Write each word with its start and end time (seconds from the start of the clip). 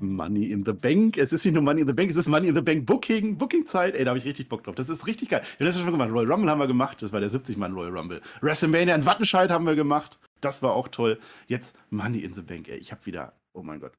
Money 0.00 0.50
in 0.50 0.64
the 0.64 0.72
Bank. 0.72 1.16
Es 1.16 1.32
ist 1.32 1.44
nicht 1.44 1.54
nur 1.54 1.62
Money 1.62 1.82
in 1.82 1.88
the 1.88 1.92
Bank, 1.92 2.10
es 2.10 2.16
ist 2.16 2.28
Money 2.28 2.48
in 2.48 2.54
the 2.54 2.62
Bank 2.62 2.86
Booking, 2.86 3.36
Booking-Zeit. 3.36 3.94
Ey, 3.94 4.04
da 4.04 4.10
habe 4.10 4.18
ich 4.18 4.24
richtig 4.24 4.48
Bock 4.48 4.64
drauf. 4.64 4.74
Das 4.74 4.88
ist 4.88 5.06
richtig 5.06 5.28
geil. 5.28 5.42
Wir 5.58 5.66
haben 5.66 5.66
das 5.66 5.76
ja 5.76 5.82
schon 5.82 5.92
gemacht. 5.92 6.10
Royal 6.10 6.30
Rumble 6.30 6.50
haben 6.50 6.58
wir 6.58 6.66
gemacht. 6.66 7.02
Das 7.02 7.12
war 7.12 7.20
der 7.20 7.30
70-Mann 7.30 7.72
Royal 7.72 7.96
Rumble. 7.96 8.20
WrestleMania 8.40 8.94
in 8.94 9.06
Wattenscheid 9.06 9.50
haben 9.50 9.66
wir 9.66 9.74
gemacht. 9.74 10.18
Das 10.40 10.62
war 10.62 10.72
auch 10.72 10.88
toll. 10.88 11.18
Jetzt 11.46 11.76
Money 11.90 12.20
in 12.20 12.34
the 12.34 12.42
Bank. 12.42 12.68
Ey, 12.68 12.78
ich 12.78 12.92
habe 12.92 13.04
wieder, 13.06 13.34
oh 13.52 13.62
mein 13.62 13.80
Gott. 13.80 13.92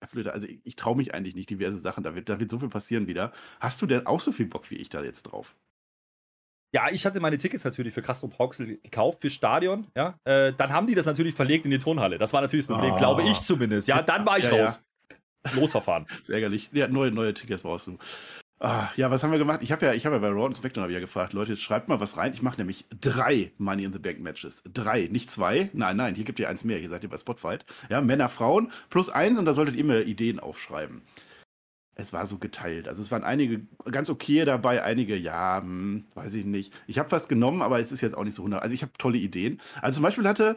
Herr 0.00 0.08
Flöter, 0.08 0.32
also 0.32 0.46
ich, 0.46 0.60
ich 0.64 0.76
traue 0.76 0.96
mich 0.96 1.14
eigentlich 1.14 1.34
nicht, 1.34 1.50
diverse 1.50 1.78
Sachen. 1.78 2.04
Da 2.04 2.14
wird, 2.14 2.28
da 2.28 2.40
wird 2.40 2.50
so 2.50 2.58
viel 2.58 2.68
passieren 2.68 3.06
wieder. 3.06 3.32
Hast 3.60 3.82
du 3.82 3.86
denn 3.86 4.06
auch 4.06 4.20
so 4.20 4.32
viel 4.32 4.46
Bock 4.46 4.70
wie 4.70 4.76
ich 4.76 4.88
da 4.88 5.02
jetzt 5.02 5.24
drauf? 5.24 5.54
Ja, 6.72 6.88
ich 6.90 7.04
hatte 7.04 7.20
meine 7.20 7.36
Tickets 7.36 7.64
natürlich 7.64 7.92
für 7.92 8.02
Castro 8.02 8.28
Pauxel 8.28 8.78
gekauft, 8.78 9.22
für 9.22 9.30
Stadion, 9.30 9.88
ja. 9.96 10.14
Äh, 10.24 10.52
dann 10.52 10.72
haben 10.72 10.86
die 10.86 10.94
das 10.94 11.06
natürlich 11.06 11.34
verlegt 11.34 11.64
in 11.64 11.72
die 11.72 11.78
Turnhalle. 11.78 12.16
Das 12.16 12.32
war 12.32 12.40
natürlich 12.40 12.66
das 12.66 12.74
Problem, 12.74 12.94
oh. 12.94 12.98
glaube 12.98 13.22
ich 13.24 13.40
zumindest. 13.40 13.88
Ja, 13.88 14.02
dann 14.02 14.24
war 14.24 14.38
ich 14.38 14.44
ja, 14.44 14.62
raus. 14.62 14.82
Losverfahren. 15.54 16.06
Das 16.10 16.20
ist 16.20 16.30
ärgerlich. 16.30 16.70
Ja, 16.72 16.88
neue, 16.88 17.10
neue 17.10 17.34
Tickets 17.34 17.62
du. 17.62 17.98
Ah, 18.62 18.90
ja, 18.96 19.10
was 19.10 19.22
haben 19.22 19.32
wir 19.32 19.38
gemacht? 19.38 19.60
Ich 19.62 19.72
habe 19.72 19.86
ja, 19.86 19.92
habe 19.92 20.16
ja 20.16 20.20
bei 20.20 20.28
Raw 20.28 20.44
und 20.44 20.54
SmackDown 20.54 20.90
ja 20.90 21.00
gefragt, 21.00 21.32
Leute, 21.32 21.56
schreibt 21.56 21.88
mal 21.88 21.98
was 21.98 22.18
rein. 22.18 22.34
Ich 22.34 22.42
mache 22.42 22.58
nämlich 22.58 22.84
drei 23.00 23.52
Money 23.56 23.84
in 23.84 23.92
the 23.94 23.98
Bank 23.98 24.20
Matches. 24.20 24.62
Drei, 24.70 25.08
nicht 25.10 25.30
zwei. 25.30 25.70
Nein, 25.72 25.96
nein, 25.96 26.14
hier 26.14 26.24
gibt 26.24 26.38
ihr 26.38 26.48
eins 26.50 26.62
mehr. 26.62 26.76
Hier 26.76 26.90
seid 26.90 27.02
ihr 27.02 27.08
bei 27.08 27.16
Spotfight. 27.16 27.64
Ja, 27.88 28.02
Männer, 28.02 28.28
Frauen 28.28 28.70
plus 28.90 29.08
eins 29.08 29.38
und 29.38 29.46
da 29.46 29.54
solltet 29.54 29.76
ihr 29.76 29.84
mir 29.84 30.02
Ideen 30.02 30.40
aufschreiben 30.40 31.02
es 32.00 32.12
war 32.12 32.26
so 32.26 32.38
geteilt. 32.38 32.88
Also 32.88 33.02
es 33.02 33.10
waren 33.10 33.24
einige 33.24 33.60
ganz 33.90 34.10
okay 34.10 34.44
dabei, 34.44 34.82
einige, 34.82 35.16
ja, 35.16 35.60
hm, 35.60 36.04
weiß 36.14 36.34
ich 36.34 36.44
nicht. 36.44 36.72
Ich 36.86 36.98
habe 36.98 37.12
was 37.12 37.28
genommen, 37.28 37.62
aber 37.62 37.78
es 37.78 37.92
ist 37.92 38.00
jetzt 38.00 38.16
auch 38.16 38.24
nicht 38.24 38.34
so 38.34 38.42
100. 38.42 38.62
Also 38.62 38.74
ich 38.74 38.82
habe 38.82 38.92
tolle 38.98 39.18
Ideen. 39.18 39.60
Also 39.80 39.96
zum 39.96 40.02
Beispiel 40.02 40.26
hatte, 40.26 40.56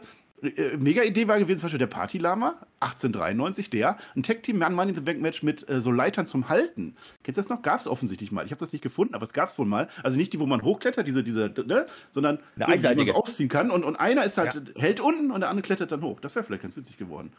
mega 0.78 1.02
Idee 1.02 1.28
war 1.28 1.38
gewesen, 1.38 1.58
zum 1.58 1.66
Beispiel 1.66 1.78
der 1.78 1.86
Party-Lama, 1.86 2.56
1893, 2.80 3.70
der, 3.70 3.96
ein 4.14 4.22
Tag-Team 4.22 4.58
Money 4.58 4.90
in 4.90 4.94
the 4.94 5.00
Bank 5.00 5.20
Match 5.20 5.42
mit 5.42 5.68
äh, 5.68 5.80
so 5.80 5.90
Leitern 5.90 6.26
zum 6.26 6.48
Halten. 6.48 6.96
Kennst 7.22 7.38
du 7.38 7.42
das 7.42 7.48
noch? 7.48 7.62
Gab 7.62 7.80
es 7.80 7.86
offensichtlich 7.86 8.32
mal. 8.32 8.44
Ich 8.44 8.50
habe 8.50 8.60
das 8.60 8.72
nicht 8.72 8.82
gefunden, 8.82 9.14
aber 9.14 9.24
es 9.24 9.32
gab 9.32 9.48
es 9.48 9.58
wohl 9.58 9.66
mal. 9.66 9.88
Also 10.02 10.18
nicht 10.18 10.32
die, 10.32 10.40
wo 10.40 10.46
man 10.46 10.62
hochklettert, 10.62 11.06
diese, 11.06 11.22
diese, 11.22 11.52
ne, 11.66 11.86
sondern 12.10 12.38
so, 12.56 12.72
die 12.72 12.96
man 12.96 13.06
so 13.06 13.12
ausziehen 13.14 13.48
kann. 13.48 13.70
Und, 13.70 13.84
und 13.84 13.96
einer 13.96 14.24
ist 14.24 14.38
halt, 14.38 14.54
ja. 14.54 14.82
hält 14.82 15.00
unten 15.00 15.30
und 15.30 15.40
der 15.40 15.50
andere 15.50 15.62
klettert 15.62 15.92
dann 15.92 16.02
hoch. 16.02 16.20
Das 16.20 16.34
wäre 16.34 16.44
vielleicht 16.44 16.62
ganz 16.62 16.76
witzig 16.76 16.96
geworden. 16.96 17.32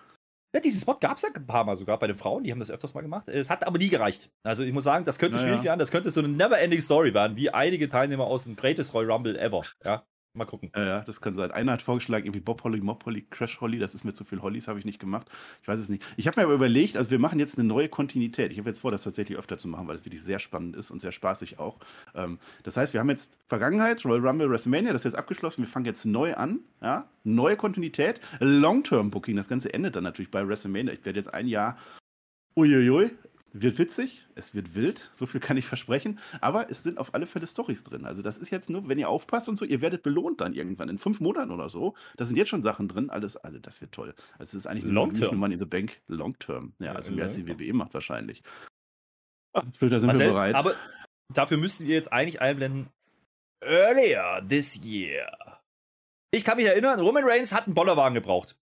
Ja, 0.56 0.62
diesen 0.62 0.80
Spot 0.80 0.96
gab 0.98 1.18
es 1.18 1.24
ja 1.24 1.30
ein 1.36 1.46
paar 1.46 1.66
Mal 1.66 1.76
sogar 1.76 2.00
bei 2.00 2.08
den 2.08 2.16
Frauen, 2.16 2.46
die 2.46 2.52
haben 2.52 2.60
das 2.60 2.72
öfters 2.72 2.94
mal 2.94 3.02
gemacht. 3.02 3.28
Es 3.28 3.50
hat 3.50 3.68
aber 3.68 3.78
nie 3.78 3.90
gereicht. 3.90 4.30
Also 4.44 4.64
ich 4.64 4.72
muss 4.72 4.86
sagen, 4.86 5.04
das 5.04 5.20
könnte 5.20 5.36
naja. 5.36 5.50
schwierig 5.50 5.66
werden, 5.66 5.80
das 5.80 5.92
könnte 5.92 6.10
so 6.10 6.22
eine 6.22 6.30
never-ending 6.30 6.80
Story 6.80 7.14
werden, 7.14 7.36
wie 7.36 7.50
einige 7.50 7.90
Teilnehmer 7.90 8.24
aus 8.24 8.46
dem 8.46 8.56
Greatest 8.56 8.94
Royal 8.94 9.12
Rumble 9.12 9.38
ever. 9.38 9.64
Ja, 9.84 10.06
Mal 10.36 10.46
gucken. 10.46 10.70
Ja, 10.76 10.86
ja, 10.86 11.02
das 11.02 11.22
kann 11.22 11.36
sein. 11.36 11.52
Einer 11.52 11.72
hat 11.72 11.82
vorgeschlagen, 11.82 12.26
irgendwie 12.26 12.42
Bob 12.42 12.64
Holly, 12.64 12.82
Mob 12.82 13.06
Holly, 13.06 13.22
Crash 13.30 13.62
Holly. 13.62 13.80
Das 13.80 13.96
ist 13.96 14.04
mir 14.04 14.14
zu 14.14 14.26
viel 14.26 14.42
Hollys, 14.42 14.68
habe 14.68 14.80
ich 14.80 14.86
nicht 14.86 15.00
gemacht. 15.00 15.28
Ich 15.62 15.68
weiß 15.68 15.80
es 15.80 15.88
nicht. 15.88 16.04
Ich 16.18 16.28
habe 16.28 16.40
mir 16.40 16.46
aber 16.46 16.54
überlegt, 16.54 16.98
also 16.98 17.10
wir 17.10 17.20
machen 17.20 17.40
jetzt 17.40 17.58
eine 17.58 17.68
neue 17.68 17.88
Kontinuität. 17.88 18.52
Ich 18.52 18.58
habe 18.58 18.70
jetzt 18.70 18.80
vor, 18.80 18.92
das 18.92 19.04
tatsächlich 19.04 19.38
öfter 19.38 19.58
zu 19.58 19.68
machen, 19.68 19.88
weil 19.88 19.96
es 19.96 20.04
wirklich 20.04 20.22
sehr 20.22 20.40
spannend 20.40 20.76
ist 20.76 20.92
und 20.92 21.02
sehr 21.02 21.14
spaßig 21.14 21.58
auch. 21.60 21.78
Ähm, 22.14 22.40
das 22.64 22.76
heißt, 22.76 22.94
wir 22.94 23.00
haben 23.00 23.10
jetzt 23.10 23.40
Vergangenheit, 23.48 24.04
Royal 24.04 24.28
Rumble, 24.28 24.50
WrestleMania, 24.50 24.92
das 24.92 25.02
ist 25.02 25.14
jetzt 25.14 25.20
abgeschlossen. 25.20 25.64
Wir 25.64 25.70
fangen 25.70 25.86
jetzt 25.86 26.06
neu 26.06 26.36
an. 26.36 26.60
Ja? 26.82 27.08
Neue 27.24 27.56
Kontinuität, 27.56 28.20
Long-Term-Booking. 28.40 29.36
Das 29.36 29.48
Ganze 29.48 29.74
endet 29.74 29.96
dann 29.96 30.04
natürlich 30.04 30.32
bei 30.32 30.46
WrestleMania. 30.48 30.94
Ich 30.94 31.06
werde 31.06 31.20
jetzt 31.20 31.34
ein 31.34 31.48
Jahr 31.48 31.78
Uiuiui, 32.58 33.12
wird 33.62 33.78
witzig, 33.78 34.26
es 34.36 34.54
wird 34.54 34.76
wild, 34.76 35.10
so 35.14 35.26
viel 35.26 35.40
kann 35.40 35.58
ich 35.58 35.66
versprechen, 35.66 36.20
aber 36.42 36.70
es 36.70 36.84
sind 36.84 36.98
auf 36.98 37.14
alle 37.14 37.26
Fälle 37.26 37.48
Stories 37.48 37.84
drin. 37.84 38.06
Also 38.06 38.22
das 38.22 38.38
ist 38.38 38.50
jetzt 38.50 38.70
nur, 38.70 38.88
wenn 38.90 39.00
ihr 39.00 39.10
aufpasst 39.10 39.48
und 39.50 39.58
so, 39.58 39.66
ihr 39.66 39.82
werdet 39.82 40.04
belohnt 40.04 40.42
dann 40.42 40.54
irgendwann 40.54 40.90
in 40.90 40.98
fünf 40.98 41.20
Monaten 41.20 41.52
oder 41.52 41.70
so. 41.70 41.96
Da 42.18 42.26
sind 42.26 42.38
jetzt 42.38 42.50
schon 42.50 42.64
Sachen 42.64 42.88
drin, 42.88 43.10
alles, 43.10 43.38
also 43.38 43.60
das 43.60 43.82
wird 43.82 43.92
toll. 43.92 44.14
Also 44.34 44.58
es 44.58 44.66
ist 44.66 44.68
eigentlich 44.68 44.86
Long 44.86 45.12
nur 45.14 45.34
Money 45.34 45.54
in 45.54 45.60
the 45.60 45.66
Bank, 45.66 46.02
Long 46.08 46.38
Term. 46.40 46.74
Ja, 46.80 46.94
also 46.94 47.12
mehr 47.12 47.26
als 47.26 47.36
die 47.36 47.48
WWE 47.48 47.74
macht 47.74 47.94
wahrscheinlich. 47.94 48.44
Ach, 49.54 49.64
da 49.64 50.00
sind 50.00 50.08
Marcel, 50.08 50.28
wir 50.28 50.34
bereit. 50.34 50.56
Aber 50.56 50.76
dafür 51.34 51.58
müssten 51.58 51.88
wir 51.88 51.96
jetzt 51.96 52.12
eigentlich 52.12 52.42
einblenden, 52.42 52.90
earlier 53.64 54.46
this 54.48 54.84
year. 54.84 55.62
Ich 56.32 56.44
kann 56.44 56.58
mich 56.58 56.66
erinnern, 56.66 57.00
Roman 57.00 57.24
Reigns 57.24 57.54
hat 57.54 57.66
einen 57.66 57.76
Bollerwagen 57.76 58.16
gebraucht. 58.16 58.58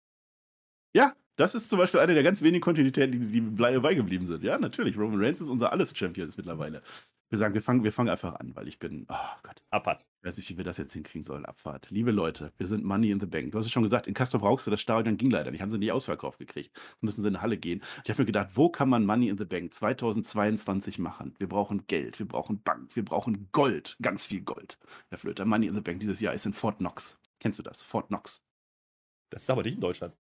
Ja, 0.93 1.15
das 1.41 1.55
ist 1.55 1.71
zum 1.71 1.79
Beispiel 1.79 2.01
eine 2.01 2.15
der 2.15 2.23
ganz 2.23 2.43
wenigen 2.43 2.61
Kontinuitäten, 2.61 3.13
die, 3.13 3.41
die 3.41 3.41
beigeblieben 3.41 4.27
sind. 4.27 4.45
Ja, 4.45 4.59
natürlich. 4.59 4.99
Roman 4.99 5.23
Reigns 5.23 5.41
ist 5.41 5.49
unser 5.49 5.73
Alles-Champion 5.73 6.31
mittlerweile. 6.37 6.83
Wir 7.31 7.39
sagen, 7.39 7.55
wir 7.55 7.63
fangen, 7.63 7.85
wir 7.85 7.93
fangen 7.93 8.09
einfach 8.09 8.35
an, 8.35 8.55
weil 8.57 8.69
ich 8.69 8.79
bin. 8.79 9.07
Oh 9.09 9.15
Gott. 9.43 9.61
Abfahrt. 9.71 10.05
Ich 10.21 10.29
weiß 10.29 10.37
nicht, 10.37 10.51
wie 10.51 10.57
wir 10.59 10.65
das 10.65 10.77
jetzt 10.79 10.93
hinkriegen 10.93 11.23
sollen. 11.23 11.47
Abfahrt. 11.47 11.89
Liebe 11.91 12.11
Leute, 12.11 12.53
wir 12.59 12.67
sind 12.67 12.85
Money 12.85 13.11
in 13.11 13.21
the 13.21 13.27
Bank. 13.27 13.53
Du 13.53 13.59
hast 13.59 13.67
es 13.67 13.73
schon 13.73 13.85
gesagt, 13.85 14.07
in 14.07 14.15
Castor 14.15 14.41
brauchst 14.41 14.67
du 14.67 14.71
das 14.71 14.81
Stadion 14.81 15.17
ging 15.17 15.31
leider 15.31 15.51
nicht. 15.51 15.63
Haben 15.63 15.71
sie 15.71 15.79
nicht 15.79 15.93
ausverkauft 15.93 16.41
gekriegt. 16.41 16.73
Jetzt 16.75 17.03
müssen 17.03 17.23
sie 17.23 17.29
in 17.29 17.35
die 17.35 17.41
Halle 17.41 17.57
gehen. 17.57 17.83
Ich 18.05 18.11
habe 18.11 18.21
mir 18.21 18.27
gedacht, 18.27 18.51
wo 18.55 18.69
kann 18.69 18.89
man 18.89 19.07
Money 19.07 19.29
in 19.29 19.39
the 19.39 19.45
Bank 19.45 19.73
2022 19.73 20.99
machen? 20.99 21.35
Wir 21.39 21.49
brauchen 21.49 21.87
Geld, 21.87 22.19
wir 22.19 22.27
brauchen 22.27 22.63
Bank, 22.63 22.95
wir 22.97 23.05
brauchen 23.05 23.49
Gold. 23.53 23.97
Ganz 24.03 24.27
viel 24.27 24.43
Gold. 24.43 24.79
Herr 25.09 25.19
Flöter, 25.19 25.45
Money 25.45 25.69
in 25.69 25.75
the 25.75 25.81
Bank 25.81 26.01
dieses 26.01 26.21
Jahr 26.21 26.35
ist 26.35 26.45
in 26.47 26.53
Fort 26.53 26.79
Knox. 26.79 27.17
Kennst 27.39 27.59
du 27.61 27.63
das? 27.63 27.83
Fort 27.83 28.09
Knox. 28.09 28.45
Das 29.31 29.45
ist 29.45 29.51
aber 29.51 29.63
nicht 29.63 29.77
in 29.77 29.81
Deutschland. 29.81 30.19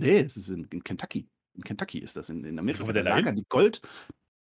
Nee, 0.00 0.22
das 0.22 0.36
ist 0.36 0.48
in, 0.48 0.64
in 0.64 0.82
Kentucky. 0.82 1.28
In 1.54 1.64
Kentucky 1.64 1.98
ist 1.98 2.16
das, 2.16 2.28
in, 2.28 2.44
in 2.44 2.58
Amerika. 2.58 2.90
Da 2.92 3.00
lagern 3.00 3.36
die 3.36 3.46
Gold. 3.48 3.82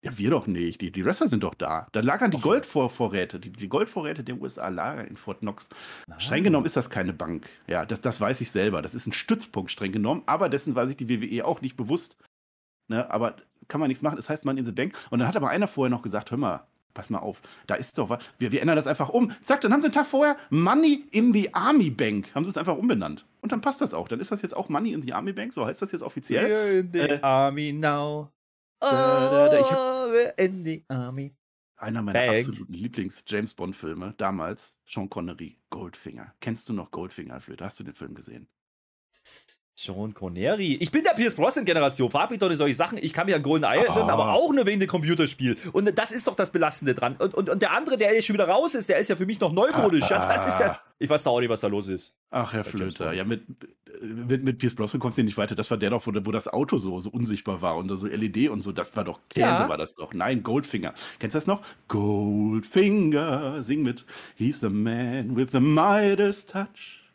Ja, 0.02 0.16
wir 0.18 0.30
doch 0.30 0.46
nicht. 0.46 0.80
Die, 0.80 0.92
die 0.92 1.04
Wrestler 1.04 1.26
sind 1.26 1.42
doch 1.42 1.54
da. 1.54 1.88
Da 1.92 2.00
lagern 2.00 2.30
die 2.30 2.38
Goldvorräte. 2.38 3.40
Die, 3.40 3.50
die 3.50 3.68
Goldvorräte 3.68 4.22
der 4.22 4.40
USA 4.40 4.68
lagern 4.68 5.06
in 5.06 5.16
Fort 5.16 5.40
Knox. 5.40 5.68
Ah. 6.08 6.20
Streng 6.20 6.44
genommen 6.44 6.66
ist 6.66 6.76
das 6.76 6.90
keine 6.90 7.12
Bank. 7.12 7.48
Ja, 7.66 7.84
das, 7.84 8.00
das 8.02 8.20
weiß 8.20 8.40
ich 8.40 8.50
selber. 8.50 8.82
Das 8.82 8.94
ist 8.94 9.06
ein 9.06 9.12
Stützpunkt, 9.12 9.70
streng 9.70 9.92
genommen. 9.92 10.22
Aber 10.26 10.48
dessen 10.48 10.74
war 10.74 10.86
sich 10.86 10.96
die 10.96 11.08
WWE 11.08 11.44
auch 11.44 11.60
nicht 11.60 11.76
bewusst. 11.76 12.16
Ne, 12.88 13.10
aber 13.10 13.36
kann 13.68 13.80
man 13.80 13.88
nichts 13.88 14.02
machen. 14.02 14.16
Das 14.16 14.28
heißt, 14.28 14.44
man 14.44 14.58
in 14.58 14.64
the 14.64 14.72
Bank. 14.72 14.94
Und 15.10 15.18
dann 15.18 15.26
hat 15.26 15.36
aber 15.36 15.48
einer 15.48 15.66
vorher 15.66 15.90
noch 15.90 16.02
gesagt: 16.02 16.30
Hör 16.30 16.38
mal, 16.38 16.66
pass 16.96 17.10
mal 17.10 17.18
auf, 17.18 17.40
da 17.66 17.74
ist 17.76 17.98
doch 17.98 18.08
was. 18.08 18.24
Wir, 18.38 18.50
wir 18.50 18.60
ändern 18.60 18.76
das 18.76 18.86
einfach 18.86 19.10
um. 19.10 19.30
Zack, 19.42 19.60
dann 19.60 19.72
haben 19.72 19.82
sie 19.82 19.86
einen 19.86 19.94
Tag 19.94 20.06
vorher 20.06 20.36
Money 20.50 21.06
in 21.12 21.32
the 21.32 21.54
Army 21.54 21.90
Bank. 21.90 22.34
Haben 22.34 22.44
sie 22.44 22.50
es 22.50 22.56
einfach 22.56 22.76
umbenannt. 22.76 23.26
Und 23.42 23.52
dann 23.52 23.60
passt 23.60 23.80
das 23.80 23.94
auch. 23.94 24.08
Dann 24.08 24.18
ist 24.18 24.32
das 24.32 24.42
jetzt 24.42 24.56
auch 24.56 24.68
Money 24.68 24.92
in 24.92 25.02
the 25.02 25.12
Army 25.12 25.32
Bank. 25.32 25.52
So 25.52 25.64
heißt 25.66 25.80
das 25.82 25.92
jetzt 25.92 26.02
offiziell. 26.02 26.46
We're 26.46 26.80
in 26.80 26.92
the 26.92 26.98
äh, 27.00 27.20
Army 27.20 27.72
now. 27.72 28.32
Oh, 28.80 28.88
da, 28.90 29.48
da, 29.48 29.70
hab, 29.70 30.10
we're 30.10 30.38
in 30.38 30.64
the 30.64 30.84
Army. 30.88 31.34
Einer 31.76 32.00
meiner 32.00 32.18
Bank. 32.18 32.40
absoluten 32.40 32.72
Lieblings-James 32.72 33.52
Bond-Filme 33.52 34.14
damals, 34.16 34.78
Sean 34.86 35.10
Connery, 35.10 35.58
Goldfinger. 35.68 36.34
Kennst 36.40 36.68
du 36.68 36.72
noch 36.72 36.90
Goldfinger, 36.90 37.38
Flöte? 37.40 37.64
Hast 37.64 37.78
du 37.78 37.84
den 37.84 37.94
Film 37.94 38.14
gesehen? 38.14 38.48
Sean 39.78 40.14
Connery. 40.14 40.78
Ich 40.81 40.91
bin 40.91 41.04
der 41.04 41.10
Pierce 41.10 41.34
Brosnan-Generation. 41.34 42.10
Frag 42.10 42.31
mich 42.31 42.38
doch 42.38 42.48
nicht 42.48 42.56
solche 42.56 42.75
Sachen. 42.75 42.97
Ich 42.97 43.12
kann 43.12 43.26
mich 43.26 43.34
an 43.34 43.42
Golden 43.42 43.64
Eye 43.64 43.84
erinnern, 43.84 44.09
ah. 44.09 44.14
aber 44.14 44.32
auch 44.32 44.50
nur 44.50 44.64
wegen 44.64 44.81
dem 44.81 44.88
Computerspiel. 44.88 45.59
Und 45.72 45.98
das 45.98 46.12
ist 46.12 46.26
doch 46.26 46.34
das 46.34 46.50
Belastende 46.50 46.94
dran. 46.94 47.16
Und, 47.19 47.34
und, 47.34 47.50
und 47.50 47.60
der 47.60 47.72
andere, 47.72 47.98
der 47.98 48.15
jetzt 48.15 48.25
schon 48.25 48.34
wieder 48.34 48.48
raus 48.48 48.75
ist, 48.75 48.88
der 48.88 48.97
ist 48.97 49.10
ja 49.10 49.16
für 49.16 49.26
mich 49.26 49.38
noch 49.38 49.53
neumodisch. 49.53 50.09
Ja, 50.09 50.26
das 50.26 50.47
ist 50.47 50.60
ja. 50.60 50.81
Ich 50.98 51.10
weiß 51.10 51.25
da 51.25 51.31
auch 51.31 51.41
nicht, 51.41 51.50
was 51.50 51.60
da 51.60 51.66
los 51.66 51.88
ist. 51.88 52.16
Ach, 52.31 52.54
Herr 52.54 52.65
Flöter. 52.65 53.12
Ja, 53.12 53.25
mit, 53.25 53.42
mit, 54.00 54.42
mit 54.42 54.56
Pierce 54.56 54.75
Brosnan 54.75 54.98
kommst 54.98 55.19
du 55.19 55.22
nicht 55.22 55.36
weiter. 55.36 55.54
Das 55.54 55.70
war 55.70 55.76
der 55.76 55.91
doch, 55.91 56.06
wo, 56.06 56.12
wo 56.15 56.31
das 56.31 56.48
Auto 56.48 56.78
so, 56.78 56.98
so 56.98 57.10
unsichtbar 57.10 57.60
war 57.60 57.76
und 57.76 57.94
so 57.94 58.06
LED 58.06 58.48
und 58.48 58.62
so. 58.62 58.72
Das 58.72 58.97
war 58.97 59.04
doch 59.04 59.20
Käse, 59.28 59.47
ja. 59.47 59.69
war 59.69 59.76
das 59.76 59.94
doch. 59.94 60.15
Nein, 60.15 60.42
Goldfinger. 60.42 60.94
Kennst 61.19 61.34
du 61.34 61.36
das 61.38 61.47
noch? 61.47 61.60
Goldfinger. 61.88 63.62
Sing 63.62 63.82
mit. 63.82 64.06
He's 64.36 64.60
the 64.60 64.70
man 64.70 65.36
with 65.36 65.48
the 65.53 65.60
Midas 65.60 66.47
touch. 66.47 67.05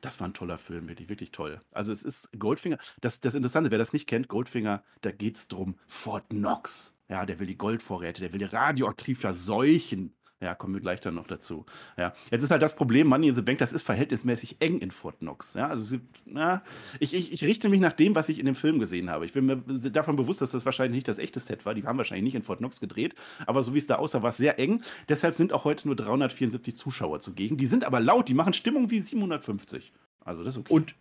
Das 0.00 0.20
war 0.20 0.28
ein 0.28 0.34
toller 0.34 0.58
Film, 0.58 0.88
wirklich, 0.88 1.08
wirklich 1.08 1.30
toll. 1.30 1.60
Also 1.72 1.92
es 1.92 2.02
ist 2.02 2.30
Goldfinger. 2.38 2.78
Das, 3.00 3.20
das 3.20 3.34
Interessante, 3.34 3.70
wer 3.70 3.78
das 3.78 3.92
nicht 3.92 4.06
kennt, 4.06 4.28
Goldfinger, 4.28 4.82
da 5.02 5.10
geht 5.10 5.36
es 5.36 5.48
drum, 5.48 5.76
Fort 5.86 6.30
Knox. 6.30 6.94
Ja, 7.08 7.26
der 7.26 7.40
will 7.40 7.46
die 7.46 7.58
Goldvorräte, 7.58 8.20
der 8.20 8.32
will 8.32 8.38
die 8.38 8.44
radioaktiv 8.44 9.20
verseuchen. 9.20 10.14
Ja, 10.42 10.54
kommen 10.54 10.72
wir 10.72 10.80
gleich 10.80 11.00
dann 11.00 11.16
noch 11.16 11.26
dazu. 11.26 11.66
Ja, 11.98 12.14
jetzt 12.30 12.42
ist 12.42 12.50
halt 12.50 12.62
das 12.62 12.74
Problem, 12.74 13.08
Money 13.08 13.28
in 13.28 13.34
the 13.34 13.42
Bank, 13.42 13.58
das 13.58 13.74
ist 13.74 13.82
verhältnismäßig 13.82 14.56
eng 14.60 14.78
in 14.78 14.90
Fort 14.90 15.18
Knox. 15.18 15.52
Ja, 15.52 15.68
also 15.68 15.98
na, 16.24 16.62
ich, 16.98 17.12
ich, 17.12 17.30
ich 17.30 17.44
richte 17.44 17.68
mich 17.68 17.80
nach 17.80 17.92
dem, 17.92 18.14
was 18.14 18.30
ich 18.30 18.38
in 18.38 18.46
dem 18.46 18.54
Film 18.54 18.78
gesehen 18.78 19.10
habe. 19.10 19.26
Ich 19.26 19.34
bin 19.34 19.44
mir 19.44 19.56
davon 19.90 20.16
bewusst, 20.16 20.40
dass 20.40 20.52
das 20.52 20.64
wahrscheinlich 20.64 20.96
nicht 20.96 21.08
das 21.08 21.18
echte 21.18 21.40
Set 21.40 21.66
war. 21.66 21.74
Die 21.74 21.84
haben 21.84 21.98
wahrscheinlich 21.98 22.24
nicht 22.24 22.34
in 22.36 22.42
Fort 22.42 22.60
Knox 22.60 22.80
gedreht, 22.80 23.14
aber 23.46 23.62
so 23.62 23.74
wie 23.74 23.78
es 23.78 23.86
da 23.86 23.96
aussah, 23.96 24.22
war 24.22 24.30
es 24.30 24.38
sehr 24.38 24.58
eng. 24.58 24.82
Deshalb 25.10 25.34
sind 25.34 25.52
auch 25.52 25.64
heute 25.64 25.86
nur 25.86 25.96
374 25.96 26.74
Zuschauer 26.74 27.20
zugegen. 27.20 27.58
Die 27.58 27.66
sind 27.66 27.84
aber 27.84 28.00
laut, 28.00 28.28
die 28.28 28.34
machen 28.34 28.54
Stimmung 28.54 28.90
wie 28.90 29.00
750. 29.00 29.92
Also 30.20 30.42
das 30.42 30.54
ist 30.54 30.60
okay. 30.60 30.72
Und 30.72 30.94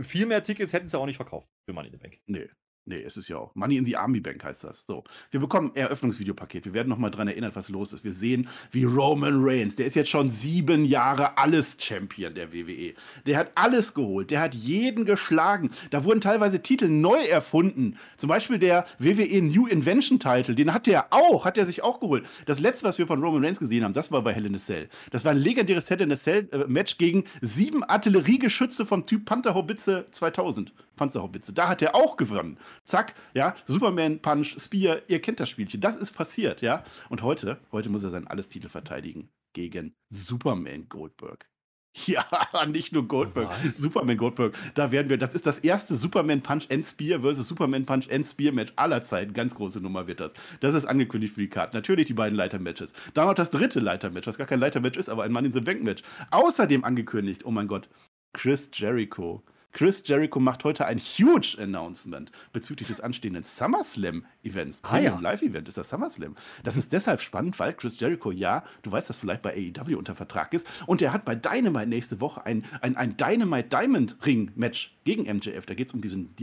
viel 0.00 0.26
mehr 0.26 0.42
Tickets 0.42 0.72
hätten 0.72 0.88
sie 0.88 0.98
auch 0.98 1.06
nicht 1.06 1.16
verkauft 1.16 1.48
für 1.66 1.72
Money 1.72 1.88
in 1.88 1.92
the 1.92 1.98
Bank. 1.98 2.18
Nee, 2.26 2.48
Nee, 2.84 3.00
es 3.06 3.16
ist 3.16 3.28
ja 3.28 3.36
auch. 3.36 3.54
Money 3.54 3.76
in 3.76 3.84
the 3.84 3.96
Army 3.96 4.18
Bank 4.18 4.42
heißt 4.42 4.64
das. 4.64 4.84
So. 4.88 5.04
Wir 5.30 5.38
bekommen 5.38 5.70
Eröffnungsvideopaket. 5.74 6.64
Wir 6.64 6.74
werden 6.74 6.88
nochmal 6.88 7.12
dran 7.12 7.28
erinnert, 7.28 7.54
was 7.54 7.68
los 7.68 7.92
ist. 7.92 8.02
Wir 8.02 8.12
sehen, 8.12 8.48
wie 8.72 8.82
Roman 8.82 9.34
Reigns, 9.36 9.76
der 9.76 9.86
ist 9.86 9.94
jetzt 9.94 10.10
schon 10.10 10.28
sieben 10.28 10.84
Jahre 10.84 11.38
alles 11.38 11.76
Champion 11.78 12.34
der 12.34 12.52
WWE. 12.52 12.94
Der 13.24 13.38
hat 13.38 13.52
alles 13.54 13.94
geholt. 13.94 14.32
Der 14.32 14.40
hat 14.40 14.56
jeden 14.56 15.04
geschlagen. 15.04 15.70
Da 15.90 16.02
wurden 16.02 16.20
teilweise 16.20 16.60
Titel 16.60 16.88
neu 16.88 17.22
erfunden. 17.22 17.98
Zum 18.16 18.28
Beispiel 18.28 18.58
der 18.58 18.84
WWE 18.98 19.42
New 19.42 19.68
Invention 19.68 20.18
Title. 20.18 20.56
Den 20.56 20.74
hat 20.74 20.88
der 20.88 21.12
auch, 21.12 21.44
hat 21.44 21.56
er 21.56 21.66
sich 21.66 21.84
auch 21.84 22.00
geholt. 22.00 22.26
Das 22.46 22.58
letzte, 22.58 22.84
was 22.84 22.98
wir 22.98 23.06
von 23.06 23.22
Roman 23.22 23.44
Reigns 23.44 23.60
gesehen 23.60 23.84
haben, 23.84 23.94
das 23.94 24.10
war 24.10 24.22
bei 24.22 24.32
Hell 24.32 24.46
in 24.46 24.56
a 24.56 24.58
Cell. 24.58 24.88
Das 25.12 25.24
war 25.24 25.30
ein 25.30 25.38
legendäres 25.38 25.88
Hell 25.88 26.00
in 26.00 26.10
a 26.10 26.16
Cell 26.16 26.48
äh, 26.50 26.66
Match 26.66 26.98
gegen 26.98 27.22
sieben 27.40 27.84
Artilleriegeschütze 27.84 28.84
vom 28.84 29.06
Typ 29.06 29.24
Pantherhaubitze 29.24 30.06
2000. 30.10 30.72
Panzerhaubitze. 30.96 31.52
Da 31.52 31.68
hat 31.68 31.82
er 31.82 31.94
auch 31.94 32.16
gewonnen. 32.16 32.58
Zack, 32.84 33.14
ja, 33.34 33.54
Superman, 33.64 34.20
Punch, 34.20 34.56
Spear, 34.60 34.98
ihr 35.08 35.20
kennt 35.20 35.40
das 35.40 35.50
Spielchen. 35.50 35.80
Das 35.80 35.96
ist 35.96 36.12
passiert, 36.12 36.62
ja. 36.62 36.84
Und 37.08 37.22
heute, 37.22 37.58
heute 37.72 37.90
muss 37.90 38.04
er 38.04 38.10
seinen 38.10 38.26
alles 38.26 38.48
Titel 38.48 38.68
verteidigen 38.68 39.28
gegen 39.52 39.94
Superman 40.08 40.88
Goldberg. 40.88 41.46
Ja, 42.06 42.24
nicht 42.66 42.92
nur 42.92 43.06
Goldberg, 43.06 43.50
Was? 43.50 43.76
Superman 43.76 44.16
Goldberg. 44.16 44.56
Da 44.74 44.92
werden 44.92 45.10
wir, 45.10 45.18
das 45.18 45.34
ist 45.34 45.46
das 45.46 45.58
erste 45.58 45.94
Superman 45.94 46.42
Punch 46.42 46.66
and 46.70 46.84
Spear 46.84 47.20
versus 47.20 47.48
Superman 47.48 47.84
Punch 47.84 48.10
and 48.10 48.26
Spear 48.26 48.52
Match 48.52 48.72
aller 48.76 49.02
Zeiten. 49.02 49.32
Ganz 49.34 49.54
große 49.54 49.80
Nummer 49.80 50.06
wird 50.06 50.20
das. 50.20 50.32
Das 50.60 50.74
ist 50.74 50.86
angekündigt 50.86 51.34
für 51.34 51.42
die 51.42 51.48
Karte. 51.48 51.76
Natürlich 51.76 52.06
die 52.06 52.14
beiden 52.14 52.36
Leiter-Matches. 52.36 52.94
Dann 53.14 53.26
noch 53.26 53.34
das 53.34 53.50
dritte 53.50 53.80
Leiter-Match, 53.80 54.26
was 54.26 54.38
gar 54.38 54.46
kein 54.46 54.60
Leiter-Match 54.60 54.98
ist, 54.98 55.08
aber 55.08 55.24
ein 55.24 55.32
Mann 55.32 55.44
in 55.44 55.52
the 55.52 55.60
Bank 55.60 55.82
Match. 55.82 56.02
Außerdem 56.30 56.84
angekündigt, 56.84 57.44
oh 57.44 57.50
mein 57.50 57.68
Gott, 57.68 57.88
Chris 58.32 58.70
Jericho 58.72 59.44
Chris 59.72 60.02
Jericho 60.04 60.38
macht 60.38 60.64
heute 60.64 60.86
ein 60.86 60.98
huge 60.98 61.56
Announcement 61.58 62.30
bezüglich 62.52 62.88
des 62.88 63.00
anstehenden 63.00 63.42
SummerSlam-Events. 63.42 64.82
Ah, 64.84 64.98
ja. 64.98 65.18
Live-Event 65.18 65.68
ist 65.68 65.78
das 65.78 65.88
SummerSlam. 65.88 66.36
Das 66.62 66.76
ist 66.76 66.92
deshalb 66.92 67.20
spannend, 67.20 67.58
weil 67.58 67.72
Chris 67.72 67.98
Jericho, 67.98 68.30
ja, 68.30 68.64
du 68.82 68.92
weißt, 68.92 69.08
dass 69.08 69.16
vielleicht 69.16 69.42
bei 69.42 69.54
AEW 69.54 69.96
unter 69.96 70.14
Vertrag 70.14 70.52
ist 70.52 70.66
und 70.86 71.00
er 71.00 71.12
hat 71.12 71.24
bei 71.24 71.34
Dynamite 71.34 71.88
nächste 71.88 72.20
Woche 72.20 72.44
ein, 72.44 72.64
ein, 72.82 72.96
ein 72.96 73.16
Dynamite 73.16 73.68
Diamond 73.68 74.16
Ring-Match 74.24 74.96
gegen 75.04 75.22
MJF. 75.22 75.66
Da 75.66 75.74
geht 75.74 75.88
es 75.88 75.94
um 75.94 76.02
diesen, 76.02 76.34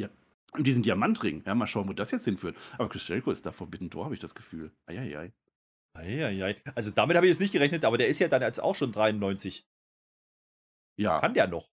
um 0.53 0.63
diesen 0.63 0.81
Diamantring. 0.81 1.43
Ja, 1.45 1.53
mal 1.53 1.67
schauen, 1.67 1.87
wo 1.87 1.93
das 1.93 2.11
jetzt 2.11 2.25
hinführt. 2.25 2.57
Aber 2.77 2.89
Chris 2.89 3.07
Jericho 3.07 3.31
ist 3.31 3.45
da 3.45 3.51
Forbidden 3.51 3.89
Door, 3.89 4.05
habe 4.05 4.15
ich 4.15 4.19
das 4.19 4.33
Gefühl. 4.33 4.71
Eieiei. 4.87 5.31
Eieiei. 5.93 6.55
Also 6.75 6.91
damit 6.91 7.15
habe 7.15 7.27
ich 7.27 7.31
jetzt 7.31 7.41
nicht 7.41 7.53
gerechnet, 7.53 7.85
aber 7.85 7.97
der 7.97 8.07
ist 8.07 8.19
ja 8.19 8.27
dann 8.27 8.41
jetzt 8.41 8.61
auch 8.61 8.75
schon 8.75 8.91
93. 8.91 9.67
Ja. 10.97 11.19
Kann 11.19 11.33
der 11.33 11.47
noch? 11.47 11.69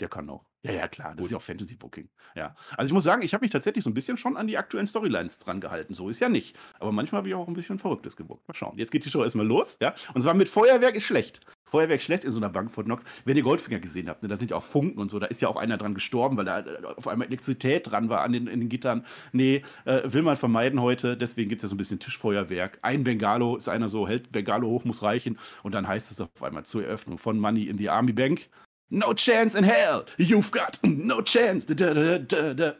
Der 0.00 0.08
kann 0.08 0.28
auch. 0.28 0.44
Ja, 0.62 0.72
ja, 0.72 0.88
klar, 0.88 1.14
das 1.14 1.26
ist 1.26 1.30
ja 1.30 1.38
auch 1.38 1.42
Fantasy-Booking. 1.42 2.08
Ja. 2.34 2.56
Also 2.76 2.88
ich 2.88 2.92
muss 2.92 3.04
sagen, 3.04 3.22
ich 3.22 3.32
habe 3.34 3.44
mich 3.44 3.52
tatsächlich 3.52 3.84
so 3.84 3.90
ein 3.90 3.94
bisschen 3.94 4.16
schon 4.16 4.36
an 4.36 4.48
die 4.48 4.58
aktuellen 4.58 4.86
Storylines 4.86 5.38
dran 5.38 5.60
gehalten. 5.60 5.94
So 5.94 6.08
ist 6.08 6.20
ja 6.20 6.28
nicht. 6.28 6.56
Aber 6.80 6.90
manchmal 6.90 7.20
habe 7.20 7.28
ich 7.28 7.34
auch 7.34 7.46
ein 7.46 7.54
bisschen 7.54 7.78
Verrücktes 7.78 8.16
gebuckt. 8.16 8.46
Mal 8.48 8.54
schauen. 8.54 8.76
Jetzt 8.76 8.90
geht 8.90 9.04
die 9.04 9.10
Show 9.10 9.22
erstmal 9.22 9.46
los, 9.46 9.76
ja. 9.80 9.94
Und 10.14 10.22
zwar 10.22 10.34
mit 10.34 10.48
Feuerwerk 10.48 10.96
ist 10.96 11.04
schlecht. 11.04 11.40
Feuerwerk 11.66 12.02
schlecht 12.02 12.24
in 12.24 12.32
so 12.32 12.40
einer 12.40 12.48
Bank 12.48 12.70
von 12.70 12.84
Knox. 12.84 13.04
Wenn 13.24 13.36
ihr 13.36 13.42
Goldfinger 13.42 13.80
gesehen 13.80 14.08
habt, 14.08 14.22
ne, 14.22 14.28
da 14.28 14.36
sind 14.36 14.50
ja 14.50 14.56
auch 14.56 14.62
Funken 14.62 15.00
und 15.00 15.10
so, 15.10 15.18
da 15.18 15.26
ist 15.26 15.40
ja 15.40 15.48
auch 15.48 15.56
einer 15.56 15.76
dran 15.76 15.94
gestorben, 15.94 16.36
weil 16.36 16.44
da 16.44 16.60
äh, 16.60 16.84
auf 16.96 17.08
einmal 17.08 17.26
Elektrizität 17.26 17.90
dran 17.90 18.08
war 18.08 18.22
an 18.22 18.32
den, 18.32 18.46
in 18.46 18.60
den 18.60 18.68
Gittern. 18.68 19.04
Nee, 19.32 19.62
äh, 19.84 20.02
will 20.04 20.22
man 20.22 20.36
vermeiden 20.36 20.80
heute, 20.80 21.16
deswegen 21.16 21.48
gibt 21.48 21.60
es 21.60 21.64
ja 21.64 21.68
so 21.68 21.74
ein 21.74 21.78
bisschen 21.78 21.98
Tischfeuerwerk. 21.98 22.78
Ein 22.82 23.04
Bengalo 23.04 23.56
ist 23.56 23.68
einer 23.68 23.88
so, 23.88 24.08
hält 24.08 24.32
Bengalo 24.32 24.68
hoch, 24.68 24.84
muss 24.84 25.02
reichen 25.02 25.38
und 25.62 25.74
dann 25.74 25.86
heißt 25.86 26.10
es 26.10 26.20
auf 26.20 26.42
einmal 26.42 26.64
zur 26.64 26.84
Eröffnung 26.84 27.18
von 27.18 27.38
Money 27.38 27.64
in 27.64 27.78
the 27.78 27.90
Army 27.90 28.12
Bank. 28.12 28.48
No 28.88 29.12
chance 29.14 29.58
in 29.58 29.64
hell. 29.64 30.04
You've 30.16 30.52
got 30.52 30.78
no 30.82 31.20
chance. 31.20 31.66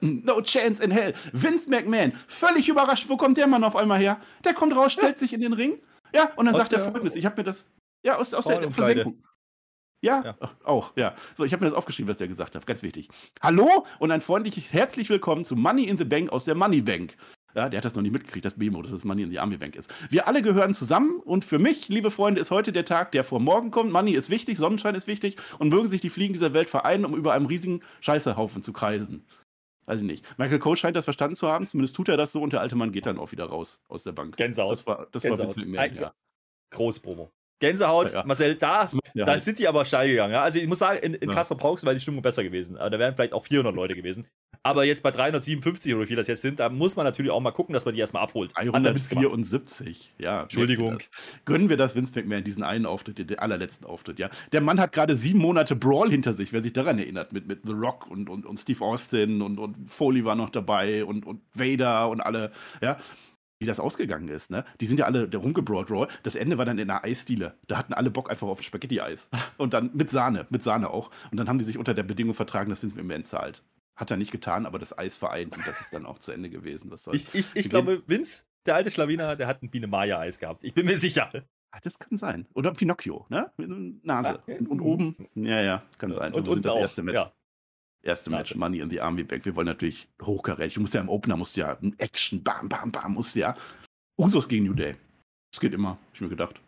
No 0.00 0.40
chance 0.40 0.82
in 0.82 0.90
hell. 0.92 1.12
Vince 1.32 1.68
McMahon, 1.68 2.12
völlig 2.28 2.68
überrascht. 2.68 3.08
Wo 3.08 3.16
kommt 3.16 3.38
der 3.38 3.48
Mann 3.48 3.64
auf 3.64 3.74
einmal 3.74 3.98
her? 3.98 4.20
Der 4.44 4.54
kommt 4.54 4.76
raus, 4.76 4.92
stellt 4.92 5.18
sich 5.18 5.32
in 5.32 5.40
den 5.40 5.52
Ring. 5.52 5.80
Ja, 6.14 6.30
und 6.36 6.46
dann 6.46 6.54
aus 6.54 6.68
sagt 6.68 6.72
er 6.74 6.90
folgendes. 6.90 7.16
Ich 7.16 7.26
habe 7.26 7.40
mir 7.40 7.44
das. 7.44 7.72
Ja, 8.04 8.16
aus, 8.18 8.32
aus 8.34 8.44
der 8.44 8.70
Versenkung. 8.70 9.22
Ja, 10.02 10.22
ja, 10.24 10.36
auch, 10.62 10.92
ja. 10.94 11.16
So, 11.34 11.44
ich 11.44 11.52
habe 11.52 11.64
mir 11.64 11.70
das 11.70 11.76
aufgeschrieben, 11.76 12.08
was 12.08 12.18
der 12.18 12.28
gesagt 12.28 12.54
hat. 12.54 12.66
Ganz 12.66 12.82
wichtig. 12.82 13.08
Hallo 13.42 13.84
und 13.98 14.12
ein 14.12 14.20
freundliches 14.20 14.72
herzlich 14.72 15.08
willkommen 15.08 15.44
zu 15.44 15.56
Money 15.56 15.84
in 15.84 15.98
the 15.98 16.04
Bank 16.04 16.30
aus 16.30 16.44
der 16.44 16.54
Money 16.54 16.82
Bank. 16.82 17.16
Ja, 17.56 17.70
der 17.70 17.78
hat 17.78 17.86
das 17.86 17.94
noch 17.94 18.02
nicht 18.02 18.12
mitgekriegt, 18.12 18.44
das 18.44 18.58
Memo, 18.58 18.82
dass 18.82 18.92
das 18.92 19.04
Money 19.04 19.22
in 19.22 19.30
the 19.30 19.38
Army 19.38 19.56
Bank 19.56 19.76
ist. 19.76 19.90
Wir 20.10 20.28
alle 20.28 20.42
gehören 20.42 20.74
zusammen 20.74 21.20
und 21.20 21.42
für 21.42 21.58
mich, 21.58 21.88
liebe 21.88 22.10
Freunde, 22.10 22.38
ist 22.38 22.50
heute 22.50 22.70
der 22.70 22.84
Tag, 22.84 23.12
der 23.12 23.24
vor 23.24 23.40
morgen 23.40 23.70
kommt. 23.70 23.90
Money 23.90 24.12
ist 24.12 24.28
wichtig, 24.28 24.58
Sonnenschein 24.58 24.94
ist 24.94 25.06
wichtig 25.06 25.36
und 25.58 25.70
mögen 25.70 25.88
sich 25.88 26.02
die 26.02 26.10
Fliegen 26.10 26.34
dieser 26.34 26.52
Welt 26.52 26.68
vereinen, 26.68 27.06
um 27.06 27.16
über 27.16 27.32
einem 27.32 27.46
riesigen 27.46 27.80
Scheißehaufen 28.02 28.62
zu 28.62 28.74
kreisen. 28.74 29.24
Weiß 29.86 30.00
ich 30.00 30.06
nicht. 30.06 30.26
Michael 30.36 30.58
Cole 30.58 30.76
scheint 30.76 30.96
das 30.96 31.06
verstanden 31.06 31.34
zu 31.34 31.48
haben, 31.48 31.66
zumindest 31.66 31.96
tut 31.96 32.10
er 32.10 32.18
das 32.18 32.30
so 32.32 32.42
und 32.42 32.52
der 32.52 32.60
alte 32.60 32.76
Mann 32.76 32.92
geht 32.92 33.06
dann 33.06 33.18
auch 33.18 33.32
wieder 33.32 33.46
raus 33.46 33.80
aus 33.88 34.02
der 34.02 34.12
Bank. 34.12 34.36
Gänsehaut. 34.36 34.72
Das 34.72 34.86
war, 34.86 35.06
das 35.10 35.22
Gänsehaut. 35.22 35.38
war 35.38 35.56
Witz 35.56 35.56
mit 35.56 35.68
mir, 35.68 35.92
ja. 35.94 36.14
Großpromo. 36.72 37.32
Gänsehaut, 37.58 38.12
ja. 38.12 38.24
Marcel, 38.26 38.56
da, 38.56 38.86
ja, 39.14 39.24
da 39.24 39.38
sind 39.38 39.58
die 39.58 39.66
aber 39.66 39.84
steil 39.86 40.08
gegangen. 40.08 40.34
Ja? 40.34 40.42
Also 40.42 40.58
ich 40.58 40.66
muss 40.66 40.78
sagen, 40.78 40.98
in, 40.98 41.14
in 41.14 41.30
ja. 41.30 41.34
Kassel 41.34 41.56
Brauchs 41.56 41.84
wäre 41.84 41.94
die 41.94 42.00
Stimmung 42.00 42.20
besser 42.20 42.44
gewesen. 42.44 42.76
Da 42.76 42.90
wären 42.98 43.14
vielleicht 43.14 43.32
auch 43.32 43.44
400 43.44 43.74
Leute 43.74 43.94
gewesen. 43.94 44.26
Aber 44.62 44.84
jetzt 44.84 45.02
bei 45.02 45.10
357 45.10 45.94
oder 45.94 46.02
wie 46.02 46.06
viel 46.08 46.16
das 46.16 46.26
jetzt 46.26 46.42
sind, 46.42 46.58
da 46.58 46.68
muss 46.68 46.96
man 46.96 47.04
natürlich 47.04 47.30
auch 47.30 47.40
mal 47.40 47.52
gucken, 47.52 47.72
dass 47.72 47.84
man 47.84 47.94
die 47.94 48.00
erstmal 48.00 48.24
abholt. 48.24 48.52
374, 48.56 50.14
ja. 50.18 50.42
Entschuldigung. 50.42 50.98
Gönnen 51.44 51.70
wir 51.70 51.76
das 51.76 51.94
Vince 51.94 52.12
McMahon, 52.14 52.44
diesen 52.44 52.62
einen 52.62 52.84
Auftritt, 52.84 53.18
den 53.18 53.38
allerletzten 53.38 53.86
Auftritt, 53.86 54.18
ja. 54.18 54.28
Der 54.52 54.60
Mann 54.60 54.80
hat 54.80 54.92
gerade 54.92 55.14
sieben 55.16 55.38
Monate 55.38 55.76
Brawl 55.76 56.10
hinter 56.10 56.32
sich, 56.32 56.52
wer 56.52 56.62
sich 56.62 56.72
daran 56.72 56.98
erinnert, 56.98 57.32
mit, 57.32 57.46
mit 57.46 57.60
The 57.64 57.72
Rock 57.72 58.10
und, 58.10 58.28
und, 58.28 58.44
und 58.44 58.58
Steve 58.58 58.84
Austin 58.84 59.40
und, 59.40 59.58
und 59.58 59.90
Foley 59.90 60.24
war 60.24 60.34
noch 60.34 60.50
dabei 60.50 61.04
und, 61.04 61.24
und 61.24 61.40
Vader 61.54 62.08
und 62.08 62.20
alle, 62.20 62.50
ja 62.82 62.98
wie 63.58 63.66
das 63.66 63.80
ausgegangen 63.80 64.28
ist, 64.28 64.50
ne? 64.50 64.64
Die 64.80 64.86
sind 64.86 64.98
ja 64.98 65.06
alle 65.06 65.34
rumgebrawlt, 65.34 65.90
Raw. 65.90 66.06
Das 66.22 66.36
Ende 66.36 66.58
war 66.58 66.64
dann 66.64 66.78
in 66.78 66.90
einer 66.90 67.04
Eisdiele. 67.04 67.54
Da 67.66 67.78
hatten 67.78 67.94
alle 67.94 68.10
Bock 68.10 68.30
einfach 68.30 68.46
auf 68.46 68.62
Spaghetti-Eis. 68.62 69.28
Und 69.56 69.72
dann 69.72 69.90
mit 69.94 70.10
Sahne, 70.10 70.46
mit 70.50 70.62
Sahne 70.62 70.90
auch. 70.90 71.10
Und 71.30 71.38
dann 71.38 71.48
haben 71.48 71.58
die 71.58 71.64
sich 71.64 71.78
unter 71.78 71.94
der 71.94 72.02
Bedingung 72.02 72.34
vertragen, 72.34 72.70
dass 72.70 72.82
Vince 72.82 72.96
McMahon 72.96 73.24
zahlt. 73.24 73.62
Hat 73.94 74.10
er 74.10 74.18
nicht 74.18 74.30
getan, 74.30 74.66
aber 74.66 74.78
das 74.78 74.96
Eis 74.96 75.16
vereint 75.16 75.56
und 75.56 75.66
das 75.66 75.80
ist 75.80 75.94
dann 75.94 76.04
auch 76.04 76.18
zu 76.18 76.32
Ende 76.32 76.50
gewesen. 76.50 76.92
ich 77.12 77.34
ich, 77.34 77.56
ich 77.56 77.70
glaube, 77.70 78.02
Vince, 78.06 78.44
der 78.66 78.74
alte 78.74 78.90
Schlawiner, 78.90 79.36
der 79.36 79.46
hat 79.46 79.62
ein 79.62 79.70
Biene 79.70 79.86
Maya-Eis 79.86 80.38
gehabt. 80.38 80.64
Ich 80.64 80.74
bin 80.74 80.84
mir 80.84 80.98
sicher. 80.98 81.30
Das 81.82 81.98
kann 81.98 82.16
sein. 82.16 82.46
Oder 82.54 82.72
Pinocchio, 82.72 83.26
ne? 83.28 83.50
Mit 83.56 84.04
Nase. 84.04 84.40
Ah, 84.46 84.52
und, 84.58 84.68
und, 84.68 84.80
oben, 84.80 85.16
ja, 85.34 85.60
ja, 85.60 85.82
kann 85.98 86.12
sein. 86.12 86.32
Und, 86.32 86.48
und, 86.48 86.56
und 86.56 86.64
das 86.64 86.76
erste 86.76 87.02
Match. 87.02 87.14
Ja. 87.14 87.32
Erste 88.06 88.30
Match, 88.30 88.50
Nase. 88.50 88.58
Money 88.58 88.78
in 88.80 88.90
the 88.90 89.00
Army 89.00 89.24
Back. 89.24 89.44
Wir 89.44 89.56
wollen 89.56 89.66
natürlich 89.66 90.08
hochkarätig. 90.22 90.74
Du 90.74 90.80
musst 90.80 90.94
ja 90.94 91.00
im 91.00 91.08
Opener, 91.08 91.36
musst 91.36 91.56
ja 91.56 91.76
Action, 91.98 92.42
bam, 92.42 92.68
bam, 92.68 92.92
bam, 92.92 93.14
musst 93.14 93.34
ja. 93.34 93.54
Usos 94.16 94.48
gegen 94.48 94.64
New 94.64 94.74
Day. 94.74 94.94
Das 95.52 95.60
geht 95.60 95.74
immer, 95.74 95.90
hab 95.90 96.14
ich 96.14 96.20
mir 96.20 96.28
gedacht. 96.28 96.60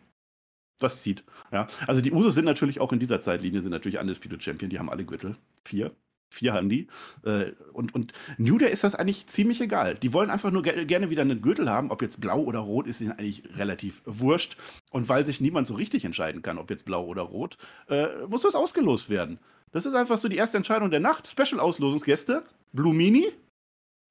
Das 0.79 1.01
zieht. 1.01 1.23
Ja. 1.51 1.67
Also 1.87 2.01
die 2.01 2.11
Usos 2.11 2.33
sind 2.33 2.45
natürlich 2.45 2.79
auch 2.79 2.91
in 2.91 2.99
dieser 2.99 3.21
Zeitlinie, 3.21 3.61
sind 3.61 3.71
natürlich 3.71 3.99
Undisputed 3.99 4.43
Champion, 4.43 4.69
die 4.69 4.79
haben 4.79 4.89
alle 4.89 5.05
Gürtel. 5.05 5.35
Vier. 5.65 5.95
Vier 6.31 6.53
haben 6.53 6.69
die. 6.69 6.87
Äh, 7.23 7.53
und, 7.73 7.95
und 7.95 8.13
New 8.37 8.57
Day 8.57 8.71
ist 8.71 8.83
das 8.83 8.93
eigentlich 8.93 9.25
ziemlich 9.27 9.61
egal. 9.61 9.95
Die 9.95 10.13
wollen 10.13 10.29
einfach 10.29 10.51
nur 10.51 10.61
gerne 10.61 11.09
wieder 11.09 11.23
einen 11.23 11.41
Gürtel 11.41 11.69
haben. 11.69 11.89
Ob 11.89 12.01
jetzt 12.01 12.21
blau 12.21 12.41
oder 12.41 12.59
rot, 12.59 12.85
ist 12.85 13.01
ihnen 13.01 13.13
eigentlich 13.13 13.43
relativ 13.57 14.01
wurscht. 14.05 14.55
Und 14.91 15.09
weil 15.09 15.25
sich 15.25 15.41
niemand 15.41 15.65
so 15.67 15.73
richtig 15.73 16.05
entscheiden 16.05 16.41
kann, 16.43 16.59
ob 16.59 16.69
jetzt 16.69 16.85
blau 16.85 17.05
oder 17.05 17.23
rot, 17.23 17.57
äh, 17.87 18.07
muss 18.27 18.43
das 18.43 18.55
ausgelost 18.55 19.09
werden. 19.09 19.39
Das 19.71 19.85
ist 19.85 19.93
einfach 19.93 20.17
so 20.17 20.27
die 20.27 20.37
erste 20.37 20.57
Entscheidung 20.57 20.89
der 20.89 20.99
Nacht. 20.99 21.27
Special-Auslosungsgäste, 21.27 22.43
Blue 22.73 22.93
Mini 22.93 23.31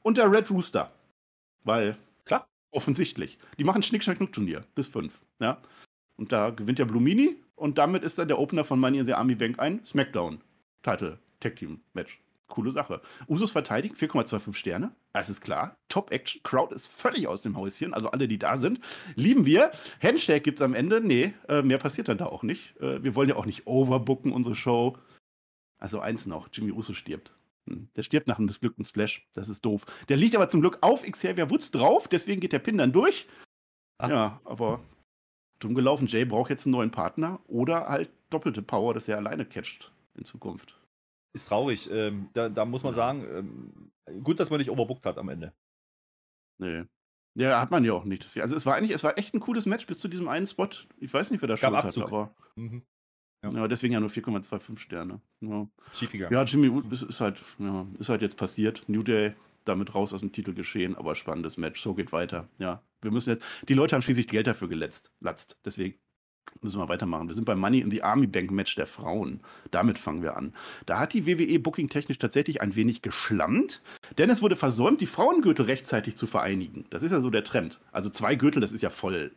und 0.03 0.19
der 0.19 0.31
Red 0.31 0.51
Rooster. 0.51 0.93
Weil, 1.65 1.97
klar, 2.25 2.47
offensichtlich. 2.71 3.39
Die 3.59 3.65
machen 3.65 3.83
Schnick-Schnack-Nuck-Turnier 3.83 4.65
bis 4.75 4.87
fünf. 4.87 5.21
Ja? 5.41 5.61
Und 6.17 6.33
da 6.33 6.51
gewinnt 6.51 6.79
der 6.79 6.85
Blue 6.85 7.03
Mini 7.03 7.37
und 7.57 7.79
damit 7.79 8.03
ist 8.03 8.19
dann 8.19 8.29
der 8.29 8.39
Opener 8.39 8.65
von 8.65 8.79
Money 8.79 8.99
in 8.99 9.07
the 9.07 9.15
Army 9.15 9.35
Bank 9.35 9.59
ein 9.59 9.85
Smackdown-Title. 9.85 11.19
Tag 11.41 11.57
Team 11.57 11.81
Match. 11.93 12.21
Coole 12.49 12.71
Sache. 12.73 13.03
Usos 13.29 13.51
verteidigen 13.51 13.95
4,25 13.95 14.55
Sterne. 14.55 14.93
Das 15.13 15.29
ist 15.29 15.43
klar. 15.43 15.77
Top 15.89 16.11
Action. 16.11 16.43
Crowd 16.43 16.75
ist 16.75 16.87
völlig 16.87 17.29
aus 17.29 17.43
dem 17.43 17.57
Häuschen. 17.57 17.93
Also 17.93 18.11
alle, 18.11 18.27
die 18.27 18.39
da 18.39 18.57
sind, 18.57 18.81
lieben 19.17 19.45
wir. 19.45 19.71
Handshake 20.03 20.41
gibt 20.41 20.61
es 20.61 20.65
am 20.65 20.75
Ende. 20.75 21.01
Nee, 21.03 21.35
äh, 21.49 21.63
mehr 21.63 21.79
passiert 21.79 22.09
dann 22.09 22.19
da 22.19 22.27
auch 22.27 22.43
nicht. 22.43 22.75
Äh, 22.81 23.05
wir 23.05 23.15
wollen 23.15 23.29
ja 23.29 23.37
auch 23.37 23.45
nicht 23.45 23.67
overbooken, 23.67 24.33
unsere 24.33 24.57
Show. 24.57 24.97
Also 25.79 26.01
eins 26.01 26.27
noch: 26.27 26.49
Jimmy 26.53 26.73
Uso 26.73 26.95
stirbt. 26.95 27.33
Hm. 27.69 27.89
Der 27.97 28.03
stirbt 28.03 28.27
nach 28.27 28.39
einem 28.39 28.47
missglückten 28.47 28.85
Splash. 28.85 29.27
Das 29.33 29.49
ist 29.49 29.65
doof. 29.65 29.85
Der 30.09 30.17
liegt 30.17 30.35
aber 30.35 30.49
zum 30.49 30.61
Glück 30.61 30.79
auf 30.81 31.03
Xavier 31.03 31.51
Woods 31.51 31.71
drauf. 31.71 32.09
Deswegen 32.09 32.41
geht 32.41 32.53
der 32.53 32.59
Pin 32.59 32.79
dann 32.79 32.93
durch. 32.93 33.29
Ach. 33.99 34.09
Ja, 34.09 34.41
aber 34.45 34.81
dumm 35.59 35.75
gelaufen. 35.75 36.07
Jay 36.07 36.25
braucht 36.25 36.51
jetzt 36.51 36.67
einen 36.67 36.73
neuen 36.73 36.91
Partner 36.91 37.41
oder 37.47 37.89
halt 37.89 38.11
doppelte 38.31 38.63
Power, 38.63 38.95
dass 38.95 39.09
er 39.09 39.17
alleine 39.17 39.45
catcht 39.45 39.93
in 40.15 40.25
Zukunft. 40.25 40.79
Ist 41.35 41.49
traurig. 41.49 41.91
Ähm, 41.91 42.31
da, 42.33 42.49
da, 42.49 42.65
muss 42.65 42.85
man 42.85 42.95
sagen, 42.95 43.27
ähm, 43.31 44.23
gut, 44.23 44.41
dass 44.41 44.51
man 44.51 44.59
nicht 44.59 44.71
overbooked 44.71 45.05
hat 45.05 45.19
am 45.19 45.29
Ende. 45.29 45.53
Nee. 46.59 46.85
Ja, 47.35 47.61
hat 47.61 47.71
man 47.71 47.85
ja 47.85 47.93
auch 47.93 48.05
nicht. 48.05 48.37
Also 48.41 48.57
es 48.57 48.67
war 48.67 48.75
eigentlich, 48.75 48.93
es 48.93 49.05
war 49.05 49.17
echt 49.19 49.35
ein 49.35 49.41
cooles 49.41 49.67
Match 49.67 49.87
bis 49.87 49.99
zu 50.01 50.09
diesem 50.09 50.29
einen 50.29 50.47
Spot. 50.47 50.69
Ich 50.99 51.13
weiß 51.13 51.31
nicht, 51.31 51.41
wer 51.41 51.49
da 51.49 51.57
schon 51.57 51.77
hat, 51.77 51.99
aber. 51.99 52.35
Mhm. 52.57 52.83
Ja. 53.45 53.51
ja. 53.51 53.69
deswegen 53.69 53.95
ja 53.95 54.01
nur 54.01 54.11
4,25 54.11 54.79
Sterne. 54.79 55.21
Ja. 55.41 55.69
Schiefiger. 55.93 56.31
Ja, 56.33 56.43
Jimmy 56.45 56.73
Wood 56.73 56.91
ist, 56.93 57.03
ist, 57.03 57.21
halt, 57.21 57.43
ja, 57.59 57.87
ist 57.99 58.09
halt 58.09 58.23
jetzt 58.23 58.37
passiert. 58.37 58.85
New 58.89 59.03
Day 59.03 59.35
damit 59.65 59.95
raus 59.95 60.13
aus 60.13 60.21
dem 60.21 60.33
Titel 60.33 60.55
geschehen, 60.55 60.97
aber 60.97 61.15
spannendes 61.15 61.57
Match. 61.57 61.83
So 61.83 61.95
geht 61.95 62.13
weiter. 62.13 62.49
Ja, 62.59 62.83
wir 63.03 63.11
müssen 63.11 63.31
jetzt. 63.31 63.45
Die 63.69 63.75
Leute 63.75 63.95
haben 63.95 64.03
schließlich 64.03 64.29
Geld 64.29 64.47
dafür 64.47 64.69
geletzt. 64.69 65.11
Latzt. 65.21 65.59
Deswegen 65.65 65.95
Müssen 66.63 66.81
wir 66.81 66.89
weitermachen. 66.89 67.29
Wir 67.29 67.35
sind 67.35 67.45
beim 67.45 67.61
Money 67.61 67.81
in 67.81 67.91
the 67.91 68.03
Army 68.03 68.27
Bank 68.27 68.51
Match 68.51 68.75
der 68.75 68.87
Frauen. 68.87 69.41
Damit 69.71 69.99
fangen 69.99 70.23
wir 70.23 70.37
an. 70.37 70.55
Da 70.87 70.99
hat 70.99 71.13
die 71.13 71.27
WWE 71.27 71.59
booking-technisch 71.59 72.19
tatsächlich 72.19 72.61
ein 72.61 72.75
wenig 72.75 73.03
geschlammt, 73.03 73.83
denn 74.17 74.31
es 74.31 74.43
wurde 74.43 74.57
versäumt, 74.57 75.01
die 75.01 75.07
Frauengürtel 75.07 75.67
rechtzeitig 75.67 76.17
zu 76.17 76.27
vereinigen. 76.27 76.87
Das 76.91 77.03
ist 77.03 77.13
ja 77.13 77.21
so 77.21 77.31
der 77.31 77.45
Trend. 77.45 77.81
Also 77.93 78.11
zwei 78.11 78.35
Gürtel, 78.35 78.61
das 78.61 78.73
ist 78.73 78.83
ja 78.83 78.91
voll 78.91 79.33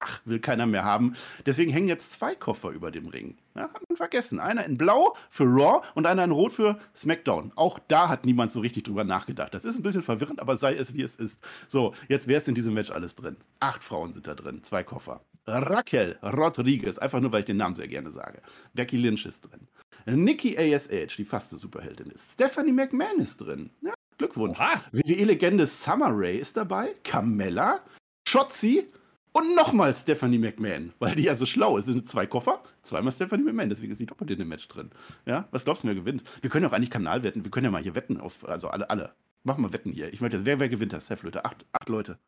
ach, 0.00 0.20
will 0.24 0.40
keiner 0.40 0.66
mehr 0.66 0.84
haben. 0.84 1.14
Deswegen 1.46 1.70
hängen 1.70 1.88
jetzt 1.88 2.12
zwei 2.12 2.34
Koffer 2.34 2.70
über 2.70 2.90
dem 2.90 3.06
Ring. 3.06 3.36
Ja, 3.54 3.62
hat 3.62 3.88
man 3.88 3.96
vergessen. 3.96 4.40
Einer 4.40 4.64
in 4.64 4.76
Blau 4.76 5.16
für 5.28 5.44
Raw 5.44 5.86
und 5.94 6.06
einer 6.06 6.24
in 6.24 6.30
Rot 6.30 6.52
für 6.52 6.78
SmackDown. 6.96 7.52
Auch 7.54 7.78
da 7.88 8.08
hat 8.08 8.24
niemand 8.24 8.50
so 8.50 8.60
richtig 8.60 8.84
drüber 8.84 9.04
nachgedacht. 9.04 9.54
Das 9.54 9.64
ist 9.64 9.76
ein 9.76 9.82
bisschen 9.82 10.02
verwirrend, 10.02 10.40
aber 10.40 10.56
sei 10.56 10.74
es 10.74 10.94
wie 10.94 11.02
es 11.02 11.14
ist. 11.16 11.40
So, 11.68 11.94
jetzt 12.08 12.26
wäre 12.26 12.40
es 12.40 12.48
in 12.48 12.54
diesem 12.54 12.74
Match 12.74 12.90
alles 12.90 13.14
drin. 13.14 13.36
Acht 13.60 13.84
Frauen 13.84 14.12
sind 14.12 14.26
da 14.26 14.34
drin, 14.34 14.64
zwei 14.64 14.82
Koffer. 14.82 15.20
Raquel 15.46 16.18
Rodriguez, 16.22 16.98
einfach 16.98 17.20
nur, 17.20 17.32
weil 17.32 17.40
ich 17.40 17.46
den 17.46 17.56
Namen 17.56 17.74
sehr 17.74 17.88
gerne 17.88 18.12
sage. 18.12 18.40
Becky 18.74 18.96
Lynch 18.96 19.26
ist 19.26 19.42
drin. 19.42 19.68
Nikki 20.06 20.56
ASH, 20.56 21.16
die 21.16 21.24
faste 21.24 21.56
Superheldin 21.56 22.10
ist. 22.10 22.32
Stephanie 22.32 22.72
McMahon 22.72 23.20
ist 23.20 23.38
drin. 23.38 23.70
Ja, 23.82 23.92
Glückwunsch. 24.18 24.58
WWE-Legende 24.92 25.66
Summer 25.66 26.10
Rae 26.12 26.38
ist 26.38 26.56
dabei. 26.56 26.94
Carmella, 27.04 27.80
Shotzi 28.26 28.86
und 29.32 29.54
nochmal 29.54 29.94
Stephanie 29.94 30.38
McMahon, 30.38 30.92
weil 30.98 31.14
die 31.14 31.24
ja 31.24 31.36
so 31.36 31.46
schlau 31.46 31.76
ist. 31.76 31.86
Es 31.86 31.94
sind 31.94 32.08
zwei 32.08 32.26
Koffer, 32.26 32.62
zweimal 32.82 33.12
Stephanie 33.12 33.44
McMahon, 33.44 33.68
deswegen 33.68 33.92
ist 33.92 34.00
die 34.00 34.06
doppelt 34.06 34.30
in 34.30 34.38
dem 34.38 34.48
Match 34.48 34.66
drin. 34.68 34.90
Ja, 35.26 35.48
was 35.50 35.64
glaubst 35.64 35.84
du, 35.84 35.88
wer 35.88 35.94
gewinnt? 35.94 36.22
Wir 36.40 36.50
können 36.50 36.64
ja 36.64 36.70
auch 36.70 36.74
eigentlich 36.74 36.90
Kanal 36.90 37.22
wetten. 37.22 37.44
Wir 37.44 37.50
können 37.50 37.64
ja 37.64 37.70
mal 37.70 37.82
hier 37.82 37.94
wetten 37.94 38.20
auf, 38.20 38.48
also 38.48 38.68
alle, 38.68 38.90
alle. 38.90 39.14
Machen 39.42 39.64
wir 39.64 39.72
Wetten 39.72 39.92
hier. 39.92 40.12
Ich 40.12 40.20
möchte, 40.20 40.44
wer, 40.44 40.60
wer 40.60 40.68
gewinnt 40.68 40.92
das, 40.92 41.08
Herr 41.08 41.16
Flöte? 41.16 41.44
Acht, 41.44 41.64
acht 41.72 41.88
Leute. 41.88 42.18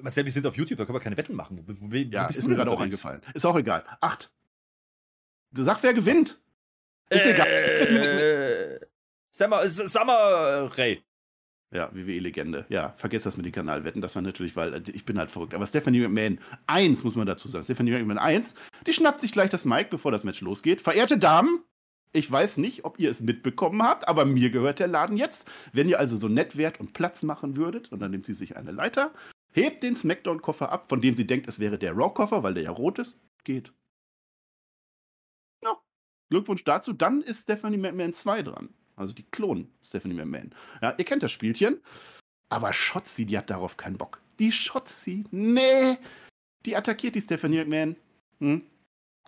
Marcel, 0.00 0.24
wir 0.24 0.32
sind 0.32 0.46
auf 0.46 0.56
YouTube, 0.56 0.78
da 0.78 0.84
können 0.84 0.96
wir 0.96 1.02
keine 1.02 1.16
Wetten 1.16 1.34
machen. 1.34 1.58
Wo, 1.66 1.74
wo, 1.80 1.92
wo 1.92 1.94
ja, 1.94 2.26
ist 2.26 2.46
mir 2.46 2.54
gerade 2.54 2.70
auch 2.70 2.80
eingefallen. 2.80 3.20
Ist 3.34 3.44
auch 3.44 3.56
egal. 3.56 3.84
Acht. 4.00 4.30
Sag, 5.52 5.82
wer 5.82 5.92
gewinnt. 5.92 6.40
Was? 7.10 7.20
Ist 7.20 7.26
äh, 7.26 7.34
egal. 7.34 8.88
Summer, 9.30 9.68
Summer 9.68 10.70
Ray. 10.78 11.02
Ja, 11.70 11.90
WWE-Legende. 11.92 12.64
Ja, 12.70 12.94
vergesst 12.96 13.26
das 13.26 13.36
mit 13.36 13.44
den 13.44 13.52
Kanalwetten. 13.52 14.00
Das 14.00 14.14
war 14.14 14.22
natürlich, 14.22 14.56
weil 14.56 14.72
äh, 14.72 14.82
ich 14.92 15.04
bin 15.04 15.18
halt 15.18 15.30
verrückt. 15.30 15.54
Aber 15.54 15.66
Stephanie 15.66 16.00
McMahon 16.00 16.40
1, 16.66 17.04
muss 17.04 17.14
man 17.14 17.26
dazu 17.26 17.48
sagen. 17.48 17.64
Stephanie 17.64 17.90
McMahon 17.92 18.18
1, 18.18 18.54
die 18.86 18.92
schnappt 18.92 19.20
sich 19.20 19.32
gleich 19.32 19.50
das 19.50 19.66
Mic, 19.66 19.88
bevor 19.90 20.10
das 20.10 20.24
Match 20.24 20.40
losgeht. 20.40 20.80
Verehrte 20.80 21.18
Damen, 21.18 21.62
ich 22.12 22.30
weiß 22.30 22.56
nicht, 22.56 22.84
ob 22.84 22.98
ihr 22.98 23.10
es 23.10 23.20
mitbekommen 23.20 23.82
habt, 23.82 24.08
aber 24.08 24.24
mir 24.24 24.50
gehört 24.50 24.78
der 24.78 24.88
Laden 24.88 25.18
jetzt. 25.18 25.46
Wenn 25.72 25.88
ihr 25.90 25.98
also 25.98 26.16
so 26.16 26.28
nett 26.28 26.56
wärt 26.56 26.80
und 26.80 26.94
Platz 26.94 27.22
machen 27.22 27.56
würdet, 27.56 27.92
und 27.92 28.00
dann 28.00 28.12
nimmt 28.12 28.24
sie 28.24 28.34
sich 28.34 28.56
eine 28.56 28.72
Leiter, 28.72 29.12
hebt 29.52 29.82
den 29.82 29.94
Smackdown-Koffer 29.94 30.72
ab, 30.72 30.88
von 30.88 31.02
dem 31.02 31.16
sie 31.16 31.26
denkt, 31.26 31.48
es 31.48 31.58
wäre 31.58 31.78
der 31.78 31.92
Raw-Koffer, 31.92 32.42
weil 32.42 32.54
der 32.54 32.62
ja 32.62 32.70
rot 32.70 32.98
ist. 32.98 33.18
Geht. 33.44 33.72
Ja. 35.62 35.76
Glückwunsch 36.30 36.64
dazu. 36.64 36.94
Dann 36.94 37.20
ist 37.20 37.42
Stephanie 37.42 37.76
McMahon 37.76 38.14
2 38.14 38.42
dran. 38.42 38.70
Also 38.98 39.12
die 39.14 39.24
Klon 39.24 39.68
Stephanie 39.82 40.14
McMahon. 40.14 40.50
Ja, 40.82 40.94
ihr 40.96 41.04
kennt 41.04 41.22
das 41.22 41.32
Spielchen. 41.32 41.80
Aber 42.50 42.72
Shotzi, 42.72 43.26
die 43.26 43.36
hat 43.38 43.50
darauf 43.50 43.76
keinen 43.76 43.96
Bock. 43.96 44.20
Die 44.38 44.52
Shotzi, 44.52 45.24
nee. 45.30 45.98
Die 46.64 46.76
attackiert 46.76 47.14
die 47.14 47.20
Stephanie 47.20 47.58
McMahon. 47.58 47.96
Hm? 48.40 48.62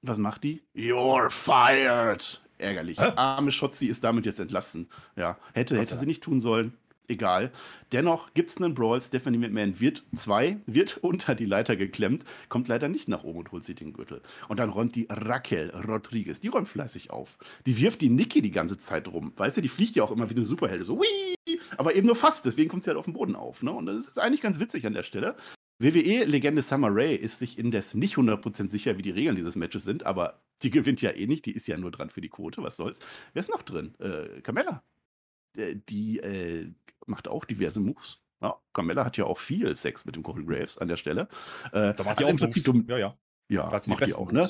Was 0.03 0.19
macht 0.19 0.45
die? 0.45 0.63
You're 0.75 1.31
fired. 1.31 2.43
Ärgerlich. 2.59 2.99
Hä? 2.99 3.13
Arme 3.17 3.53
Shotzi 3.53 3.87
ist 3.87 4.05
damit 4.05 4.27
jetzt 4.27 4.41
entlassen. 4.41 4.89
Ja, 5.17 5.39
hätte, 5.55 5.79
hätte 5.79 5.97
sie 5.97 6.07
nicht 6.07 6.23
tun 6.23 6.41
sollen 6.41 6.77
egal. 7.11 7.51
Dennoch 7.93 8.33
gibt 8.33 8.51
es 8.51 8.57
einen 8.57 8.75
Brawl. 8.75 9.03
Stephanie 9.03 9.39
McMahon 9.39 9.81
wird 9.81 10.05
zwei, 10.15 10.59
wird 10.67 10.97
unter 11.03 11.35
die 11.35 11.45
Leiter 11.45 11.77
geklemmt, 11.77 12.25
kommt 12.49 12.69
leider 12.69 12.89
nicht 12.89 13.09
nach 13.09 13.25
oben 13.25 13.41
und 13.41 13.53
holt 13.53 13.65
sich 13.65 13.77
den 13.77 13.93
Gürtel. 13.93 14.23
Und 14.49 14.61
dann 14.61 14.71
räumt 14.71 14.95
die 14.95 15.07
Raquel 15.11 15.71
Rodriguez, 15.71 16.41
die 16.41 16.49
räumt 16.49 16.69
fleißig 16.69 17.11
auf. 17.11 17.37
Die 17.67 17.79
wirft 17.81 18.01
die 18.01 18.11
Nikki 18.11 18.41
die 18.41 18.51
ganze 18.51 18.79
Zeit 18.79 19.09
rum. 19.09 19.33
Weißt 19.37 19.57
du, 19.57 19.61
die 19.61 19.69
fliegt 19.69 19.97
ja 19.97 20.05
auch 20.05 20.11
immer 20.11 20.31
wie 20.31 20.37
eine 20.37 20.45
Superhelde, 20.45 20.85
so, 20.85 21.01
Wii! 21.01 21.59
aber 21.77 21.95
eben 21.95 22.07
nur 22.07 22.17
fast, 22.17 22.47
deswegen 22.47 22.69
kommt 22.69 22.85
sie 22.85 22.91
halt 22.91 22.99
auf 22.99 23.05
den 23.05 23.15
Boden 23.15 23.35
auf. 23.35 23.63
Ne? 23.63 23.73
Und 23.73 23.87
das 23.87 24.09
ist 24.09 24.19
eigentlich 24.19 24.41
ganz 24.41 24.61
witzig 24.61 24.87
an 24.87 24.95
der 24.95 25.03
Stelle. 25.03 25.37
WWE-Legende 25.79 26.61
Summer 26.61 26.91
Rae 26.91 27.15
ist 27.15 27.39
sich 27.39 27.59
indes 27.59 27.95
nicht 27.95 28.17
100% 28.17 28.71
sicher, 28.71 28.99
wie 28.99 29.03
die 29.03 29.11
Regeln 29.11 29.37
dieses 29.37 29.57
Matches 29.57 29.85
sind, 29.85 30.05
aber 30.05 30.43
die 30.63 30.71
gewinnt 30.71 31.01
ja 31.01 31.11
eh 31.11 31.27
nicht, 31.27 31.47
die 31.47 31.53
ist 31.53 31.67
ja 31.67 31.79
nur 31.79 31.91
dran 31.91 32.11
für 32.11 32.21
die 32.21 32.29
Quote, 32.29 32.63
was 32.63 32.77
soll's. 32.77 33.01
Wer 33.33 33.41
ist 33.41 33.49
noch 33.49 33.63
drin? 33.63 33.95
Äh, 33.99 34.43
Carmella. 34.43 34.83
Äh, 35.61 35.77
die 35.89 36.19
äh, 36.21 36.71
macht 37.07 37.29
auch 37.29 37.45
diverse 37.45 37.81
Moves. 37.81 38.19
Ja, 38.43 38.57
Carmella 38.73 39.05
hat 39.05 39.17
ja 39.17 39.25
auch 39.25 39.39
viel 39.39 39.77
Sex 39.77 40.05
mit 40.07 40.17
dem 40.17 40.23
Corey 40.23 40.45
Graves 40.45 40.79
an 40.79 40.89
der 40.89 40.97
Stelle. 40.97 41.29
Äh, 41.73 41.95
da 41.95 42.05
macht 42.05 42.19
also 42.19 42.31
im 42.31 42.37
Prinzip 42.37 42.89
ja, 42.89 42.97
ja. 42.97 43.17
Ja, 43.49 43.81
macht 43.87 44.07
die, 44.07 44.15
auch, 44.15 44.33
ne? 44.33 44.49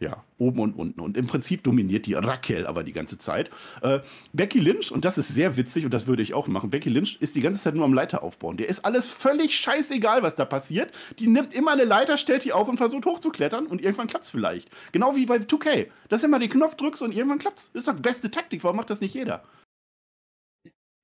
Ja, 0.00 0.24
oben 0.38 0.58
und 0.58 0.74
unten. 0.74 1.00
Und 1.00 1.16
im 1.16 1.28
Prinzip 1.28 1.62
dominiert 1.62 2.06
die 2.06 2.14
Raquel 2.14 2.66
aber 2.66 2.82
die 2.82 2.92
ganze 2.92 3.16
Zeit. 3.16 3.48
Äh, 3.80 4.00
Becky 4.32 4.58
Lynch, 4.58 4.90
und 4.90 5.04
das 5.04 5.18
ist 5.18 5.28
sehr 5.28 5.56
witzig 5.56 5.84
und 5.84 5.94
das 5.94 6.08
würde 6.08 6.22
ich 6.22 6.34
auch 6.34 6.48
machen, 6.48 6.70
Becky 6.70 6.90
Lynch 6.90 7.18
ist 7.20 7.36
die 7.36 7.40
ganze 7.40 7.62
Zeit 7.62 7.76
nur 7.76 7.84
am 7.84 7.94
Leiter 7.94 8.24
aufbauen. 8.24 8.56
Der 8.56 8.68
ist 8.68 8.84
alles 8.84 9.08
völlig 9.08 9.56
scheißegal, 9.56 10.22
was 10.22 10.34
da 10.34 10.44
passiert. 10.44 10.92
Die 11.20 11.28
nimmt 11.28 11.54
immer 11.54 11.72
eine 11.72 11.84
Leiter, 11.84 12.18
stellt 12.18 12.44
die 12.44 12.52
auf 12.52 12.66
und 12.68 12.76
versucht 12.76 13.06
hochzuklettern 13.06 13.66
und 13.66 13.80
irgendwann 13.80 14.08
klappt 14.08 14.24
es 14.24 14.30
vielleicht. 14.30 14.68
Genau 14.90 15.14
wie 15.14 15.26
bei 15.26 15.36
2K. 15.36 15.86
Dass 16.08 16.22
du 16.22 16.26
immer 16.26 16.40
den 16.40 16.50
Knopf 16.50 16.74
drückst 16.74 17.02
und 17.02 17.12
irgendwann 17.12 17.38
klappt 17.38 17.60
es. 17.60 17.68
Ist 17.68 17.86
doch 17.86 17.94
die 17.94 18.02
beste 18.02 18.30
Taktik. 18.30 18.64
Warum 18.64 18.76
macht 18.76 18.90
das 18.90 19.00
nicht 19.00 19.14
jeder? 19.14 19.44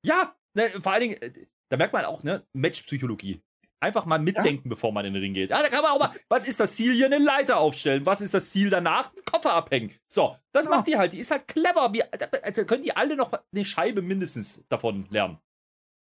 Ja, 0.04 0.34
ne, 0.54 0.68
vor 0.80 0.92
allen 0.92 1.02
Dingen, 1.02 1.22
äh, 1.22 1.32
da 1.68 1.76
merkt 1.76 1.92
man 1.92 2.04
auch, 2.04 2.22
ne, 2.22 2.44
Matchpsychologie. 2.52 3.40
Einfach 3.82 4.04
mal 4.04 4.18
mitdenken, 4.18 4.68
ja. 4.68 4.74
bevor 4.74 4.92
man 4.92 5.06
in 5.06 5.14
den 5.14 5.22
Ring 5.22 5.32
geht. 5.32 5.50
Ja, 5.50 5.62
da 5.62 5.70
kann 5.70 5.82
man 5.82 5.92
auch 5.92 5.98
mal, 5.98 6.10
was 6.28 6.46
ist 6.46 6.60
das 6.60 6.76
Ziel 6.76 6.92
hier? 6.92 7.06
Eine 7.06 7.16
Leiter 7.16 7.56
aufstellen. 7.58 8.04
Was 8.04 8.20
ist 8.20 8.34
das 8.34 8.50
Ziel 8.50 8.68
danach? 8.68 9.10
Koffer 9.24 9.54
abhängen. 9.54 9.92
So, 10.06 10.36
das 10.52 10.66
ja. 10.66 10.70
macht 10.70 10.86
die 10.86 10.98
halt. 10.98 11.14
Die 11.14 11.18
ist 11.18 11.30
halt 11.30 11.48
clever. 11.48 11.94
Wir, 11.94 12.06
da 12.10 12.64
können 12.64 12.82
die 12.82 12.94
alle 12.94 13.16
noch 13.16 13.32
eine 13.32 13.64
Scheibe 13.64 14.02
mindestens 14.02 14.62
davon 14.68 15.06
lernen. 15.08 15.38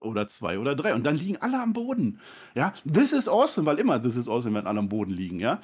Oder 0.02 0.28
zwei 0.28 0.60
oder 0.60 0.76
drei. 0.76 0.94
Und 0.94 1.04
dann 1.04 1.16
liegen 1.16 1.38
alle 1.38 1.60
am 1.60 1.74
Boden. 1.74 2.20
Ja, 2.54 2.74
this 2.86 3.12
is 3.12 3.28
awesome, 3.28 3.66
weil 3.66 3.80
immer 3.80 4.00
this 4.02 4.18
is 4.18 4.28
awesome, 4.28 4.56
wenn 4.56 4.68
alle 4.68 4.80
am 4.80 4.90
Boden 4.90 5.12
liegen, 5.12 5.40
ja. 5.40 5.60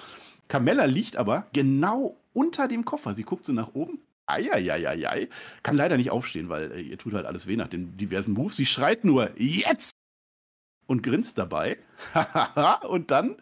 Carmella 0.48 0.86
liegt 0.86 1.16
aber 1.16 1.46
genau 1.54 2.18
unter 2.34 2.68
dem 2.68 2.86
Koffer. 2.86 3.14
Sie 3.14 3.24
guckt 3.24 3.46
so 3.46 3.54
nach 3.54 3.76
oben, 3.76 4.00
Eieieiei. 4.30 5.30
Kann 5.64 5.76
leider 5.76 5.98
nicht 5.98 6.12
aufstehen, 6.12 6.50
weil 6.50 6.72
äh, 6.72 6.82
ihr 6.82 6.98
tut 6.98 7.14
halt 7.14 7.26
alles 7.26 7.48
weh 7.48 7.56
nach 7.56 7.70
den 7.70 7.98
diversen 7.98 8.34
Moves. 8.34 8.58
Sie 8.58 8.66
schreit 8.66 9.06
nur 9.06 9.32
jetzt 9.38 9.92
und 10.88 11.04
grinst 11.04 11.38
dabei. 11.38 11.78
und 12.88 13.12
dann 13.12 13.38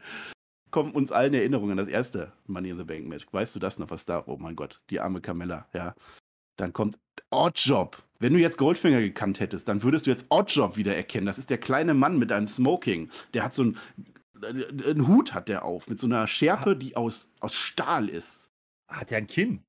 kommen 0.72 0.92
uns 0.92 1.12
allen 1.12 1.34
Erinnerungen 1.34 1.72
an 1.72 1.78
das 1.78 1.88
erste 1.88 2.34
Money 2.46 2.70
in 2.70 2.78
the 2.78 2.84
Bank 2.84 3.08
Match. 3.08 3.26
Weißt 3.32 3.56
du 3.56 3.60
das 3.60 3.80
noch, 3.80 3.90
was 3.90 4.06
da? 4.06 4.24
Oh 4.28 4.38
mein 4.38 4.56
Gott, 4.56 4.82
die 4.90 5.00
arme 5.00 5.22
Carmella, 5.22 5.68
ja. 5.74 5.96
Dann 6.58 6.74
kommt 6.74 7.00
Oddjob. 7.30 8.04
Wenn 8.20 8.34
du 8.34 8.40
jetzt 8.40 8.58
Goldfinger 8.58 9.00
gekannt 9.00 9.40
hättest, 9.40 9.68
dann 9.68 9.84
würdest 9.84 10.08
du 10.08 10.10
jetzt 10.10 10.26
Oddjob 10.30 10.76
wieder 10.76 10.96
erkennen. 10.96 11.26
Das 11.26 11.38
ist 11.38 11.50
der 11.50 11.60
kleine 11.60 11.94
Mann 11.94 12.18
mit 12.18 12.32
einem 12.32 12.48
Smoking. 12.48 13.10
Der 13.34 13.44
hat 13.44 13.54
so 13.54 13.62
einen, 13.62 13.78
äh, 14.42 14.90
einen 14.90 15.08
Hut 15.08 15.34
hat 15.34 15.50
der 15.50 15.66
auf, 15.66 15.88
mit 15.88 16.00
so 16.00 16.08
einer 16.08 16.28
Schärpe, 16.28 16.76
die 16.76 16.96
aus, 16.96 17.30
aus 17.40 17.56
Stahl 17.56 18.10
ist. 18.10 18.50
Hat 18.90 19.12
er 19.12 19.20
ein 19.20 19.28
Kinn? 19.28 19.64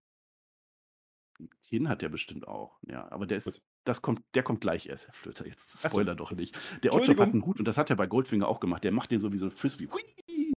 Kinn 1.69 1.89
hat 1.89 2.03
er 2.03 2.09
bestimmt 2.09 2.49
auch, 2.49 2.79
ja. 2.87 3.11
Aber 3.11 3.27
der 3.27 3.37
ist, 3.37 3.63
das 3.85 4.01
kommt, 4.01 4.23
der 4.35 4.43
kommt 4.43 4.61
gleich 4.61 4.87
erst, 4.87 5.07
Herr 5.07 5.15
Flöter. 5.15 5.47
Jetzt 5.47 5.79
Spoiler 5.79 6.13
so. 6.13 6.17
doch 6.17 6.33
nicht. 6.33 6.59
Der 6.83 6.95
Oddjob 6.95 7.19
hat 7.21 7.33
einen 7.33 7.45
Hut 7.45 7.59
und 7.59 7.69
das 7.69 7.77
hat 7.77 7.91
er 7.91 7.97
bei 7.97 8.07
Goldfinger 8.07 8.49
auch 8.49 8.61
gemacht. 8.61 8.85
Der 8.85 8.93
macht 8.93 9.11
den 9.11 9.21
so 9.21 9.33
wie 9.33 9.37
so 9.37 9.47
ein 9.47 9.51
Frisbee. 9.51 9.89
Hui, 9.93 10.03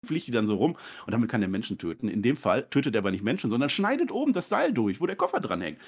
fliegt 0.05 0.29
die 0.29 0.33
dann 0.33 0.47
so 0.47 0.57
rum 0.57 0.77
und 1.07 1.13
damit 1.13 1.29
kann 1.31 1.43
er 1.43 1.49
Menschen 1.49 1.79
töten. 1.79 2.09
In 2.09 2.23
dem 2.23 2.37
Fall 2.37 2.69
tötet 2.71 2.95
er 2.95 3.01
aber 3.01 3.11
nicht 3.11 3.25
Menschen, 3.25 3.51
sondern 3.51 3.71
schneidet 3.71 4.13
oben 4.13 4.33
das 4.33 4.49
Seil 4.49 4.73
durch, 4.73 5.01
wo 5.01 5.07
der 5.07 5.17
Koffer 5.17 5.41
dran 5.41 5.61
hängt. 5.61 5.81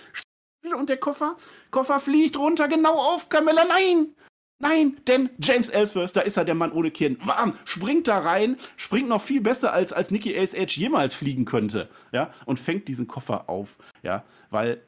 Und 0.76 0.88
der 0.88 0.97
Koffer, 0.97 1.37
Koffer 1.71 2.00
fliegt 2.00 2.37
runter, 2.37 2.67
genau 2.67 2.95
auf 2.95 3.29
Camilla. 3.29 3.64
Nein! 3.64 4.14
Nein, 4.62 4.97
denn 5.09 5.29
James 5.41 5.69
Ellsworth, 5.69 6.17
da 6.17 6.21
ist 6.21 6.37
er, 6.37 6.45
der 6.45 6.55
Mann 6.55 6.71
ohne 6.71 6.93
Kinn. 6.93 7.19
Warm, 7.25 7.59
springt 7.64 8.07
da 8.07 8.21
rein, 8.21 8.57
springt 8.76 9.09
noch 9.09 9.21
viel 9.21 9.41
besser, 9.41 9.73
als, 9.73 9.93
als 9.93 10.12
Nicky 10.12 10.38
Ace 10.38 10.55
Edge 10.55 10.75
jemals 10.79 11.17
fliegen 11.17 11.45
könnte. 11.45 11.88
Ja, 12.12 12.31
und 12.47 12.61
fängt 12.61 12.87
diesen 12.87 13.09
Koffer 13.09 13.50
auf. 13.50 13.76
Ja, 14.05 14.25
weil 14.50 14.81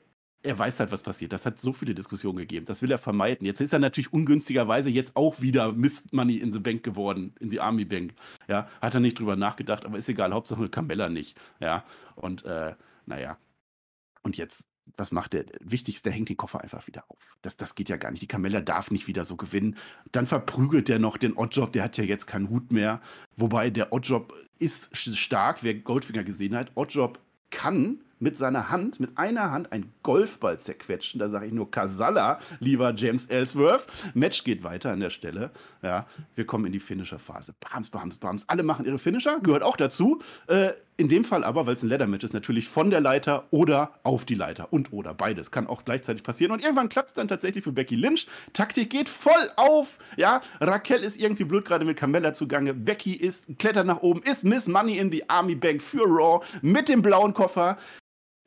er 0.45 0.59
weiß 0.59 0.79
halt, 0.79 0.93
was 0.93 1.03
passiert. 1.03 1.33
Das 1.33 1.47
hat 1.47 1.59
so 1.59 1.73
viele 1.73 1.95
Diskussionen 1.95 2.37
gegeben. 2.37 2.67
Das 2.67 2.83
will 2.83 2.91
er 2.91 2.99
vermeiden. 2.99 3.47
Jetzt 3.47 3.61
ist 3.63 3.73
er 3.73 3.79
natürlich 3.79 4.13
ungünstigerweise 4.13 4.91
jetzt 4.91 5.17
auch 5.17 5.41
wieder 5.41 5.73
Mist 5.73 6.13
Money 6.13 6.37
in 6.37 6.53
the 6.53 6.59
Bank 6.59 6.83
geworden, 6.83 7.35
in 7.41 7.49
die 7.49 7.61
Army 7.61 7.87
Bank. 7.87 8.13
Ja, 8.47 8.69
hat 8.83 8.95
er 8.95 9.01
nicht 9.01 9.19
drüber 9.19 9.37
nachgedacht, 9.37 9.87
aber 9.87 9.97
ist 9.97 10.09
egal. 10.09 10.35
Hauptsache 10.35 10.69
Camella 10.69 11.09
nicht. 11.09 11.37
Ja, 11.61 11.85
und 12.15 12.45
äh, 12.45 12.75
naja. 13.07 13.39
Und 14.23 14.37
jetzt, 14.37 14.67
was 14.99 15.13
macht 15.13 15.33
der? 15.33 15.47
Wichtigste, 15.61 16.11
der 16.11 16.13
hängt 16.13 16.29
den 16.29 16.37
Koffer 16.37 16.61
einfach 16.61 16.87
wieder 16.87 17.05
auf. 17.09 17.37
Das, 17.41 17.57
das 17.57 17.75
geht 17.75 17.89
ja 17.89 17.97
gar 17.97 18.11
nicht. 18.11 18.21
Die 18.21 18.29
Camella 18.29 18.61
darf 18.61 18.91
nicht 18.91 19.07
wieder 19.07 19.25
so 19.25 19.37
gewinnen. 19.37 19.79
Dann 20.13 20.27
verprügelt 20.27 20.91
er 20.91 20.99
noch 20.99 21.17
den 21.17 21.33
Oddjob. 21.33 21.73
Der 21.73 21.85
hat 21.85 21.97
ja 21.97 22.05
jetzt 22.05 22.27
keinen 22.27 22.51
Hut 22.51 22.71
mehr. 22.71 23.01
Wobei 23.37 23.71
der 23.71 23.95
Oddjob 23.95 24.35
ist 24.59 24.95
stark. 24.95 25.63
Wer 25.63 25.75
Goldfinger 25.75 26.23
gesehen 26.23 26.55
hat, 26.55 26.73
Oddjob 26.75 27.19
kann 27.51 28.04
mit 28.19 28.37
seiner 28.37 28.71
Hand, 28.71 29.01
mit 29.01 29.17
einer 29.19 29.51
Hand, 29.51 29.73
einen 29.73 29.93
Golfball 30.03 30.59
zerquetschen. 30.59 31.19
Da 31.19 31.29
sage 31.29 31.47
ich 31.47 31.53
nur 31.53 31.71
Kasala, 31.71 32.39
lieber 32.61 32.93
James 32.95 33.27
Ellsworth. 33.27 33.87
Match 34.15 34.45
geht 34.45 34.63
weiter 34.65 34.93
an 34.93 35.01
der 35.01 35.11
Stelle. 35.11 35.51
Ja, 35.83 36.07
wir 36.35 36.47
kommen 36.47 36.67
in 36.67 36.73
die 36.73 36.81
Finisher-Phase. 36.81 37.55
Bams, 37.61 37.91
bams, 37.91 38.19
bams. 38.19 38.49
Alle 38.49 38.63
machen 38.63 38.85
ihre 38.85 38.99
Finisher, 38.99 39.41
gehört 39.41 39.63
auch 39.63 39.77
dazu. 39.77 40.21
Äh, 40.47 40.73
In 40.97 41.09
dem 41.09 41.25
Fall 41.25 41.43
aber, 41.43 41.67
weil 41.67 41.75
es 41.75 41.83
ein 41.83 41.89
Leather-Match 41.89 42.25
ist, 42.25 42.35
natürlich 42.35 42.69
von 42.69 42.89
der 42.89 43.01
Leiter 43.01 43.49
oder 43.51 43.95
auf 44.05 44.25
die 44.25 44.37
Leiter. 44.37 44.73
Und 44.73 44.93
oder 44.93 45.13
beides. 45.13 45.51
Kann 45.51 45.67
auch 45.67 45.85
gleichzeitig 45.85 46.23
passieren. 46.23 46.53
Und 46.53 46.63
irgendwann 46.63 46.89
klappt 46.89 47.09
es 47.09 47.15
dann 47.15 47.27
tatsächlich 47.27 47.65
für 47.65 47.73
Becky 47.73 47.97
Lynch. 47.97 48.29
Taktik 48.53 48.91
geht 48.91 49.09
voll 49.09 49.49
auf. 49.57 49.99
Ja, 50.17 50.41
Raquel 50.61 51.03
ist 51.03 51.21
irgendwie 51.21 51.45
blöd 51.45 51.65
gerade 51.65 51.85
mit 51.85 51.97
Carmella 51.97 52.33
zugange. 52.33 52.75
Becky 52.75 53.15
ist, 53.15 53.59
klettert 53.59 53.89
nach 53.89 54.03
oben, 54.03 54.23
ist 54.23 54.45
Miss 54.45 54.69
Money 54.69 54.99
in 54.99 55.11
the 55.11 55.29
Army 55.29 55.57
Bank 55.57 55.83
für 55.83 56.05
Raw 56.05 56.45
mit 56.63 56.89
dem 56.89 57.03
blauen 57.03 57.35
Koffer. 57.35 57.77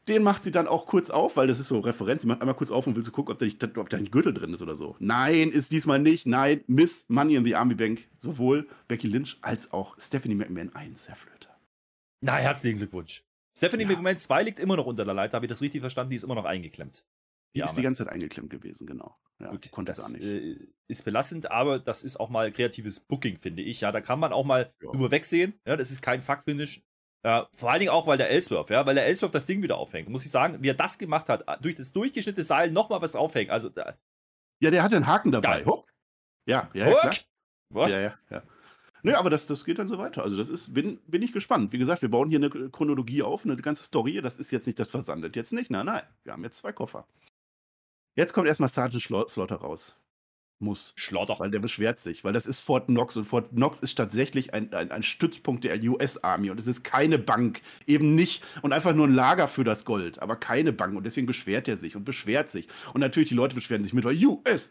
Den 0.08 0.24
macht 0.24 0.46
sie 0.46 0.52
dann 0.52 0.68
auch 0.68 0.86
kurz 0.86 1.10
auf, 1.10 1.36
weil 1.36 1.48
das 1.48 1.60
ist 1.60 1.68
so 1.68 1.80
Referenz. 1.80 2.22
Sie 2.22 2.30
macht 2.30 2.40
einmal 2.40 2.56
kurz 2.56 2.72
auf 2.72 2.88
und 2.88 2.96
will 2.96 3.04
so 3.04 3.12
gucken, 3.12 3.34
ob 3.34 3.40
da, 3.40 3.46
nicht, 3.46 3.62
ob 3.78 3.90
da 3.90 3.98
ein 3.98 4.10
Gürtel 4.10 4.34
drin 4.34 4.54
ist 4.54 4.62
oder 4.62 4.76
so. 4.76 4.96
Nein, 5.00 5.50
ist 5.50 5.74
diesmal 5.74 6.00
nicht. 6.00 6.26
Nein, 6.26 6.64
Miss 6.68 7.04
Money 7.10 7.36
in 7.36 7.44
the 7.44 7.56
Army 7.56 7.76
Bank. 7.76 8.08
Sowohl 8.22 8.70
Becky 8.88 9.08
Lynch 9.08 9.38
als 9.42 9.74
auch 9.74 10.00
Stephanie 10.00 10.36
McMahon 10.36 10.74
1, 10.74 11.10
Herr 11.10 11.18
Flöter. 11.18 11.47
Na, 12.22 12.38
herzlichen 12.38 12.78
Glückwunsch. 12.78 13.24
Stephanie 13.58 13.84
ja. 13.84 13.90
McMahon 13.90 14.18
2 14.18 14.44
liegt 14.44 14.60
immer 14.60 14.76
noch 14.76 14.86
unter 14.86 15.06
der 15.06 15.14
Leiter. 15.14 15.36
Habe 15.36 15.46
ich 15.46 15.50
das 15.50 15.62
richtig 15.62 15.82
verstanden? 15.82 16.12
Die 16.12 16.16
ist 16.16 16.24
immer 16.24 16.36
noch 16.36 16.46
eingeklemmt. 16.46 17.04
Die, 17.56 17.62
die 17.62 17.66
ist 17.66 17.76
die 17.76 17.82
ganze 17.82 18.04
Zeit 18.04 18.14
eingeklemmt 18.14 18.50
gewesen, 18.50 18.86
genau. 18.86 19.18
Ja, 19.40 19.50
Gut, 19.50 19.72
konnte 19.72 19.92
das 19.92 20.14
nicht. 20.14 20.24
Äh, 20.24 20.68
ist 20.88 21.06
belastend, 21.06 21.50
aber 21.50 21.80
das 21.80 22.04
ist 22.04 22.20
auch 22.20 22.30
mal 22.30 22.52
kreatives 22.52 23.00
Booking, 23.00 23.38
finde 23.38 23.64
ich. 23.64 23.82
Ja, 23.82 23.92
da 23.92 24.02
kann 24.02 24.20
man 24.20 24.34
auch 24.34 24.46
mal 24.46 24.74
ja. 24.82 24.92
drüber 24.92 25.12
wegsehen. 25.12 25.60
Ja, 25.66 25.76
das 25.76 25.90
ist 25.90 26.02
kein 26.02 26.22
Fuck-Finish. 26.22 26.84
Ja, 27.24 27.50
vor 27.56 27.72
allen 27.72 27.80
Dingen 27.80 27.92
auch, 27.92 28.06
weil 28.06 28.18
der 28.18 28.30
Ellsworth, 28.30 28.70
ja, 28.70 28.86
weil 28.86 28.96
der 28.96 29.06
Ellsworth 29.06 29.34
das 29.34 29.46
Ding 29.46 29.64
wieder 29.64 29.78
aufhängt. 29.78 30.08
Muss 30.10 30.26
ich 30.26 30.32
sagen, 30.32 30.62
wie 30.62 30.70
er 30.70 30.76
das 30.76 30.98
gemacht 30.98 31.30
hat, 31.30 31.44
durch 31.64 31.76
das 31.76 31.92
durchgeschnittene 31.94 32.44
Seil 32.44 32.72
nochmal 32.72 33.02
was 33.02 33.16
aufhängt. 33.16 33.50
Also, 33.50 33.72
ja, 34.60 34.72
der 34.72 34.84
hat 34.84 34.94
einen 34.94 35.08
Haken 35.08 35.32
dabei. 35.32 35.66
Huck. 35.66 35.92
Ja, 36.48 36.70
ja, 36.74 36.86
Huck. 36.86 37.00
klar. 37.00 37.90
Ja, 37.90 38.00
ja, 38.00 38.20
ja. 38.30 38.44
Nö, 39.08 39.16
aber 39.16 39.30
das, 39.30 39.46
das 39.46 39.64
geht 39.64 39.80
dann 39.80 39.88
so 39.88 39.98
weiter. 39.98 40.22
Also, 40.22 40.36
das 40.36 40.50
ist, 40.50 40.74
bin, 40.74 41.00
bin 41.08 41.22
ich 41.22 41.32
gespannt. 41.32 41.72
Wie 41.72 41.78
gesagt, 41.78 42.02
wir 42.02 42.10
bauen 42.10 42.30
hier 42.30 42.40
eine 42.40 42.50
Chronologie 42.50 43.24
auf, 43.24 43.46
eine 43.46 43.56
ganze 43.56 43.84
Story. 43.84 44.22
Das 44.22 44.38
ist 44.38 44.52
jetzt 44.52 44.66
nicht, 44.68 44.78
das 44.80 44.90
versandet 44.90 45.38
jetzt 45.38 45.54
nicht. 45.54 45.72
Nein, 45.72 45.86
nein. 45.86 46.04
Wir 46.26 46.34
haben 46.34 46.44
jetzt 46.44 46.58
zwei 46.58 46.74
Koffer. 46.74 47.08
Jetzt 48.16 48.34
kommt 48.34 48.50
erstmal 48.50 48.68
Sergeant 48.68 49.30
Slaughter 49.30 49.56
raus 49.56 49.96
muss. 50.60 50.94
Schlotter. 50.96 51.36
Weil 51.40 51.52
der 51.52 51.60
beschwert 51.60 52.00
sich, 52.00 52.24
weil 52.24 52.34
das 52.34 52.46
ist 52.46 52.60
Fort 52.60 52.88
Knox 52.88 53.18
und 53.18 53.26
Fort 53.26 53.52
Knox 53.52 53.80
ist 53.80 53.96
tatsächlich 53.96 54.54
ein, 54.54 54.74
ein, 54.74 54.92
ein 54.92 55.04
Stützpunkt 55.04 55.64
der 55.64 55.82
US 55.84 56.24
Army 56.24 56.50
und 56.50 56.60
es 56.60 56.68
ist 56.68 56.84
keine 56.84 57.20
Bank, 57.20 57.62
eben 57.86 58.16
nicht 58.16 58.44
und 58.62 58.74
einfach 58.74 58.94
nur 58.94 59.08
ein 59.08 59.14
Lager 59.14 59.48
für 59.48 59.64
das 59.64 59.86
Gold, 59.86 60.22
aber 60.22 60.36
keine 60.36 60.74
Bank 60.74 60.96
und 60.96 61.06
deswegen 61.06 61.28
beschwert 61.28 61.68
er 61.68 61.78
sich 61.78 61.96
und 61.96 62.06
beschwert 62.06 62.50
sich 62.50 62.68
und 62.94 63.02
natürlich 63.02 63.30
die 63.30 63.36
Leute 63.36 63.56
beschweren 63.56 63.84
sich 63.84 63.94
mit 63.94 64.06
USA, 64.06 64.70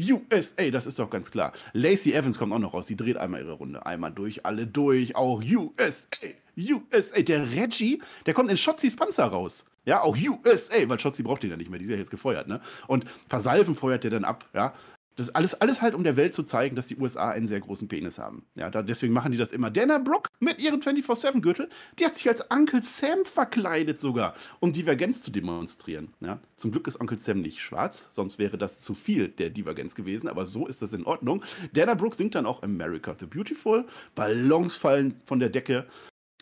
USA, 0.00 0.70
das 0.70 0.86
ist 0.86 0.98
doch 0.98 1.10
ganz 1.10 1.30
klar. 1.30 1.52
Lacey 1.72 2.12
Evans 2.12 2.38
kommt 2.38 2.52
auch 2.52 2.58
noch 2.58 2.74
raus, 2.74 2.86
die 2.86 2.96
dreht 2.96 3.16
einmal 3.16 3.42
ihre 3.42 3.52
Runde, 3.52 3.84
einmal 3.86 4.12
durch, 4.12 4.46
alle 4.46 4.66
durch, 4.66 5.16
auch 5.16 5.42
USA, 5.42 6.28
USA, 6.56 7.22
der 7.22 7.52
Reggie, 7.52 8.02
der 8.26 8.34
kommt 8.34 8.50
in 8.50 8.56
Schotzis 8.56 8.96
Panzer 8.96 9.26
raus. 9.26 9.66
Ja, 9.86 10.02
auch 10.02 10.16
USA, 10.16 10.76
weil 10.86 11.00
Schotzi 11.00 11.22
braucht 11.22 11.42
den 11.42 11.50
ja 11.50 11.56
nicht 11.56 11.70
mehr, 11.70 11.78
die 11.78 11.86
ist 11.86 11.90
ja 11.90 11.96
jetzt 11.96 12.10
gefeuert, 12.10 12.48
ne? 12.48 12.60
Und 12.86 13.06
Versalven 13.28 13.74
feuert 13.74 14.04
der 14.04 14.10
dann 14.10 14.24
ab, 14.24 14.44
ja. 14.52 14.74
Das 15.20 15.28
ist 15.28 15.36
alles, 15.36 15.60
alles 15.60 15.82
halt, 15.82 15.94
um 15.94 16.02
der 16.02 16.16
Welt 16.16 16.32
zu 16.32 16.44
zeigen, 16.44 16.76
dass 16.76 16.86
die 16.86 16.96
USA 16.96 17.28
einen 17.28 17.46
sehr 17.46 17.60
großen 17.60 17.88
Penis 17.88 18.18
haben. 18.18 18.46
Ja, 18.54 18.70
da, 18.70 18.80
deswegen 18.80 19.12
machen 19.12 19.32
die 19.32 19.36
das 19.36 19.52
immer. 19.52 19.68
Dana 19.68 19.98
Brooke 19.98 20.30
mit 20.38 20.58
ihrem 20.58 20.80
24-7-Gürtel, 20.80 21.68
die 21.98 22.06
hat 22.06 22.16
sich 22.16 22.26
als 22.26 22.42
Uncle 22.50 22.82
Sam 22.82 23.26
verkleidet 23.26 24.00
sogar, 24.00 24.32
um 24.60 24.72
Divergenz 24.72 25.20
zu 25.20 25.30
demonstrieren. 25.30 26.14
Ja, 26.20 26.40
zum 26.56 26.70
Glück 26.72 26.86
ist 26.86 26.96
Uncle 26.96 27.18
Sam 27.18 27.42
nicht 27.42 27.60
schwarz, 27.60 28.08
sonst 28.14 28.38
wäre 28.38 28.56
das 28.56 28.80
zu 28.80 28.94
viel 28.94 29.28
der 29.28 29.50
Divergenz 29.50 29.94
gewesen, 29.94 30.26
aber 30.26 30.46
so 30.46 30.66
ist 30.66 30.80
das 30.80 30.94
in 30.94 31.04
Ordnung. 31.04 31.44
Dana 31.74 31.92
Brooke 31.92 32.16
singt 32.16 32.34
dann 32.34 32.46
auch 32.46 32.62
America 32.62 33.14
the 33.20 33.26
Beautiful, 33.26 33.84
Ballons 34.14 34.76
fallen 34.76 35.20
von 35.26 35.38
der 35.38 35.50
Decke 35.50 35.86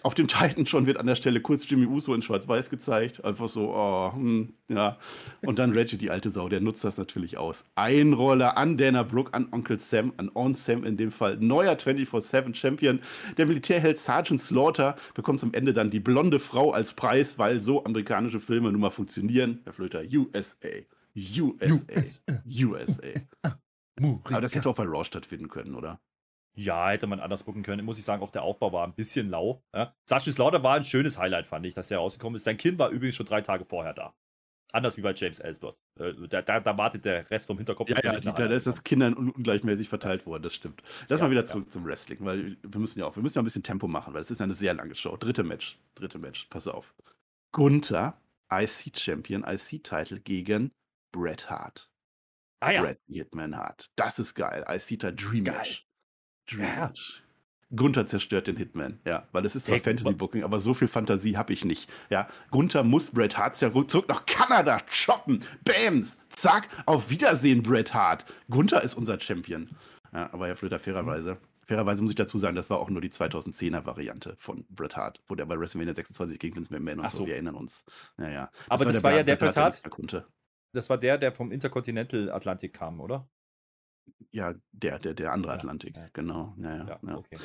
auf 0.05 0.14
dem 0.14 0.28
Titan 0.28 0.67
schon 0.67 0.87
wird 0.87 0.99
an 0.99 1.07
der 1.07 1.14
Stelle 1.14 1.40
kurz 1.40 1.69
Jimmy 1.69 1.87
Uso 1.87 2.14
in 2.14 2.23
Schwarz-Weiß 2.23 2.71
gezeigt. 2.71 3.25
Einfach 3.25 3.49
so, 3.49 3.75
oh, 3.75 4.12
hm, 4.12 4.52
ja. 4.69 4.99
Und 5.43 5.59
dann 5.59 5.73
Reggie, 5.73 5.97
die 5.97 6.11
alte 6.11 6.31
Sau, 6.31 6.49
der 6.49 6.61
nutzt 6.61 6.85
das 6.85 6.99
natürlich 6.99 7.38
aus. 7.38 7.67
Einroller 7.75 8.57
an 8.57 8.76
Dana 8.76 9.02
Brooke, 9.02 9.35
an 9.35 9.49
Onkel 9.52 9.81
Sam, 9.81 10.12
an 10.17 10.31
On 10.35 10.55
Sam 10.55 10.85
in 10.85 10.97
dem 10.97 11.11
Fall. 11.11 11.37
Neuer 11.37 11.75
24-7-Champion. 11.75 13.00
Der 13.37 13.47
Militärheld 13.47 13.99
Sergeant 13.99 14.40
Slaughter 14.40 14.97
bekommt 15.14 15.40
zum 15.40 15.55
Ende 15.55 15.73
dann 15.73 15.90
die 15.90 16.00
blonde 16.00 16.38
Frau 16.38 16.73
als 16.73 16.93
Preis, 16.93 17.38
weil 17.38 17.61
so 17.61 17.85
amerikanische 17.85 18.40
Filme 18.40 18.71
nun 18.73 18.81
mal 18.81 18.90
funktionieren. 18.90 19.61
Herr 19.64 19.73
Flöter, 19.73 20.02
USA. 20.12 20.69
USA. 21.17 22.43
USA. 22.47 23.09
Aber 24.25 24.40
das 24.40 24.55
hätte 24.55 24.69
auch 24.69 24.75
bei 24.75 24.85
Raw 24.85 25.05
stattfinden 25.05 25.49
können, 25.49 25.75
oder? 25.75 26.00
Ja, 26.58 26.90
hätte 26.90 27.06
man 27.06 27.21
anders 27.21 27.44
gucken 27.44 27.62
können. 27.62 27.84
Muss 27.84 28.00
ich 28.00 28.04
sagen, 28.04 28.21
auch 28.21 28.32
der 28.32 28.42
Aufbau 28.42 28.73
war 28.73 28.84
ein 28.84 28.92
bisschen 28.92 29.30
lau. 29.30 29.62
Ja. 29.73 29.94
Sascha 30.08 30.32
Slaughter 30.32 30.64
war 30.64 30.75
ein 30.75 30.82
schönes 30.82 31.16
Highlight, 31.16 31.47
fand 31.47 31.64
ich, 31.64 31.75
dass 31.75 31.86
der 31.86 31.99
rausgekommen 31.99 32.34
ist. 32.34 32.42
Sein 32.42 32.56
Kind 32.56 32.80
war 32.80 32.88
übrigens 32.90 33.14
schon 33.14 33.26
drei 33.26 33.42
Tage 33.42 33.64
vorher 33.64 33.94
da. 33.94 34.12
Anders 34.73 34.97
wie 34.97 35.02
bei 35.02 35.14
James 35.14 35.38
Ellsworth. 35.38 35.80
Äh, 36.00 36.14
da, 36.28 36.42
da, 36.42 36.58
da, 36.58 36.76
wartet 36.76 37.04
der 37.04 37.30
Rest 37.30 37.47
vom 37.47 37.58
Hinterkopf. 37.58 37.90
Ja, 37.90 38.00
ja, 38.02 38.18
da, 38.18 38.47
ist 38.47 38.66
das 38.66 38.82
Kindern 38.82 39.14
ungleichmäßig 39.14 39.88
verteilt 39.88 40.26
worden, 40.26 40.42
das 40.42 40.54
stimmt. 40.54 40.82
Lass 41.06 41.21
ja, 41.21 41.26
mal 41.26 41.30
wieder 41.30 41.44
zurück 41.44 41.66
ja. 41.66 41.71
zum 41.71 41.86
Wrestling, 41.86 42.18
weil 42.23 42.56
wir 42.60 42.80
müssen 42.80 42.99
ja 42.99 43.06
auch, 43.06 43.14
wir 43.14 43.23
müssen 43.23 43.36
ja 43.36 43.42
ein 43.42 43.44
bisschen 43.44 43.62
Tempo 43.62 43.86
machen, 43.86 44.12
weil 44.12 44.23
es 44.23 44.30
ist 44.32 44.42
eine 44.42 44.54
sehr 44.54 44.75
lange 44.75 44.97
Show. 44.97 45.16
Dritte 45.16 45.44
Match, 45.44 45.78
dritte 45.94 46.18
Match, 46.18 46.49
pass 46.50 46.66
auf. 46.66 46.92
Gunther, 47.52 48.21
IC-Champion, 48.52 49.44
IC-Title 49.44 50.21
gegen 50.21 50.73
Bret 51.12 51.49
Hart. 51.49 51.88
Ah 52.60 52.73
ja. 52.73 52.82
Bret 52.82 53.00
Hitman 53.06 53.56
Hart. 53.56 53.92
Das 53.94 54.18
ist 54.18 54.34
geil. 54.34 54.64
IC-Title 54.68 55.14
Dream. 55.14 55.44
Match. 55.44 55.88
Ja. 56.50 56.93
Gunther 57.75 58.06
zerstört 58.06 58.47
den 58.47 58.56
Hitman, 58.56 58.99
ja, 59.04 59.28
weil 59.32 59.45
es 59.45 59.54
ist 59.54 59.67
zwar 59.67 59.78
Fantasy-Booking, 59.78 60.43
aber 60.43 60.58
so 60.58 60.73
viel 60.73 60.89
Fantasie 60.89 61.37
habe 61.37 61.52
ich 61.52 61.67
nicht. 61.67 61.91
Ja, 62.08 62.28
Gunther 62.50 62.82
muss 62.82 63.11
Bret 63.11 63.37
Hart 63.37 63.56
zurück 63.56 64.08
nach 64.08 64.25
Kanada 64.25 64.78
choppen, 64.89 65.45
bams, 65.65 66.19
zack, 66.30 66.69
auf 66.87 67.11
Wiedersehen, 67.11 67.63
Bret 67.63 67.93
Hart. 67.93 68.25
Gunther 68.49 68.82
ist 68.82 68.95
unser 68.95 69.21
Champion. 69.21 69.69
Ja, 70.15 70.32
aber 70.32 70.47
Herr 70.47 70.56
Flöter, 70.56 70.78
fairerweise, 70.78 71.37
fairerweise 71.67 72.02
muss 72.02 72.13
ich 72.13 72.17
dazu 72.17 72.39
sagen, 72.39 72.56
das 72.56 72.71
war 72.71 72.78
auch 72.78 72.89
nur 72.89 73.02
die 73.02 73.11
2010er-Variante 73.11 74.37
von 74.39 74.65
Bret 74.71 74.97
Hart, 74.97 75.21
wo 75.28 75.34
der 75.34 75.45
bei 75.45 75.58
WrestleMania 75.58 75.95
26 75.95 76.39
gegen 76.39 76.56
Vince 76.56 76.73
McMahon 76.73 77.00
und 77.00 77.11
so. 77.11 77.19
so, 77.19 77.26
wir 77.26 77.34
erinnern 77.34 77.56
uns. 77.56 77.84
Ja, 78.17 78.30
ja. 78.30 78.47
Das 78.47 78.65
aber 78.69 78.84
war 78.87 78.93
das 78.93 79.04
war, 79.04 79.13
ja 79.13 79.23
der 79.23 79.37
Bret 79.37 79.56
Hart, 79.58 79.82
das 80.73 80.89
war 80.89 80.97
der, 80.97 81.19
der 81.19 81.32
vom 81.32 81.52
Intercontinental 81.52 82.30
Atlantik 82.30 82.73
kam, 82.73 83.00
oder? 83.00 83.28
Ja, 84.30 84.54
der, 84.73 84.99
der, 84.99 85.14
der 85.14 85.32
andere 85.32 85.52
Atlantik, 85.52 85.97
ja. 85.97 86.06
genau. 86.12 86.54
Ja, 86.58 86.76
ja, 86.76 87.00
ja, 87.06 87.17
okay. 87.17 87.38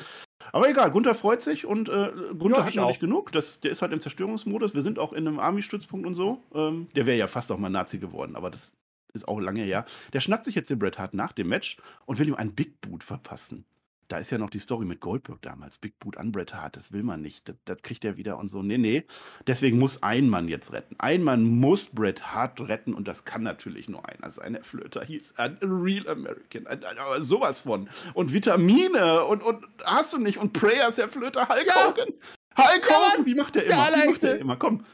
Aber 0.52 0.68
egal, 0.68 0.90
Gunther 0.90 1.14
freut 1.14 1.40
sich 1.40 1.64
und 1.64 1.88
äh, 1.88 2.12
Gunther 2.38 2.64
hat 2.64 2.74
noch 2.74 2.88
nicht 2.88 3.00
genug. 3.00 3.32
Das, 3.32 3.60
der 3.60 3.70
ist 3.70 3.80
halt 3.80 3.92
im 3.92 4.00
Zerstörungsmodus. 4.00 4.74
Wir 4.74 4.82
sind 4.82 4.98
auch 4.98 5.12
in 5.12 5.26
einem 5.26 5.40
Army-Stützpunkt 5.40 6.06
und 6.06 6.14
so. 6.14 6.42
Ähm, 6.54 6.88
der 6.94 7.06
wäre 7.06 7.16
ja 7.16 7.26
fast 7.26 7.50
auch 7.50 7.58
mal 7.58 7.70
Nazi 7.70 7.98
geworden, 7.98 8.36
aber 8.36 8.50
das 8.50 8.74
ist 9.14 9.26
auch 9.26 9.40
lange 9.40 9.62
her. 9.62 9.86
Der 10.12 10.20
schnappt 10.20 10.44
sich 10.44 10.54
jetzt 10.54 10.68
den 10.68 10.78
Bret 10.78 10.98
Hart 10.98 11.14
nach 11.14 11.32
dem 11.32 11.48
Match 11.48 11.78
und 12.04 12.18
will 12.18 12.28
ihm 12.28 12.34
einen 12.34 12.54
Big 12.54 12.80
Boot 12.82 13.02
verpassen 13.02 13.64
da 14.08 14.18
ist 14.18 14.30
ja 14.30 14.38
noch 14.38 14.50
die 14.50 14.58
Story 14.58 14.84
mit 14.84 15.00
Goldberg 15.00 15.40
damals. 15.42 15.78
Big 15.78 15.98
Boot 15.98 16.16
an 16.16 16.32
Bret 16.32 16.54
Hart, 16.54 16.76
das 16.76 16.92
will 16.92 17.02
man 17.02 17.20
nicht. 17.20 17.48
Das, 17.48 17.56
das, 17.64 17.78
kriegt 17.82 18.04
er 18.04 18.16
wieder 18.16 18.38
und 18.38 18.48
so. 18.48 18.62
Nee, 18.62 18.78
nee. 18.78 19.04
Deswegen 19.46 19.78
muss 19.78 20.02
ein 20.02 20.28
Mann 20.28 20.48
jetzt 20.48 20.72
retten. 20.72 20.96
Ein 20.98 21.22
Mann 21.22 21.44
muss 21.44 21.86
Bret 21.86 22.34
Hart 22.34 22.60
retten 22.60 22.94
und 22.94 23.08
das 23.08 23.24
kann 23.24 23.42
natürlich 23.42 23.88
nur 23.88 24.08
einer 24.08 24.30
sein. 24.30 24.54
Der 24.54 24.64
Flöter 24.64 25.04
hieß 25.04 25.34
ein 25.38 25.58
Real 25.62 26.08
American. 26.08 26.66
Ein, 26.66 26.84
ein, 26.84 26.98
aber 26.98 27.22
sowas 27.22 27.60
von. 27.60 27.88
Und 28.14 28.32
Vitamine 28.32 29.24
und, 29.24 29.42
und 29.42 29.64
hast 29.84 30.12
du 30.12 30.18
nicht. 30.18 30.38
Und 30.38 30.52
Prayers, 30.52 30.98
Herr 30.98 31.08
Flöter, 31.08 31.48
Hulk 31.48 31.66
ja. 31.66 31.88
Hogan. 31.88 32.14
Hulk 32.56 32.88
Hogan, 32.88 33.26
wie 33.26 33.34
macht 33.34 33.54
der 33.54 33.66
immer? 33.66 33.88
Wie 33.94 34.08
macht 34.08 34.22
der 34.22 34.38
immer? 34.38 34.56
Komm, 34.56 34.84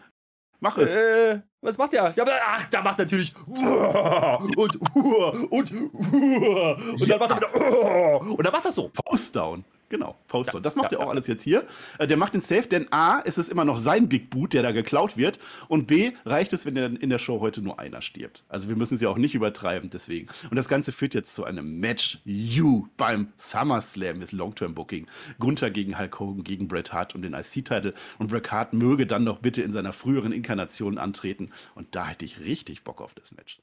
Mach 0.61 0.77
es. 0.77 0.91
Äh, 0.91 1.41
was 1.63 1.79
macht 1.79 1.93
der? 1.93 2.13
Ja, 2.17 2.25
ach, 2.47 2.71
der 2.71 2.83
macht 2.83 2.99
natürlich 2.99 3.35
und 3.47 4.57
und 4.57 4.77
und 5.51 5.73
und 5.73 7.11
dann 7.11 7.19
macht 7.19 7.31
er 7.31 7.37
wieder 7.37 8.21
und 8.21 8.45
dann 8.45 8.53
macht 8.53 8.65
er 8.67 8.73
so. 8.73 8.91
Postdown. 8.91 9.65
Genau, 9.91 10.17
Poster. 10.29 10.55
Ja, 10.55 10.61
das 10.61 10.77
macht 10.77 10.93
ja, 10.93 10.99
er 10.99 11.01
auch 11.03 11.09
ja. 11.09 11.11
alles 11.11 11.27
jetzt 11.27 11.43
hier. 11.43 11.67
Äh, 11.99 12.07
der 12.07 12.17
macht 12.17 12.33
den 12.33 12.41
Safe, 12.41 12.63
denn 12.63 12.91
A, 12.93 13.19
ist 13.19 13.39
es 13.39 13.49
immer 13.49 13.65
noch 13.65 13.77
sein 13.77 14.09
Big 14.09 14.31
Boot, 14.31 14.53
der 14.53 14.63
da 14.63 14.71
geklaut 14.71 15.17
wird. 15.17 15.41
Und 15.67 15.89
B, 15.89 16.13
reicht 16.25 16.53
es, 16.53 16.65
wenn 16.65 16.77
in 16.77 17.11
der 17.11 17.19
Show 17.19 17.41
heute 17.41 17.61
nur 17.61 17.81
einer 17.81 18.01
stirbt. 18.01 18.45
Also 18.49 18.69
wir 18.69 18.77
müssen 18.77 18.95
es 18.95 19.01
ja 19.01 19.09
auch 19.09 19.19
nicht 19.19 19.35
übertreiben, 19.35 19.91
deswegen. 19.91 20.29
Und 20.49 20.57
das 20.57 20.69
Ganze 20.69 20.93
führt 20.93 21.15
jetzt 21.15 21.35
zu 21.35 21.43
einem 21.43 21.81
Match 21.81 22.21
You 22.25 22.87
beim 22.97 23.33
SummerSlam, 23.37 24.23
ist 24.23 24.31
Long-Term-Booking. 24.31 25.09
Gunther 25.41 25.71
gegen 25.71 25.99
Hulk 25.99 26.21
Hogan, 26.21 26.45
gegen 26.45 26.69
Bret 26.69 26.93
Hart 26.93 27.17
und 27.17 27.23
den 27.23 27.35
IC-Title. 27.35 27.93
Und 28.21 28.31
Bret 28.31 28.53
Hart 28.53 28.73
möge 28.73 29.09
dann 29.09 29.27
doch 29.27 29.39
bitte 29.39 29.61
in 29.61 29.73
seiner 29.73 29.93
früheren 29.93 30.31
Inkarnation 30.31 30.99
antreten. 30.99 31.51
Und 31.75 31.97
da 31.97 32.07
hätte 32.07 32.25
ich 32.25 32.39
richtig 32.39 32.85
Bock 32.85 33.01
auf 33.01 33.13
das 33.15 33.35
Match. 33.35 33.59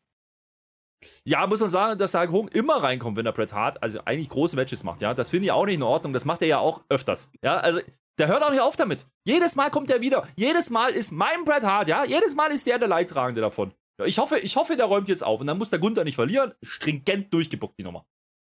Ja, 1.26 1.46
muss 1.48 1.60
man 1.60 1.70
sagen, 1.70 1.98
dass 1.98 2.16
Hogan 2.16 2.48
immer 2.50 2.82
reinkommt, 2.82 3.18
wenn 3.18 3.26
er 3.26 3.32
Bret 3.32 3.54
Hart, 3.54 3.82
also 3.84 4.00
eigentlich 4.06 4.30
große 4.30 4.56
Matches 4.56 4.84
macht, 4.84 5.02
ja. 5.02 5.14
Das 5.14 5.30
finde 5.30 5.46
ich 5.46 5.52
auch 5.52 5.66
nicht 5.66 5.76
in 5.76 5.84
Ordnung. 5.84 6.14
Das 6.14 6.26
macht 6.26 6.42
er 6.42 6.48
ja 6.48 6.60
auch 6.60 6.84
öfters. 6.90 7.32
Ja, 7.44 7.58
also 7.58 7.80
der 8.18 8.28
hört 8.28 8.44
auch 8.44 8.50
nicht 8.50 8.62
auf 8.62 8.76
damit. 8.76 9.06
Jedes 9.26 9.56
Mal 9.56 9.70
kommt 9.70 9.92
er 9.92 10.02
wieder. 10.02 10.28
Jedes 10.36 10.70
Mal 10.70 10.92
ist 10.94 11.12
mein 11.12 11.44
Bret 11.44 11.64
Hart, 11.64 11.88
ja. 11.88 12.04
Jedes 12.04 12.36
Mal 12.36 12.52
ist 12.52 12.66
der 12.66 12.80
der 12.80 12.88
Leidtragende 12.88 13.42
davon. 13.42 13.74
Ich 14.06 14.20
hoffe, 14.20 14.38
ich 14.38 14.56
hoffe, 14.56 14.76
der 14.76 14.86
räumt 14.86 15.10
jetzt 15.10 15.24
auf 15.24 15.42
und 15.42 15.48
dann 15.48 15.58
muss 15.58 15.70
der 15.72 15.80
Gunther 15.80 16.04
nicht 16.04 16.16
verlieren. 16.16 16.54
Stringent 16.64 17.34
durchgebuckt 17.34 17.80
die 17.80 17.84
Nummer. 17.84 18.06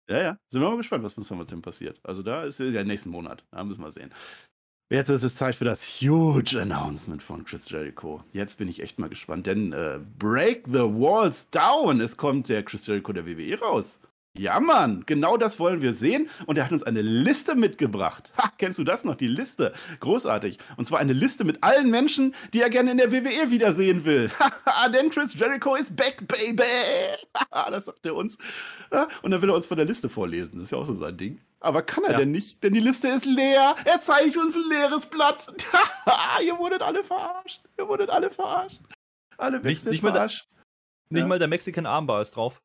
Ja, 0.08 0.22
ja. 0.22 0.38
Sind 0.50 0.62
wir 0.62 0.70
mal 0.70 0.76
gespannt, 0.76 1.04
was 1.04 1.16
mit 1.16 1.26
SummerSlam 1.26 1.62
passiert. 1.62 2.00
Also 2.02 2.22
da 2.22 2.44
ist 2.44 2.58
ja 2.58 2.82
nächsten 2.82 3.10
Monat. 3.10 3.44
Da 3.50 3.62
müssen 3.62 3.82
wir 3.82 3.92
sehen. 3.92 4.12
Jetzt 4.90 5.10
ist 5.10 5.22
es 5.22 5.36
Zeit 5.36 5.54
für 5.54 5.66
das 5.66 6.00
huge 6.00 6.58
Announcement 6.58 7.22
von 7.22 7.44
Chris 7.44 7.68
Jericho. 7.68 8.24
Jetzt 8.32 8.56
bin 8.56 8.68
ich 8.68 8.80
echt 8.80 8.98
mal 8.98 9.10
gespannt, 9.10 9.46
denn 9.46 9.74
äh, 9.74 10.00
Break 10.18 10.64
the 10.64 10.78
Walls 10.78 11.50
Down. 11.50 12.00
Es 12.00 12.16
kommt 12.16 12.48
der 12.48 12.62
Chris 12.62 12.86
Jericho 12.86 13.12
der 13.12 13.26
WWE 13.26 13.60
raus. 13.60 14.00
Ja, 14.38 14.60
Mann, 14.60 15.02
genau 15.04 15.36
das 15.36 15.58
wollen 15.58 15.82
wir 15.82 15.92
sehen. 15.92 16.30
Und 16.46 16.58
er 16.58 16.64
hat 16.64 16.72
uns 16.72 16.84
eine 16.84 17.02
Liste 17.02 17.56
mitgebracht. 17.56 18.32
Ha, 18.38 18.52
kennst 18.56 18.78
du 18.78 18.84
das 18.84 19.04
noch? 19.04 19.16
Die 19.16 19.26
Liste. 19.26 19.72
Großartig. 19.98 20.58
Und 20.76 20.86
zwar 20.86 21.00
eine 21.00 21.12
Liste 21.12 21.44
mit 21.44 21.64
allen 21.64 21.90
Menschen, 21.90 22.34
die 22.54 22.60
er 22.60 22.70
gerne 22.70 22.92
in 22.92 22.98
der 22.98 23.10
WWE 23.10 23.50
wiedersehen 23.50 24.04
will. 24.04 24.30
Haha, 24.38 24.88
denn 24.92 25.10
Chris 25.10 25.34
Jericho 25.34 25.74
ist 25.74 25.96
back, 25.96 26.26
baby. 26.28 26.62
das 27.70 27.86
sagt 27.86 28.06
er 28.06 28.14
uns. 28.14 28.38
Und 29.22 29.32
dann 29.32 29.42
will 29.42 29.50
er 29.50 29.56
uns 29.56 29.66
von 29.66 29.76
der 29.76 29.86
Liste 29.86 30.08
vorlesen. 30.08 30.52
Das 30.54 30.64
ist 30.64 30.70
ja 30.70 30.78
auch 30.78 30.86
so 30.86 30.94
sein 30.94 31.16
Ding. 31.16 31.40
Aber 31.60 31.82
kann 31.82 32.04
er 32.04 32.12
ja. 32.12 32.18
denn 32.18 32.30
nicht? 32.30 32.62
Denn 32.62 32.72
die 32.72 32.80
Liste 32.80 33.08
ist 33.08 33.24
leer. 33.24 33.74
Er 33.84 34.00
zeigt 34.00 34.36
uns 34.36 34.54
ein 34.54 34.68
leeres 34.68 35.06
Blatt. 35.06 35.52
Ihr 36.44 36.56
wurdet 36.58 36.82
alle 36.82 37.02
verarscht. 37.02 37.62
Ihr 37.76 37.88
wurdet 37.88 38.10
alle 38.10 38.30
verarscht. 38.30 38.80
Alle 39.36 39.60
nicht, 39.60 39.84
nicht 39.84 40.00
verarscht. 40.00 40.46
Mal 40.48 40.56
der, 40.56 40.64
nicht 41.10 41.22
ja. 41.22 41.26
mal 41.26 41.38
der 41.40 41.48
Mexican 41.48 41.86
Armbar 41.86 42.20
ist 42.20 42.36
drauf. 42.36 42.62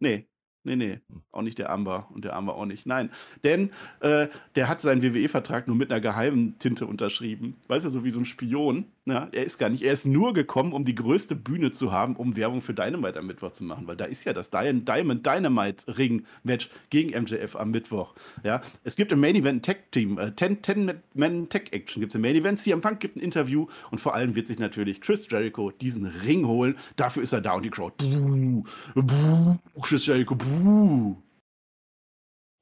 Nee, 0.00 0.28
Nee, 0.64 0.76
nee, 0.76 1.00
hm. 1.08 1.22
auch 1.30 1.42
nicht 1.42 1.58
der 1.58 1.70
Amber 1.70 2.08
und 2.12 2.24
der 2.24 2.34
Amber 2.34 2.56
auch 2.56 2.64
nicht. 2.64 2.86
Nein, 2.86 3.10
denn 3.44 3.70
äh, 4.00 4.28
der 4.54 4.68
hat 4.68 4.80
seinen 4.80 5.02
WWE-Vertrag 5.02 5.68
nur 5.68 5.76
mit 5.76 5.90
einer 5.90 6.00
geheimen 6.00 6.58
Tinte 6.58 6.86
unterschrieben. 6.86 7.56
Weißt 7.68 7.84
du, 7.84 7.90
so 7.90 8.04
wie 8.04 8.10
so 8.10 8.18
ein 8.18 8.24
Spion. 8.24 8.86
Ja, 9.06 9.28
er 9.32 9.44
ist 9.44 9.58
gar 9.58 9.68
nicht. 9.68 9.82
Er 9.82 9.92
ist 9.92 10.06
nur 10.06 10.32
gekommen, 10.32 10.72
um 10.72 10.84
die 10.84 10.94
größte 10.94 11.36
Bühne 11.36 11.70
zu 11.70 11.92
haben, 11.92 12.16
um 12.16 12.36
Werbung 12.36 12.62
für 12.62 12.72
Dynamite 12.72 13.18
am 13.18 13.26
Mittwoch 13.26 13.50
zu 13.50 13.62
machen, 13.62 13.86
weil 13.86 13.96
da 13.96 14.06
ist 14.06 14.24
ja 14.24 14.32
das 14.32 14.48
Diamond 14.48 14.88
Dynamite 15.26 15.98
Ring 15.98 16.24
Match 16.42 16.70
gegen 16.88 17.10
MJF 17.10 17.54
am 17.54 17.70
Mittwoch. 17.70 18.14
Ja, 18.44 18.62
es 18.82 18.96
gibt 18.96 19.12
im 19.12 19.20
Main 19.20 19.36
Event 19.36 19.66
Tag 19.66 19.92
Team, 19.92 20.18
äh, 20.18 20.34
10, 20.34 20.62
10 20.62 20.92
Man 21.12 21.50
Tag 21.50 21.70
Action 21.74 22.00
gibt 22.00 22.12
es 22.12 22.16
im 22.16 22.22
Main 22.22 22.34
Event. 22.34 22.58
CM 22.58 22.80
Punk 22.80 23.00
gibt 23.00 23.16
ein 23.16 23.20
Interview 23.20 23.66
und 23.90 24.00
vor 24.00 24.14
allem 24.14 24.34
wird 24.34 24.48
sich 24.48 24.58
natürlich 24.58 25.02
Chris 25.02 25.28
Jericho 25.30 25.70
diesen 25.70 26.06
Ring 26.06 26.46
holen. 26.46 26.76
Dafür 26.96 27.22
ist 27.22 27.34
er 27.34 27.42
da 27.42 27.52
und 27.52 27.64
die 27.64 27.70
Crowd. 27.70 27.96
Buh, 27.98 28.64
buh, 28.94 29.56
Chris 29.82 30.06
Jericho. 30.06 30.34
Buh. 30.34 31.16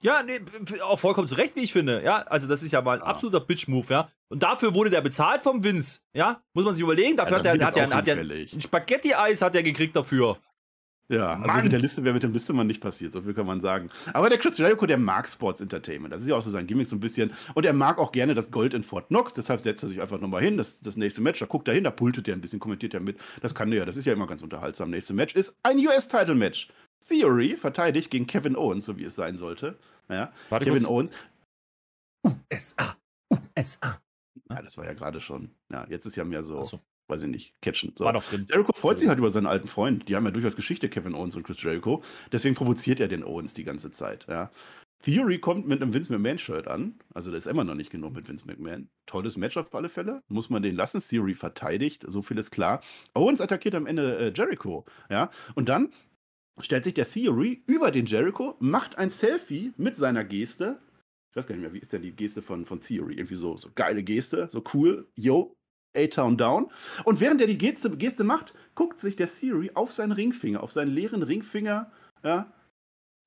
Ja, 0.02 0.22
nee, 0.22 0.40
auch 0.82 0.98
vollkommen 0.98 1.26
zu 1.26 1.36
Recht, 1.36 1.56
wie 1.56 1.60
ich 1.60 1.72
finde. 1.72 2.02
Ja, 2.02 2.22
also 2.22 2.48
das 2.48 2.62
ist 2.62 2.72
ja 2.72 2.82
mal 2.82 2.98
ein 2.98 3.00
ja. 3.00 3.06
absoluter 3.06 3.40
Bitch-Move, 3.40 3.86
ja. 3.88 4.08
Und 4.28 4.42
dafür 4.42 4.74
wurde 4.74 4.90
der 4.90 5.00
bezahlt 5.00 5.42
vom 5.42 5.62
Vince, 5.62 6.00
ja. 6.12 6.42
Muss 6.54 6.64
man 6.64 6.74
sich 6.74 6.82
überlegen. 6.82 7.16
Dafür 7.16 7.38
ja, 7.38 7.38
hat, 7.38 7.46
er, 7.46 7.66
hat, 7.66 7.76
er, 7.76 7.90
hat 7.90 8.08
er 8.08 8.16
ein 8.16 8.60
Spaghetti-Eis 8.60 9.42
hat 9.42 9.54
er 9.54 9.62
gekriegt 9.62 9.94
dafür. 9.94 10.38
Ja, 11.08 11.34
also 11.34 11.46
Mann. 11.46 11.62
mit 11.64 11.72
der 11.72 11.80
Liste 11.80 12.04
wäre 12.04 12.14
mit 12.14 12.22
dem 12.22 12.32
Listemann 12.32 12.66
nicht 12.66 12.80
passiert, 12.80 13.12
so 13.12 13.20
viel 13.20 13.34
kann 13.34 13.44
man 13.44 13.60
sagen. 13.60 13.90
Aber 14.14 14.30
der 14.30 14.38
Chris 14.38 14.56
Jericho, 14.56 14.86
der 14.86 14.96
mag 14.96 15.28
Sports 15.28 15.60
Entertainment. 15.60 16.14
Das 16.14 16.22
ist 16.22 16.28
ja 16.28 16.36
auch 16.36 16.42
so 16.42 16.48
sein 16.48 16.66
Gimmick 16.66 16.86
so 16.86 16.96
ein 16.96 17.00
bisschen. 17.00 17.32
Und 17.54 17.66
er 17.66 17.74
mag 17.74 17.98
auch 17.98 18.12
gerne 18.12 18.34
das 18.34 18.50
Gold 18.50 18.72
in 18.72 18.82
Fort 18.82 19.08
Knox. 19.08 19.34
Deshalb 19.34 19.60
setzt 19.60 19.82
er 19.82 19.90
sich 19.90 20.00
einfach 20.00 20.20
nochmal 20.20 20.42
hin. 20.42 20.56
Das, 20.56 20.80
das 20.80 20.96
nächste 20.96 21.20
Match, 21.20 21.38
da 21.40 21.46
guckt 21.46 21.68
er 21.68 21.74
hin, 21.74 21.84
da 21.84 21.90
pultet 21.90 22.28
er 22.28 22.34
ein 22.34 22.40
bisschen, 22.40 22.60
kommentiert 22.60 22.94
er 22.94 23.00
mit. 23.00 23.18
Das 23.42 23.54
kann 23.54 23.70
er 23.72 23.78
ja, 23.78 23.84
das 23.84 23.98
ist 23.98 24.06
ja 24.06 24.14
immer 24.14 24.26
ganz 24.26 24.42
unterhaltsam. 24.42 24.88
Nächste 24.90 25.12
Match 25.12 25.34
ist 25.34 25.54
ein 25.62 25.78
US-Title-Match. 25.78 26.68
Theory 27.08 27.56
verteidigt 27.56 28.10
gegen 28.10 28.26
Kevin 28.26 28.56
Owens, 28.56 28.86
so 28.86 28.96
wie 28.96 29.04
es 29.04 29.14
sein 29.14 29.36
sollte. 29.36 29.76
Ja. 30.08 30.32
Warte, 30.50 30.66
Kevin 30.66 30.86
Owens. 30.86 31.10
USA. 32.52 32.96
USA. 33.30 34.00
Ja, 34.50 34.62
das 34.62 34.76
war 34.76 34.84
ja 34.84 34.92
gerade 34.92 35.20
schon. 35.20 35.50
Ja, 35.70 35.86
jetzt 35.88 36.06
ist 36.06 36.16
ja 36.16 36.24
mehr 36.24 36.42
so, 36.42 36.62
so. 36.64 36.80
weiß 37.08 37.22
ich 37.22 37.28
nicht, 37.28 37.54
catchen. 37.62 37.92
So. 37.96 38.04
War 38.04 38.12
noch 38.12 38.24
drin. 38.24 38.46
Jericho 38.48 38.72
freut 38.74 38.98
sich 38.98 39.08
halt 39.08 39.18
über 39.18 39.30
seinen 39.30 39.46
alten 39.46 39.68
Freund. 39.68 40.08
Die 40.08 40.16
haben 40.16 40.24
ja 40.24 40.30
durchaus 40.30 40.56
Geschichte, 40.56 40.88
Kevin 40.88 41.14
Owens 41.14 41.36
und 41.36 41.42
Chris 41.42 41.62
Jericho. 41.62 42.02
Deswegen 42.30 42.54
provoziert 42.54 43.00
er 43.00 43.08
den 43.08 43.24
Owens 43.24 43.54
die 43.54 43.64
ganze 43.64 43.90
Zeit. 43.90 44.26
Ja. 44.28 44.50
Theory 45.02 45.38
kommt 45.40 45.66
mit 45.66 45.82
einem 45.82 45.92
Vince 45.92 46.12
McMahon-Shirt 46.12 46.68
an. 46.68 46.94
Also, 47.12 47.32
das 47.32 47.46
ist 47.46 47.50
immer 47.50 47.64
noch 47.64 47.74
nicht 47.74 47.90
genug 47.90 48.14
mit 48.14 48.28
Vince 48.28 48.46
McMahon. 48.46 48.88
Tolles 49.06 49.36
Match 49.36 49.56
auf 49.56 49.74
alle 49.74 49.88
Fälle. 49.88 50.22
Muss 50.28 50.48
man 50.48 50.62
den 50.62 50.76
lassen. 50.76 51.00
Theory 51.00 51.34
verteidigt. 51.34 52.04
So 52.06 52.22
viel 52.22 52.38
ist 52.38 52.52
klar. 52.52 52.80
Owens 53.14 53.40
attackiert 53.40 53.74
am 53.74 53.86
Ende 53.86 54.16
äh, 54.18 54.32
Jericho. 54.32 54.84
Ja. 55.10 55.30
Und 55.54 55.68
dann 55.68 55.92
stellt 56.60 56.84
sich 56.84 56.94
der 56.94 57.08
Theory 57.08 57.62
über 57.66 57.90
den 57.90 58.06
Jericho, 58.06 58.56
macht 58.60 58.98
ein 58.98 59.10
Selfie 59.10 59.72
mit 59.76 59.96
seiner 59.96 60.24
Geste. 60.24 60.78
Ich 61.30 61.36
weiß 61.36 61.46
gar 61.46 61.54
nicht 61.54 61.62
mehr, 61.62 61.72
wie 61.72 61.78
ist 61.78 61.92
denn 61.92 62.02
die 62.02 62.12
Geste 62.12 62.42
von, 62.42 62.66
von 62.66 62.80
Theory? 62.80 63.14
Irgendwie 63.14 63.36
so, 63.36 63.56
so 63.56 63.70
geile 63.74 64.02
Geste, 64.02 64.48
so 64.50 64.62
cool. 64.74 65.08
Yo, 65.14 65.56
A-Town 65.96 66.36
down. 66.36 66.70
Und 67.04 67.20
während 67.20 67.40
er 67.40 67.46
die 67.46 67.58
Geste, 67.58 67.90
Geste 67.96 68.24
macht, 68.24 68.54
guckt 68.74 68.98
sich 68.98 69.16
der 69.16 69.28
Theory 69.28 69.70
auf 69.74 69.92
seinen 69.92 70.12
Ringfinger, 70.12 70.62
auf 70.62 70.72
seinen 70.72 70.92
leeren 70.92 71.22
Ringfinger, 71.22 71.90
ja, 72.22 72.52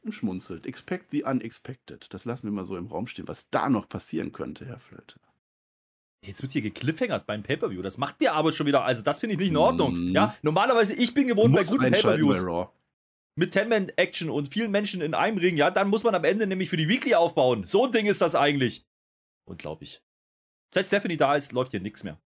und 0.03 0.13
schmunzelt. 0.13 0.65
Expect 0.67 1.11
the 1.11 1.23
unexpected. 1.23 2.13
Das 2.13 2.25
lassen 2.25 2.43
wir 2.43 2.51
mal 2.51 2.63
so 2.63 2.77
im 2.77 2.87
Raum 2.87 3.07
stehen, 3.07 3.27
was 3.27 3.49
da 3.49 3.69
noch 3.69 3.89
passieren 3.89 4.31
könnte, 4.31 4.65
Herr 4.65 4.79
Flöte. 4.79 5.19
Jetzt 6.23 6.41
wird 6.41 6.53
hier 6.53 6.61
gekliffhängert 6.61 7.25
beim 7.27 7.43
Pay-Per-View. 7.43 7.81
Das 7.81 7.97
macht 7.97 8.19
mir 8.19 8.33
aber 8.33 8.51
schon 8.51 8.65
wieder, 8.65 8.83
also 8.83 9.03
das 9.03 9.19
finde 9.19 9.33
ich 9.33 9.39
nicht 9.39 9.49
in 9.49 9.57
Ordnung. 9.57 10.11
Mm. 10.11 10.15
Ja, 10.15 10.35
normalerweise, 10.41 10.93
ich 10.93 11.13
bin 11.13 11.27
gewohnt 11.27 11.53
bei 11.53 11.63
guten 11.63 11.91
Pay-Per-Views 11.91 12.45
mit 13.35 13.51
Ten-Man-Action 13.51 14.29
und 14.29 14.53
vielen 14.53 14.71
Menschen 14.71 15.01
in 15.01 15.13
einem 15.13 15.37
Ring, 15.37 15.57
ja, 15.57 15.71
dann 15.71 15.89
muss 15.89 16.03
man 16.03 16.15
am 16.15 16.23
Ende 16.23 16.47
nämlich 16.47 16.69
für 16.69 16.77
die 16.77 16.89
Weekly 16.89 17.15
aufbauen. 17.15 17.65
So 17.65 17.85
ein 17.85 17.91
Ding 17.91 18.05
ist 18.05 18.21
das 18.21 18.35
eigentlich. 18.35 18.85
Unglaublich. 19.45 20.01
Seit 20.73 20.87
Stephanie 20.87 21.17
da 21.17 21.35
ist, 21.35 21.51
läuft 21.51 21.71
hier 21.71 21.81
nichts 21.81 22.03
mehr. 22.03 22.19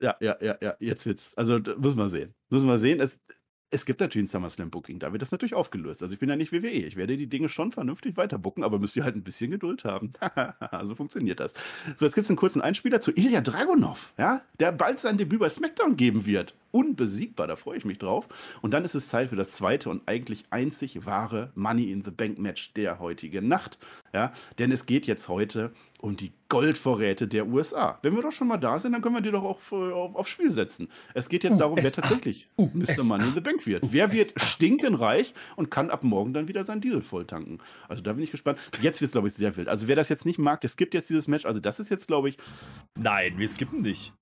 Ja, 0.00 0.16
ja, 0.20 0.36
ja, 0.40 0.56
ja, 0.60 0.76
jetzt 0.80 1.06
wird's. 1.06 1.34
Also, 1.34 1.58
müssen 1.58 1.98
wir 1.98 2.08
sehen. 2.08 2.34
Müssen 2.50 2.68
wir 2.68 2.78
sehen. 2.78 3.00
Es, 3.00 3.18
es 3.70 3.84
gibt 3.84 4.00
natürlich 4.00 4.28
ein 4.28 4.30
SummerSlam-Booking, 4.30 4.98
da 4.98 5.12
wird 5.12 5.20
das 5.20 5.30
natürlich 5.30 5.54
aufgelöst. 5.54 6.02
Also 6.02 6.14
ich 6.14 6.20
bin 6.20 6.28
ja 6.28 6.36
nicht 6.36 6.52
WWE. 6.52 6.68
Ich 6.68 6.96
werde 6.96 7.16
die 7.16 7.26
Dinge 7.26 7.48
schon 7.48 7.72
vernünftig 7.72 8.16
weiter 8.16 8.38
booken, 8.38 8.64
aber 8.64 8.78
müsst 8.78 8.96
ihr 8.96 9.04
halt 9.04 9.16
ein 9.16 9.24
bisschen 9.24 9.50
Geduld 9.50 9.84
haben. 9.84 10.12
so 10.84 10.94
funktioniert 10.94 11.40
das. 11.40 11.52
So, 11.96 12.06
jetzt 12.06 12.14
gibt 12.14 12.24
es 12.24 12.30
einen 12.30 12.38
kurzen 12.38 12.62
Einspieler 12.62 13.00
zu 13.00 13.12
Ilya 13.12 13.40
Dragunov, 13.42 14.14
ja, 14.18 14.42
der 14.58 14.72
bald 14.72 14.98
sein 14.98 15.18
Debüt 15.18 15.40
bei 15.40 15.50
SmackDown 15.50 15.96
geben 15.96 16.24
wird. 16.24 16.54
Unbesiegbar, 16.70 17.46
da 17.46 17.56
freue 17.56 17.78
ich 17.78 17.84
mich 17.84 17.98
drauf. 17.98 18.28
Und 18.60 18.72
dann 18.72 18.84
ist 18.84 18.94
es 18.94 19.08
Zeit 19.08 19.30
für 19.30 19.36
das 19.36 19.50
zweite 19.50 19.90
und 19.90 20.02
eigentlich 20.06 20.44
einzig 20.50 21.06
wahre 21.06 21.50
Money 21.54 21.90
in 21.90 22.02
the 22.02 22.10
Bank 22.10 22.38
Match 22.38 22.72
der 22.74 22.98
heutigen 22.98 23.48
Nacht. 23.48 23.78
Ja, 24.12 24.32
denn 24.58 24.72
es 24.72 24.86
geht 24.86 25.06
jetzt 25.06 25.28
heute 25.28 25.72
um 26.00 26.16
die 26.16 26.32
Goldvorräte 26.48 27.26
der 27.26 27.46
USA. 27.46 27.98
Wenn 28.02 28.14
wir 28.14 28.22
doch 28.22 28.32
schon 28.32 28.48
mal 28.48 28.56
da 28.56 28.78
sind, 28.78 28.92
dann 28.92 29.02
können 29.02 29.16
wir 29.16 29.20
die 29.20 29.30
doch 29.30 29.42
auch 29.42 29.58
auf, 29.72 30.14
aufs 30.16 30.30
Spiel 30.30 30.50
setzen. 30.50 30.88
Es 31.14 31.28
geht 31.28 31.44
jetzt 31.44 31.58
darum, 31.58 31.78
wer 31.80 31.92
tatsächlich 31.92 32.48
Mr. 32.56 33.04
Money 33.04 33.28
in 33.28 33.34
the 33.34 33.40
Bank 33.40 33.66
wird. 33.66 33.84
Wer 33.90 34.12
wird 34.12 34.40
stinkenreich 34.40 35.34
und 35.56 35.70
kann 35.70 35.90
ab 35.90 36.04
morgen 36.04 36.32
dann 36.32 36.48
wieder 36.48 36.64
sein 36.64 36.80
Diesel 36.80 37.02
voll 37.02 37.26
tanken? 37.26 37.58
Also 37.88 38.02
da 38.02 38.12
bin 38.12 38.24
ich 38.24 38.30
gespannt. 38.30 38.58
Jetzt 38.80 39.00
wird 39.00 39.08
es, 39.08 39.12
glaube 39.12 39.28
ich, 39.28 39.34
sehr 39.34 39.56
wild. 39.56 39.68
Also 39.68 39.88
wer 39.88 39.96
das 39.96 40.08
jetzt 40.08 40.24
nicht 40.24 40.38
mag, 40.38 40.60
der 40.60 40.70
skippt 40.70 40.94
jetzt 40.94 41.10
dieses 41.10 41.28
Match. 41.28 41.44
Also 41.44 41.60
das 41.60 41.80
ist 41.80 41.90
jetzt, 41.90 42.06
glaube 42.06 42.28
ich. 42.28 42.36
Nein, 42.96 43.38
wir 43.38 43.48
skippen 43.48 43.78
nicht. 43.78 44.12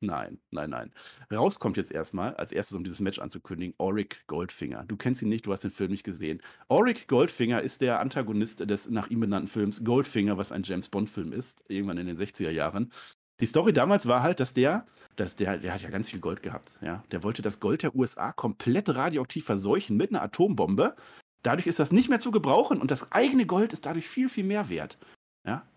Nein, 0.00 0.38
nein, 0.50 0.70
nein. 0.70 0.92
Raus 1.32 1.58
kommt 1.58 1.78
jetzt 1.78 1.90
erstmal, 1.90 2.34
als 2.34 2.52
erstes, 2.52 2.76
um 2.76 2.84
dieses 2.84 3.00
Match 3.00 3.18
anzukündigen, 3.18 3.74
Auric 3.78 4.26
Goldfinger. 4.26 4.84
Du 4.84 4.96
kennst 4.96 5.22
ihn 5.22 5.30
nicht, 5.30 5.46
du 5.46 5.52
hast 5.52 5.64
den 5.64 5.70
Film 5.70 5.90
nicht 5.90 6.04
gesehen. 6.04 6.42
Auric 6.68 7.08
Goldfinger 7.08 7.62
ist 7.62 7.80
der 7.80 8.00
Antagonist 8.00 8.68
des 8.68 8.90
nach 8.90 9.08
ihm 9.08 9.20
benannten 9.20 9.48
Films 9.48 9.84
Goldfinger, 9.84 10.36
was 10.36 10.52
ein 10.52 10.64
James 10.64 10.88
Bond-Film 10.88 11.32
ist, 11.32 11.64
irgendwann 11.68 11.96
in 11.96 12.06
den 12.06 12.16
60er 12.18 12.50
Jahren. 12.50 12.92
Die 13.40 13.46
Story 13.46 13.72
damals 13.72 14.06
war 14.06 14.22
halt, 14.22 14.40
dass 14.40 14.54
der, 14.54 14.86
dass 15.16 15.36
der, 15.36 15.58
der 15.58 15.72
hat 15.72 15.82
ja 15.82 15.90
ganz 15.90 16.10
viel 16.10 16.20
Gold 16.20 16.42
gehabt, 16.42 16.72
ja. 16.82 17.02
Der 17.10 17.22
wollte 17.22 17.42
das 17.42 17.60
Gold 17.60 17.82
der 17.82 17.94
USA 17.94 18.32
komplett 18.32 18.94
radioaktiv 18.94 19.44
verseuchen 19.44 19.96
mit 19.96 20.10
einer 20.10 20.22
Atombombe. 20.22 20.94
Dadurch 21.42 21.66
ist 21.66 21.78
das 21.78 21.92
nicht 21.92 22.08
mehr 22.08 22.20
zu 22.20 22.30
gebrauchen 22.30 22.80
und 22.80 22.90
das 22.90 23.12
eigene 23.12 23.46
Gold 23.46 23.72
ist 23.72 23.86
dadurch 23.86 24.08
viel, 24.08 24.28
viel 24.28 24.44
mehr 24.44 24.68
wert. 24.68 24.98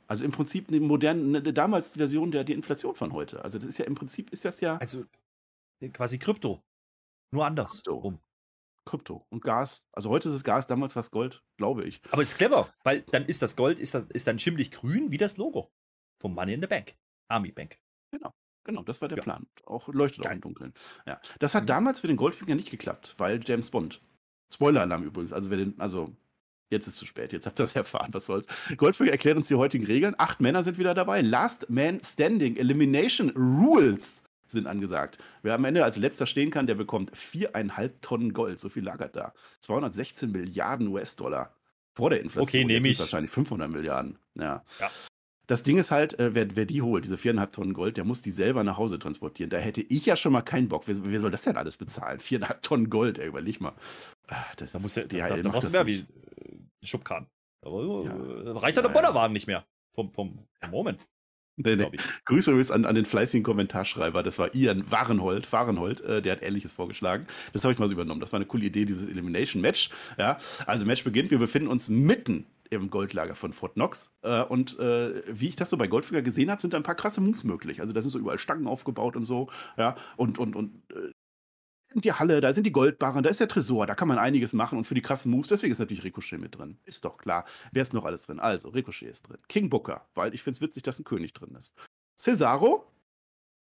Also 0.09 0.25
im 0.25 0.31
Prinzip 0.31 0.69
eine 0.69 0.79
moderne, 0.79 1.37
eine 1.37 1.53
damals 1.53 1.95
Version 1.95 2.31
der, 2.31 2.43
der 2.43 2.55
Inflation 2.55 2.95
von 2.95 3.13
heute. 3.13 3.43
Also 3.43 3.59
das 3.59 3.67
ist 3.67 3.77
ja 3.77 3.85
im 3.85 3.95
Prinzip 3.95 4.31
ist 4.31 4.43
das 4.43 4.59
ja. 4.59 4.77
Also 4.77 5.05
äh, 5.81 5.89
quasi 5.89 6.17
Krypto. 6.17 6.63
Nur 7.31 7.45
anders. 7.45 7.73
Krypto. 7.73 7.93
Rum. 7.95 8.19
Krypto 8.85 9.27
und 9.29 9.43
Gas. 9.43 9.87
Also 9.91 10.09
heute 10.09 10.29
ist 10.29 10.33
es 10.33 10.43
Gas, 10.43 10.65
damals 10.65 10.95
war 10.95 11.01
es 11.01 11.11
Gold, 11.11 11.43
glaube 11.57 11.85
ich. 11.85 12.01
Aber 12.09 12.23
ist 12.23 12.37
clever, 12.37 12.73
weil 12.83 13.01
dann 13.03 13.25
ist 13.25 13.43
das 13.43 13.55
Gold, 13.55 13.77
ist, 13.77 13.93
das, 13.93 14.05
ist 14.09 14.25
dann 14.25 14.39
schimmlich 14.39 14.71
grün 14.71 15.11
wie 15.11 15.17
das 15.17 15.37
Logo 15.37 15.71
vom 16.19 16.33
Money 16.33 16.53
in 16.55 16.61
the 16.61 16.67
Bank. 16.67 16.95
Army 17.27 17.51
Bank. 17.51 17.77
Genau. 18.11 18.33
Genau, 18.63 18.81
das 18.81 19.01
war 19.01 19.07
der 19.07 19.19
ja. 19.19 19.23
Plan. 19.23 19.47
Auch 19.65 19.87
leuchtet 19.89 20.23
Geil. 20.23 20.31
auch 20.31 20.35
im 20.35 20.41
Dunkeln. 20.41 20.73
Ja. 21.05 21.21
Das 21.37 21.53
hat 21.53 21.63
mhm. 21.63 21.67
damals 21.67 21.99
für 21.99 22.07
den 22.07 22.17
Goldfinger 22.17 22.55
nicht 22.55 22.71
geklappt, 22.71 23.13
weil 23.17 23.39
James 23.45 23.69
Bond. 23.69 24.01
Spoiler-Alarm 24.51 25.03
übrigens. 25.03 25.33
Also 25.33 25.51
wer 25.51 25.57
den, 25.57 25.79
also 25.79 26.15
Jetzt 26.69 26.87
ist 26.87 26.97
zu 26.97 27.05
spät, 27.05 27.33
jetzt 27.33 27.47
habt 27.47 27.59
ihr 27.59 27.63
das 27.63 27.75
erfahren, 27.75 28.09
was 28.13 28.27
soll's. 28.27 28.45
Goldfinger 28.77 29.11
erklärt 29.11 29.37
uns 29.37 29.47
die 29.47 29.55
heutigen 29.55 29.85
Regeln. 29.85 30.13
Acht 30.17 30.39
Männer 30.39 30.63
sind 30.63 30.77
wieder 30.77 30.93
dabei. 30.93 31.21
Last 31.21 31.69
Man 31.69 31.99
Standing 32.03 32.57
Elimination 32.57 33.31
Rules 33.31 34.23
sind 34.47 34.67
angesagt. 34.67 35.17
Wer 35.41 35.55
am 35.55 35.65
Ende 35.65 35.83
als 35.83 35.97
letzter 35.97 36.25
stehen 36.25 36.51
kann, 36.51 36.67
der 36.67 36.75
bekommt 36.75 37.15
viereinhalb 37.15 38.01
Tonnen 38.01 38.33
Gold. 38.33 38.59
So 38.59 38.69
viel 38.69 38.83
lagert 38.83 39.15
da. 39.15 39.33
216 39.61 40.31
Milliarden 40.31 40.87
US-Dollar. 40.87 41.53
Vor 41.95 42.11
der 42.11 42.21
Inflation. 42.21 42.43
Okay, 42.43 42.65
nehme 42.65 42.87
ich. 42.87 42.99
Wahrscheinlich 42.99 43.31
500 43.31 43.69
Milliarden. 43.69 44.17
Ja. 44.35 44.63
ja. 44.79 44.91
Das 45.47 45.63
Ding 45.63 45.79
ist 45.79 45.89
halt, 45.89 46.19
äh, 46.19 46.35
wer, 46.35 46.55
wer, 46.55 46.65
die 46.65 46.83
holt, 46.83 47.05
diese 47.05 47.17
viereinhalb 47.17 47.51
Tonnen 47.51 47.73
Gold, 47.73 47.97
der 47.97 48.05
muss 48.05 48.21
die 48.21 48.29
selber 48.29 48.63
nach 48.63 48.77
Hause 48.77 48.99
transportieren. 48.99 49.49
Da 49.49 49.57
hätte 49.57 49.81
ich 49.81 50.05
ja 50.05 50.15
schon 50.15 50.31
mal 50.31 50.43
keinen 50.43 50.69
Bock. 50.69 50.83
Wer, 50.85 50.95
wer 51.03 51.19
soll 51.19 51.31
das 51.31 51.41
denn 51.41 51.57
alles 51.57 51.77
bezahlen? 51.77 52.19
Viereinhalb 52.19 52.61
Tonnen 52.61 52.91
Gold, 52.91 53.17
ey, 53.17 53.27
überleg 53.27 53.59
mal. 53.59 53.73
Ah, 54.27 54.45
das 54.57 54.73
da, 54.73 54.79
muss 54.79 54.93
ja, 54.95 55.05
da, 55.05 55.27
da, 55.27 55.37
da 55.37 55.49
brauchst 55.49 55.69
du 55.69 55.71
mehr 55.71 55.87
wie 55.87 56.05
Schubkarren. 56.83 57.27
Aber 57.61 58.03
ja. 58.03 58.51
reicht 58.53 58.77
ja, 58.77 58.81
der 58.81 58.89
Bollerwagen 58.89 59.33
nicht 59.33 59.47
mehr. 59.47 59.65
Vom, 59.93 60.13
vom, 60.13 60.47
vom 60.61 60.71
Moment. 60.71 61.05
Nee, 61.61 61.75
nee. 61.75 61.89
Grüße 62.23 62.51
übrigens 62.51 62.71
an, 62.71 62.85
an 62.85 62.95
den 62.95 63.05
fleißigen 63.05 63.43
Kommentarschreiber. 63.43 64.23
Das 64.23 64.39
war 64.39 64.55
Ian 64.55 64.89
Warenhold, 64.89 65.51
Warenhold 65.51 65.99
äh, 66.01 66.21
der 66.21 66.33
hat 66.33 66.41
Ähnliches 66.41 66.71
vorgeschlagen. 66.71 67.27
Das 67.51 67.65
habe 67.65 67.73
ich 67.73 67.79
mal 67.79 67.87
so 67.87 67.93
übernommen. 67.93 68.21
Das 68.21 68.31
war 68.31 68.37
eine 68.37 68.45
coole 68.45 68.65
Idee, 68.65 68.85
dieses 68.85 69.09
Elimination-Match. 69.09 69.89
Ja, 70.17 70.37
also 70.65 70.85
Match 70.85 71.03
beginnt. 71.03 71.31
Wir 71.31 71.37
befinden 71.37 71.67
uns 71.67 71.89
mitten 71.89 72.45
im 72.69 72.89
Goldlager 72.89 73.35
von 73.35 73.51
Fort 73.51 73.73
Knox. 73.73 74.11
Äh, 74.21 74.43
und 74.43 74.79
äh, 74.79 75.21
wie 75.27 75.49
ich 75.49 75.57
das 75.57 75.69
so 75.69 75.75
bei 75.75 75.87
Goldfinger 75.87 76.21
gesehen 76.21 76.49
habe, 76.49 76.61
sind 76.61 76.73
da 76.73 76.77
ein 76.77 76.83
paar 76.83 76.95
krasse 76.95 77.19
Moves 77.19 77.43
möglich. 77.43 77.81
Also 77.81 77.91
da 77.91 78.01
sind 78.01 78.11
so 78.11 78.19
überall 78.19 78.37
Stangen 78.37 78.67
aufgebaut 78.67 79.17
und 79.17 79.25
so. 79.25 79.49
Ja, 79.75 79.97
und, 80.15 80.39
und, 80.39 80.55
und 80.55 80.81
äh, 81.95 81.99
die 81.99 82.13
Halle, 82.13 82.41
da 82.41 82.53
sind 82.53 82.65
die 82.65 82.71
Goldbarren, 82.71 83.23
da 83.23 83.29
ist 83.29 83.39
der 83.39 83.47
Tresor, 83.47 83.87
da 83.87 83.95
kann 83.95 84.07
man 84.07 84.17
einiges 84.17 84.53
machen 84.53 84.77
und 84.77 84.85
für 84.85 84.95
die 84.95 85.01
krassen 85.01 85.31
Moves, 85.31 85.49
deswegen 85.49 85.71
ist 85.71 85.79
natürlich 85.79 86.03
Ricochet 86.03 86.39
mit 86.39 86.57
drin. 86.57 86.77
Ist 86.85 87.05
doch 87.05 87.17
klar. 87.17 87.45
Wer 87.71 87.81
ist 87.81 87.93
noch 87.93 88.05
alles 88.05 88.23
drin? 88.23 88.39
Also, 88.39 88.69
Ricochet 88.69 89.09
ist 89.09 89.29
drin. 89.29 89.37
King 89.47 89.69
Booker, 89.69 90.07
weil 90.15 90.33
ich 90.33 90.43
finde 90.43 90.57
es 90.57 90.61
witzig, 90.61 90.83
dass 90.83 90.99
ein 90.99 91.05
König 91.05 91.33
drin 91.33 91.55
ist. 91.55 91.73
Cesaro, 92.15 92.91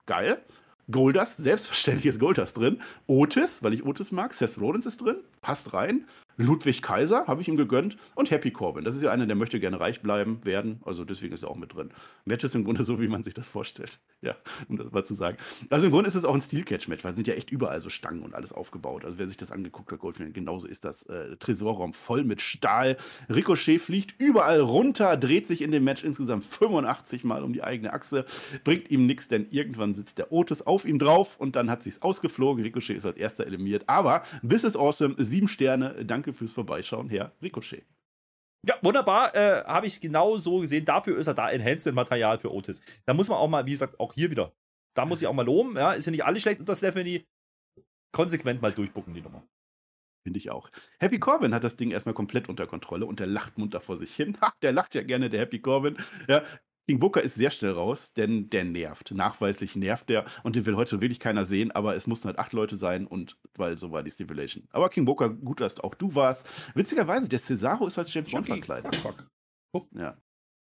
geil. 0.07 0.42
Goldust, 0.90 1.37
selbstverständlich 1.37 2.07
ist 2.07 2.18
Goldust 2.18 2.57
drin. 2.57 2.81
Otis, 3.07 3.62
weil 3.62 3.74
ich 3.74 3.85
Otis 3.85 4.11
mag. 4.11 4.33
Seth 4.33 4.59
Rollins 4.59 4.87
ist 4.87 5.02
drin, 5.02 5.22
passt 5.42 5.74
rein. 5.74 6.07
Ludwig 6.38 6.83
Kaiser 6.83 7.27
habe 7.27 7.42
ich 7.42 7.48
ihm 7.48 7.57
gegönnt 7.57 7.96
und 8.14 8.31
Happy 8.31 8.53
Corbin. 8.53 8.85
Das 8.85 8.94
ist 8.94 9.03
ja 9.03 9.11
einer, 9.11 9.27
der 9.27 9.35
möchte 9.35 9.59
gerne 9.59 9.81
reich 9.81 10.03
bleiben 10.03 10.40
werden. 10.44 10.81
Also 10.85 11.05
deswegen 11.05 11.35
ist 11.35 11.42
er 11.42 11.51
auch 11.51 11.57
mit 11.57 11.74
drin. 11.74 11.90
Match 12.24 12.44
ist 12.44 12.55
im 12.55 12.64
Grunde 12.64 12.85
so, 12.85 13.01
wie 13.01 13.09
man 13.09 13.24
sich 13.24 13.35
das 13.35 13.46
vorstellt. 13.46 13.98
Ja, 14.20 14.35
um 14.68 14.77
das 14.77 14.90
mal 14.90 15.05
zu 15.05 15.14
sagen. 15.14 15.37
Also 15.70 15.87
im 15.87 15.92
Grunde 15.92 16.09
ist 16.09 16.16
es 16.16 16.24
auch 16.24 16.35
ein 16.35 16.40
Steel-Catch-Match, 16.40 17.05
weil 17.05 17.12
es 17.12 17.16
sind 17.16 17.29
ja 17.29 17.35
echt 17.35 17.53
überall 17.53 17.81
so 17.81 17.88
Stangen 17.88 18.22
und 18.24 18.35
alles 18.35 18.53
aufgebaut. 18.53 19.05
Also 19.05 19.16
wer 19.16 19.29
sich 19.29 19.37
das 19.37 19.53
angeguckt 19.53 19.92
hat, 19.92 20.01
Goldfinger, 20.01 20.31
genauso 20.31 20.66
ist 20.66 20.85
das. 20.85 21.05
Äh, 21.05 21.37
Tresorraum 21.37 21.92
voll 21.92 22.24
mit 22.24 22.40
Stahl. 22.40 22.96
Ricochet 23.31 23.81
fliegt 23.81 24.20
überall 24.20 24.59
runter, 24.59 25.16
dreht 25.16 25.46
sich 25.46 25.62
in 25.62 25.70
dem 25.70 25.85
Match 25.85 26.03
insgesamt 26.03 26.44
85 26.44 27.22
Mal 27.22 27.44
um 27.44 27.53
die 27.53 27.62
eigene 27.62 27.92
Achse. 27.92 28.24
Bringt 28.64 28.90
ihm 28.90 29.07
nichts, 29.07 29.29
denn 29.29 29.46
irgendwann 29.51 29.94
sitzt 29.94 30.18
der 30.18 30.33
Otis 30.33 30.62
auf 30.62 30.85
ihm 30.85 30.98
drauf 30.98 31.37
und 31.38 31.55
dann 31.55 31.70
hat 31.70 31.85
sich's 31.85 32.03
ausgeflogen. 32.03 32.64
Ricochet 32.64 32.96
ist 32.96 33.07
als 33.07 33.16
erster 33.16 33.46
eliminiert. 33.46 33.85
Aber 33.87 34.24
this 34.48 34.64
is 34.64 34.77
awesome. 34.77 35.14
Sieben 35.18 35.46
Sterne. 35.46 36.05
Danke 36.05 36.28
Danke 36.29 36.38
fürs 36.38 36.53
Vorbeischauen, 36.53 37.09
Herr 37.09 37.33
Ricochet. 37.41 37.87
Ja, 38.67 38.77
wunderbar. 38.83 39.35
Äh, 39.35 39.64
Habe 39.64 39.87
ich 39.87 39.99
genau 39.99 40.37
so 40.37 40.59
gesehen. 40.59 40.85
Dafür 40.85 41.17
ist 41.17 41.27
er 41.27 41.33
da 41.33 41.51
Enhancement-Material 41.51 42.38
für 42.38 42.53
Otis. 42.53 42.83
Da 43.07 43.14
muss 43.14 43.31
man 43.31 43.38
auch 43.38 43.49
mal, 43.49 43.64
wie 43.64 43.71
gesagt, 43.71 43.99
auch 43.99 44.12
hier 44.12 44.31
wieder. 44.31 44.53
Da 44.95 45.07
muss 45.07 45.23
ich 45.23 45.27
auch 45.27 45.33
mal 45.33 45.47
loben. 45.47 45.77
Ja, 45.77 45.93
ist 45.93 46.05
ja 46.05 46.11
nicht 46.11 46.27
alles 46.27 46.43
schlecht 46.43 46.61
unter 46.61 46.75
Stephanie. 46.75 47.25
Konsequent 48.12 48.61
mal 48.61 48.73
durchbucken, 48.73 49.14
die 49.14 49.23
Nummer. 49.23 49.43
Finde 50.27 50.38
ich 50.38 50.51
auch. 50.51 50.71
Happy 51.01 51.19
Corbin 51.19 51.55
hat 51.55 51.64
das 51.64 51.77
Ding 51.77 51.93
erstmal 51.93 52.14
komplett 52.14 52.51
unter 52.51 52.67
Kontrolle 52.67 53.07
und 53.07 53.21
der 53.21 53.27
lacht 53.27 53.57
munter 53.57 53.81
vor 53.81 53.97
sich 53.97 54.14
hin. 54.14 54.37
Ha, 54.43 54.53
der 54.61 54.73
lacht 54.73 54.95
ja 54.95 55.03
gerne, 55.03 55.31
der 55.31 55.41
Happy 55.41 55.61
Corbin. 55.61 55.97
Ja, 56.29 56.45
King 56.88 57.01
Booker 57.01 57.20
ist 57.20 57.35
sehr 57.35 57.51
schnell 57.51 57.72
raus, 57.72 58.14
denn 58.14 58.48
der 58.48 58.64
nervt. 58.64 59.11
Nachweislich 59.11 59.77
nervt 59.77 60.09
der 60.09 60.24
und 60.42 60.57
den 60.57 60.64
will 60.64 60.74
heute 60.74 61.03
wirklich 61.03 61.20
keiner 61.20 61.44
sehen, 61.44 61.70
aber 61.70 61.94
es 61.94 62.07
mussten 62.07 62.29
halt 62.29 62.38
acht 62.38 62.55
Leute 62.55 62.79
sein 62.79 63.07
und 63.07 63.37
weil 63.57 63.77
so 63.77 63.92
war 63.92 64.03
die 64.03 64.11
Stipulation. 64.11 64.66
Aber 64.70 64.88
King 64.88 65.05
Booker, 65.05 65.29
gut, 65.29 65.61
dass 65.61 65.79
auch 65.81 65.94
du 65.94 66.14
warst. 66.14 66.48
Witzigerweise, 66.74 67.29
der 67.29 67.40
Cesaro 67.40 67.87
ist 67.87 67.98
als 67.98 68.11
Champion 68.11 68.42
verkleidet. 68.42 68.96
Fuck, 68.96 69.29
fuck. 69.70 69.87
Ja. 69.92 70.16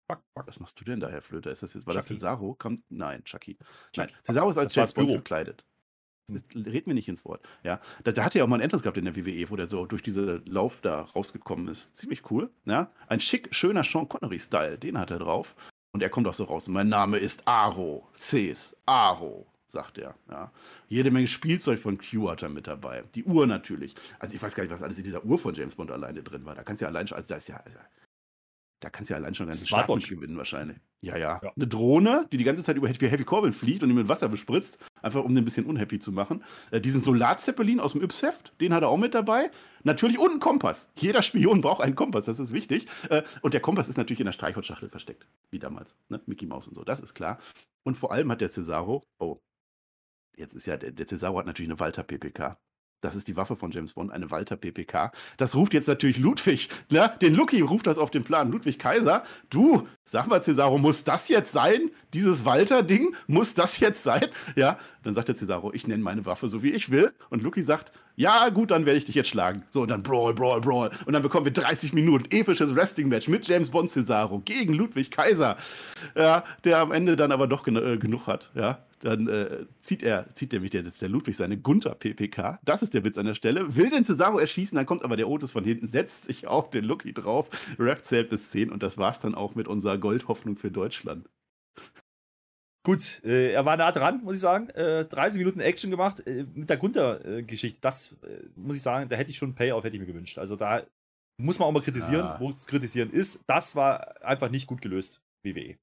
Fuck, 0.06 0.20
fuck. 0.36 0.46
Was 0.46 0.60
machst 0.60 0.78
du 0.78 0.84
denn 0.84 1.00
da, 1.00 1.08
Herr 1.08 1.22
Flöter? 1.22 1.50
Ist 1.50 1.62
das 1.62 1.72
jetzt, 1.72 1.86
war 1.86 1.94
Chucky. 1.94 2.08
das 2.08 2.18
Cesaro? 2.18 2.54
Kommt, 2.58 2.84
nein, 2.90 3.24
Chucky. 3.24 3.56
Chucky. 3.94 3.96
Nein, 3.96 4.10
Cesaro 4.22 4.50
ist 4.50 4.58
als 4.58 4.74
Champion 4.74 5.08
verkleidet. 5.08 5.64
Red 6.54 6.86
mir 6.86 6.92
nicht 6.92 7.08
ins 7.08 7.24
Wort. 7.24 7.40
Ja, 7.62 7.80
da, 8.04 8.12
da 8.12 8.22
hat 8.22 8.36
er 8.36 8.44
auch 8.44 8.48
mal 8.48 8.56
einen 8.56 8.64
Entrance 8.64 8.82
gehabt 8.82 8.98
in 8.98 9.06
der 9.06 9.16
WWE, 9.16 9.48
wo 9.48 9.56
der 9.56 9.66
so 9.66 9.86
durch 9.86 10.02
diesen 10.02 10.44
Lauf 10.44 10.82
da 10.82 11.00
rausgekommen 11.00 11.68
ist. 11.68 11.96
Ziemlich 11.96 12.30
cool. 12.30 12.50
Ja, 12.66 12.92
ein 13.06 13.20
schick, 13.20 13.54
schöner 13.54 13.82
Sean 13.82 14.10
Connery-Style, 14.10 14.76
den 14.76 14.98
hat 14.98 15.10
er 15.10 15.20
drauf. 15.20 15.56
Und 15.92 16.02
er 16.02 16.10
kommt 16.10 16.26
auch 16.26 16.34
so 16.34 16.44
raus. 16.44 16.68
Mein 16.68 16.88
Name 16.88 17.18
ist 17.18 17.46
Aro. 17.46 18.06
Cs. 18.12 18.76
Aro, 18.86 19.46
sagt 19.68 19.98
er. 19.98 20.14
Ja. 20.30 20.52
Jede 20.88 21.10
Menge 21.10 21.28
Spielzeug 21.28 21.78
von 21.78 21.98
Q 21.98 22.30
hat 22.30 22.42
er 22.42 22.48
mit 22.48 22.66
dabei. 22.66 23.04
Die 23.14 23.24
Uhr 23.24 23.46
natürlich. 23.46 23.94
Also 24.18 24.34
ich 24.34 24.42
weiß 24.42 24.54
gar 24.54 24.62
nicht, 24.64 24.72
was 24.72 24.82
alles 24.82 24.98
in 24.98 25.04
dieser 25.04 25.24
Uhr 25.24 25.38
von 25.38 25.54
James 25.54 25.74
Bond 25.74 25.90
alleine 25.90 26.22
drin 26.22 26.44
war. 26.44 26.54
Da 26.54 26.62
kannst 26.62 26.82
du 26.82 26.84
ja 26.84 26.90
allein 26.90 27.06
schon, 27.06 27.16
also 27.16 27.28
da 27.28 27.36
ist 27.36 27.48
ja, 27.48 27.56
also 27.56 27.78
da 28.80 28.90
kannst 28.90 29.10
du 29.10 29.14
ja 29.14 29.18
allein 29.18 29.34
schon 29.34 29.52
Start 29.52 29.88
gewinnen 30.08 30.36
wahrscheinlich. 30.36 30.78
Ja, 31.00 31.16
ja, 31.16 31.40
ja, 31.42 31.52
Eine 31.54 31.66
Drohne, 31.66 32.26
die 32.32 32.36
die 32.36 32.44
ganze 32.44 32.62
Zeit 32.62 32.76
über 32.76 32.88
Happy 32.88 33.24
Corbin 33.24 33.52
fliegt 33.52 33.82
und 33.82 33.90
ihn 33.90 33.96
mit 33.96 34.08
Wasser 34.08 34.28
bespritzt, 34.28 34.78
einfach 35.02 35.24
um 35.24 35.34
den 35.34 35.42
ein 35.42 35.44
bisschen 35.44 35.66
unhappy 35.66 35.98
zu 35.98 36.12
machen. 36.12 36.44
Äh, 36.70 36.80
diesen 36.80 37.00
Solarzeppelin 37.00 37.80
aus 37.80 37.92
dem 37.92 38.02
Yps-Heft, 38.02 38.52
den 38.60 38.72
hat 38.72 38.82
er 38.82 38.88
auch 38.88 38.96
mit 38.96 39.14
dabei. 39.14 39.50
Natürlich 39.84 40.18
und 40.18 40.30
einen 40.30 40.40
Kompass. 40.40 40.90
Jeder 40.96 41.22
Spion 41.22 41.60
braucht 41.60 41.82
einen 41.82 41.94
Kompass, 41.94 42.26
das 42.26 42.40
ist 42.40 42.52
wichtig. 42.52 42.86
Äh, 43.10 43.22
und 43.42 43.54
der 43.54 43.60
Kompass 43.60 43.88
ist 43.88 43.96
natürlich 43.96 44.20
in 44.20 44.26
der 44.26 44.32
Streichholzschachtel 44.32 44.88
versteckt, 44.88 45.26
wie 45.50 45.58
damals. 45.58 45.94
Ne? 46.08 46.20
Mickey 46.26 46.46
Mouse 46.46 46.66
und 46.68 46.74
so, 46.74 46.84
das 46.84 47.00
ist 47.00 47.14
klar. 47.14 47.38
Und 47.84 47.96
vor 47.96 48.12
allem 48.12 48.30
hat 48.30 48.40
der 48.40 48.50
Cesaro, 48.50 49.04
oh, 49.18 49.40
jetzt 50.36 50.54
ist 50.54 50.66
ja, 50.66 50.76
der, 50.76 50.92
der 50.92 51.06
Cesaro 51.06 51.38
hat 51.38 51.46
natürlich 51.46 51.70
eine 51.70 51.80
Walter 51.80 52.02
PPK. 52.02 52.58
Das 53.00 53.14
ist 53.14 53.28
die 53.28 53.36
Waffe 53.36 53.54
von 53.54 53.70
James 53.70 53.92
Bond, 53.92 54.10
eine 54.10 54.30
Walter 54.30 54.56
PPK. 54.56 55.12
Das 55.36 55.54
ruft 55.54 55.72
jetzt 55.72 55.86
natürlich 55.86 56.18
Ludwig, 56.18 56.68
ne? 56.90 57.12
den 57.20 57.34
Lucky 57.34 57.60
ruft 57.60 57.86
das 57.86 57.96
auf 57.96 58.10
den 58.10 58.24
Plan. 58.24 58.50
Ludwig 58.50 58.78
Kaiser, 58.78 59.22
du, 59.50 59.86
sag 60.04 60.26
mal, 60.26 60.42
Cesaro, 60.42 60.78
muss 60.78 61.04
das 61.04 61.28
jetzt 61.28 61.52
sein? 61.52 61.90
Dieses 62.12 62.44
Walter-Ding, 62.44 63.14
muss 63.26 63.54
das 63.54 63.78
jetzt 63.78 64.02
sein? 64.02 64.26
Ja, 64.56 64.78
dann 65.04 65.14
sagt 65.14 65.28
der 65.28 65.36
Cesaro, 65.36 65.72
ich 65.72 65.86
nenne 65.86 66.02
meine 66.02 66.26
Waffe 66.26 66.48
so, 66.48 66.62
wie 66.62 66.70
ich 66.72 66.90
will. 66.90 67.12
Und 67.30 67.42
Lucky 67.42 67.62
sagt, 67.62 67.92
ja, 68.18 68.48
gut, 68.48 68.72
dann 68.72 68.84
werde 68.84 68.98
ich 68.98 69.04
dich 69.04 69.14
jetzt 69.14 69.28
schlagen. 69.28 69.62
So, 69.70 69.82
und 69.82 69.92
dann 69.92 70.02
Brawl, 70.02 70.34
Brawl, 70.34 70.60
Brawl. 70.60 70.90
Und 71.06 71.12
dann 71.12 71.22
bekommen 71.22 71.46
wir 71.46 71.52
30 71.52 71.92
Minuten 71.92 72.24
episches 72.30 72.74
Wrestling-Match 72.74 73.28
mit 73.28 73.46
James 73.46 73.70
Bond 73.70 73.92
Cesaro 73.92 74.40
gegen 74.40 74.74
Ludwig 74.74 75.12
Kaiser. 75.12 75.56
Ja, 76.16 76.42
der 76.64 76.78
am 76.78 76.90
Ende 76.90 77.14
dann 77.14 77.30
aber 77.30 77.46
doch 77.46 77.62
gen 77.62 77.76
äh, 77.76 77.96
genug 77.96 78.26
hat. 78.26 78.50
Ja, 78.56 78.84
dann 79.02 79.28
äh, 79.28 79.66
zieht 79.80 80.02
er, 80.02 80.34
zieht 80.34 80.50
der, 80.50 80.60
jetzt 80.60 81.00
der 81.00 81.08
Ludwig 81.08 81.36
seine 81.36 81.58
Gunther 81.58 81.94
PPK. 81.94 82.58
Das 82.64 82.82
ist 82.82 82.92
der 82.92 83.04
Witz 83.04 83.18
an 83.18 83.26
der 83.26 83.34
Stelle. 83.34 83.76
Will 83.76 83.88
den 83.88 84.04
Cesaro 84.04 84.40
erschießen, 84.40 84.74
dann 84.74 84.86
kommt 84.86 85.04
aber 85.04 85.16
der 85.16 85.28
Otis 85.28 85.52
von 85.52 85.62
hinten, 85.62 85.86
setzt 85.86 86.24
sich 86.24 86.48
auf 86.48 86.70
den 86.70 86.86
Lucky 86.86 87.12
drauf. 87.12 87.48
Ref 87.78 88.02
zählt 88.02 88.30
bis 88.30 88.50
10 88.50 88.72
und 88.72 88.82
das 88.82 88.98
war's 88.98 89.20
dann 89.20 89.36
auch 89.36 89.54
mit 89.54 89.68
unserer 89.68 89.96
Goldhoffnung 89.96 90.56
für 90.56 90.72
Deutschland. 90.72 91.28
Gut, 92.88 93.22
äh, 93.22 93.52
er 93.52 93.66
war 93.66 93.76
nah 93.76 93.92
dran, 93.92 94.24
muss 94.24 94.36
ich 94.36 94.40
sagen. 94.40 94.70
Äh, 94.70 95.04
30 95.04 95.40
Minuten 95.40 95.60
Action 95.60 95.90
gemacht 95.90 96.26
äh, 96.26 96.46
mit 96.54 96.70
der 96.70 96.78
Gunther-Geschichte. 96.78 97.78
Das 97.82 98.16
äh, 98.22 98.48
muss 98.56 98.76
ich 98.78 98.82
sagen, 98.82 99.10
da 99.10 99.16
hätte 99.16 99.30
ich 99.30 99.36
schon 99.36 99.54
Payoff 99.54 99.84
hätte 99.84 99.96
ich 99.96 100.00
mir 100.00 100.06
gewünscht. 100.06 100.38
Also 100.38 100.56
da 100.56 100.86
muss 101.36 101.58
man 101.58 101.68
auch 101.68 101.72
mal 101.72 101.82
kritisieren, 101.82 102.24
ja. 102.24 102.40
wo 102.40 102.48
es 102.50 102.66
kritisieren 102.66 103.10
ist. 103.10 103.44
Das 103.46 103.76
war 103.76 104.24
einfach 104.24 104.48
nicht 104.48 104.66
gut 104.66 104.80
gelöst, 104.80 105.20
WWE. 105.42 105.76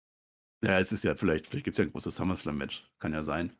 Ja, 0.63 0.79
es 0.79 0.91
ist 0.91 1.03
ja 1.03 1.13
vielleicht, 1.13 1.45
vielleicht 1.45 1.65
gibt 1.65 1.75
es 1.75 1.77
ja 1.77 1.85
ein 1.85 1.91
großes 1.91 2.15
SummerSlam-Match. 2.15 2.83
Kann 2.97 3.13
ja 3.13 3.21
sein. 3.21 3.55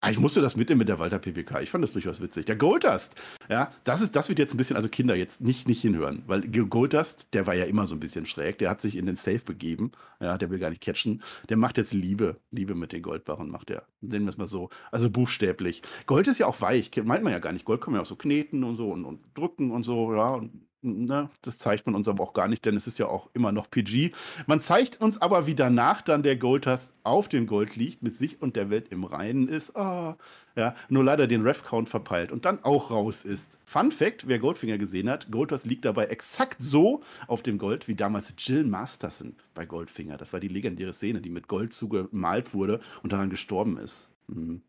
Ah, 0.00 0.10
ich 0.12 0.20
musste 0.20 0.40
das 0.40 0.54
mitnehmen 0.54 0.78
mit 0.78 0.88
der 0.88 1.00
Walter 1.00 1.18
PPK. 1.18 1.60
Ich 1.60 1.70
fand 1.70 1.82
das 1.82 1.92
durchaus 1.92 2.20
witzig. 2.20 2.46
Der 2.46 2.54
Goldust, 2.54 3.16
ja, 3.48 3.72
das 3.82 4.00
ist, 4.00 4.14
das 4.14 4.28
wird 4.28 4.38
jetzt 4.38 4.54
ein 4.54 4.56
bisschen, 4.56 4.76
also 4.76 4.88
Kinder 4.88 5.16
jetzt 5.16 5.40
nicht, 5.40 5.66
nicht 5.66 5.80
hinhören, 5.80 6.22
weil 6.28 6.42
Goldust, 6.42 7.34
der 7.34 7.48
war 7.48 7.54
ja 7.54 7.64
immer 7.64 7.88
so 7.88 7.96
ein 7.96 8.00
bisschen 8.00 8.24
schräg. 8.24 8.58
Der 8.58 8.70
hat 8.70 8.80
sich 8.80 8.96
in 8.96 9.06
den 9.06 9.16
Safe 9.16 9.40
begeben. 9.40 9.90
Ja, 10.20 10.38
der 10.38 10.50
will 10.50 10.60
gar 10.60 10.70
nicht 10.70 10.82
catchen. 10.82 11.20
Der 11.48 11.56
macht 11.56 11.78
jetzt 11.78 11.92
Liebe. 11.92 12.36
Liebe 12.52 12.76
mit 12.76 12.92
den 12.92 13.02
Goldbarren 13.02 13.50
macht 13.50 13.70
er. 13.70 13.82
Sehen 14.00 14.22
wir 14.22 14.28
es 14.28 14.38
mal 14.38 14.46
so. 14.46 14.70
Also 14.92 15.10
buchstäblich. 15.10 15.82
Gold 16.06 16.28
ist 16.28 16.38
ja 16.38 16.46
auch 16.46 16.60
weich. 16.60 16.92
Meint 17.02 17.24
man 17.24 17.32
ja 17.32 17.40
gar 17.40 17.52
nicht. 17.52 17.64
Gold 17.64 17.80
kann 17.80 17.92
man 17.92 17.98
ja 17.98 18.02
auch 18.02 18.08
so 18.08 18.16
kneten 18.16 18.62
und 18.62 18.76
so 18.76 18.92
und, 18.92 19.04
und 19.04 19.20
drücken 19.34 19.72
und 19.72 19.82
so, 19.82 20.14
ja. 20.14 20.30
Und 20.30 20.67
Ne, 20.82 21.28
das 21.42 21.58
zeigt 21.58 21.86
man 21.86 21.96
uns 21.96 22.06
aber 22.06 22.22
auch 22.22 22.32
gar 22.34 22.46
nicht, 22.46 22.64
denn 22.64 22.76
es 22.76 22.86
ist 22.86 23.00
ja 23.00 23.06
auch 23.08 23.28
immer 23.34 23.50
noch 23.50 23.68
PG. 23.68 24.12
Man 24.46 24.60
zeigt 24.60 25.00
uns 25.00 25.20
aber, 25.20 25.48
wie 25.48 25.56
danach 25.56 26.02
dann 26.02 26.22
der 26.22 26.36
Goldhast 26.36 26.94
auf 27.02 27.28
dem 27.28 27.48
Gold 27.48 27.74
liegt, 27.74 28.04
mit 28.04 28.14
sich 28.14 28.40
und 28.40 28.54
der 28.54 28.70
Welt 28.70 28.86
im 28.92 29.02
Reinen 29.02 29.48
ist. 29.48 29.72
Oh, 29.74 30.14
ja, 30.54 30.76
nur 30.88 31.02
leider 31.02 31.26
den 31.26 31.42
Ref-Count 31.42 31.88
verpeilt 31.88 32.30
und 32.30 32.44
dann 32.44 32.62
auch 32.62 32.92
raus 32.92 33.24
ist. 33.24 33.58
Fun 33.64 33.90
Fact: 33.90 34.28
Wer 34.28 34.38
Goldfinger 34.38 34.78
gesehen 34.78 35.10
hat, 35.10 35.32
Goldhast 35.32 35.66
liegt 35.66 35.84
dabei 35.84 36.06
exakt 36.06 36.62
so 36.62 37.00
auf 37.26 37.42
dem 37.42 37.58
Gold 37.58 37.88
wie 37.88 37.96
damals 37.96 38.32
Jill 38.38 38.62
Masterson 38.62 39.34
bei 39.54 39.66
Goldfinger. 39.66 40.16
Das 40.16 40.32
war 40.32 40.38
die 40.38 40.46
legendäre 40.46 40.92
Szene, 40.92 41.20
die 41.20 41.30
mit 41.30 41.48
Gold 41.48 41.72
zugemalt 41.72 42.54
wurde 42.54 42.78
und 43.02 43.12
daran 43.12 43.30
gestorben 43.30 43.78
ist. 43.78 44.10
Mhm. 44.28 44.62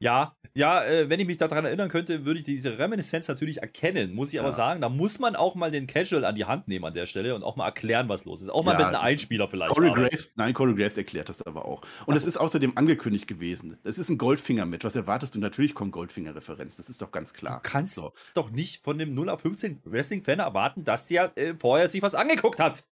Ja, 0.00 0.36
ja, 0.54 0.84
äh, 0.84 1.08
wenn 1.08 1.20
ich 1.20 1.26
mich 1.26 1.38
daran 1.38 1.64
erinnern 1.64 1.88
könnte, 1.88 2.24
würde 2.24 2.40
ich 2.40 2.44
diese 2.44 2.78
Reminiszenz 2.78 3.28
natürlich 3.28 3.58
erkennen. 3.58 4.14
Muss 4.14 4.28
ich 4.28 4.34
ja. 4.34 4.42
aber 4.42 4.52
sagen, 4.52 4.80
da 4.80 4.88
muss 4.88 5.18
man 5.18 5.36
auch 5.36 5.54
mal 5.54 5.70
den 5.70 5.86
Casual 5.86 6.24
an 6.24 6.34
die 6.34 6.44
Hand 6.44 6.68
nehmen 6.68 6.84
an 6.84 6.94
der 6.94 7.06
Stelle 7.06 7.34
und 7.34 7.42
auch 7.42 7.56
mal 7.56 7.66
erklären, 7.66 8.08
was 8.08 8.24
los 8.24 8.42
ist. 8.42 8.48
Auch 8.48 8.64
mal 8.64 8.72
ja, 8.72 8.78
mit 8.78 8.86
einem 8.86 8.96
Einspieler 8.96 9.48
vielleicht. 9.48 9.74
Corey 9.74 9.92
Graves, 9.92 10.32
nein, 10.36 10.54
Corey 10.54 10.74
Graves 10.74 10.96
erklärt 10.96 11.28
das 11.28 11.42
aber 11.42 11.64
auch. 11.64 11.82
Und 12.06 12.16
es 12.16 12.24
ist 12.24 12.36
außerdem 12.36 12.76
angekündigt 12.76 13.26
gewesen. 13.26 13.78
Es 13.84 13.98
ist 13.98 14.08
ein 14.08 14.18
Goldfinger 14.18 14.66
mit. 14.66 14.84
Was 14.84 14.96
erwartest 14.96 15.34
du? 15.34 15.40
Natürlich 15.40 15.74
kommt 15.74 15.92
Goldfinger-Referenz. 15.92 16.76
Das 16.76 16.88
ist 16.88 17.02
doch 17.02 17.10
ganz 17.10 17.32
klar. 17.32 17.60
Du 17.62 17.70
kannst 17.70 17.96
so. 17.96 18.12
doch 18.34 18.50
nicht 18.50 18.82
von 18.82 18.98
dem 18.98 19.14
0 19.14 19.28
auf 19.30 19.40
15 19.40 19.82
Wrestling-Fan 19.84 20.38
erwarten, 20.38 20.84
dass 20.84 21.06
der 21.06 21.32
äh, 21.36 21.54
vorher 21.58 21.88
sich 21.88 22.02
was 22.02 22.14
angeguckt 22.14 22.60
hat. 22.60 22.84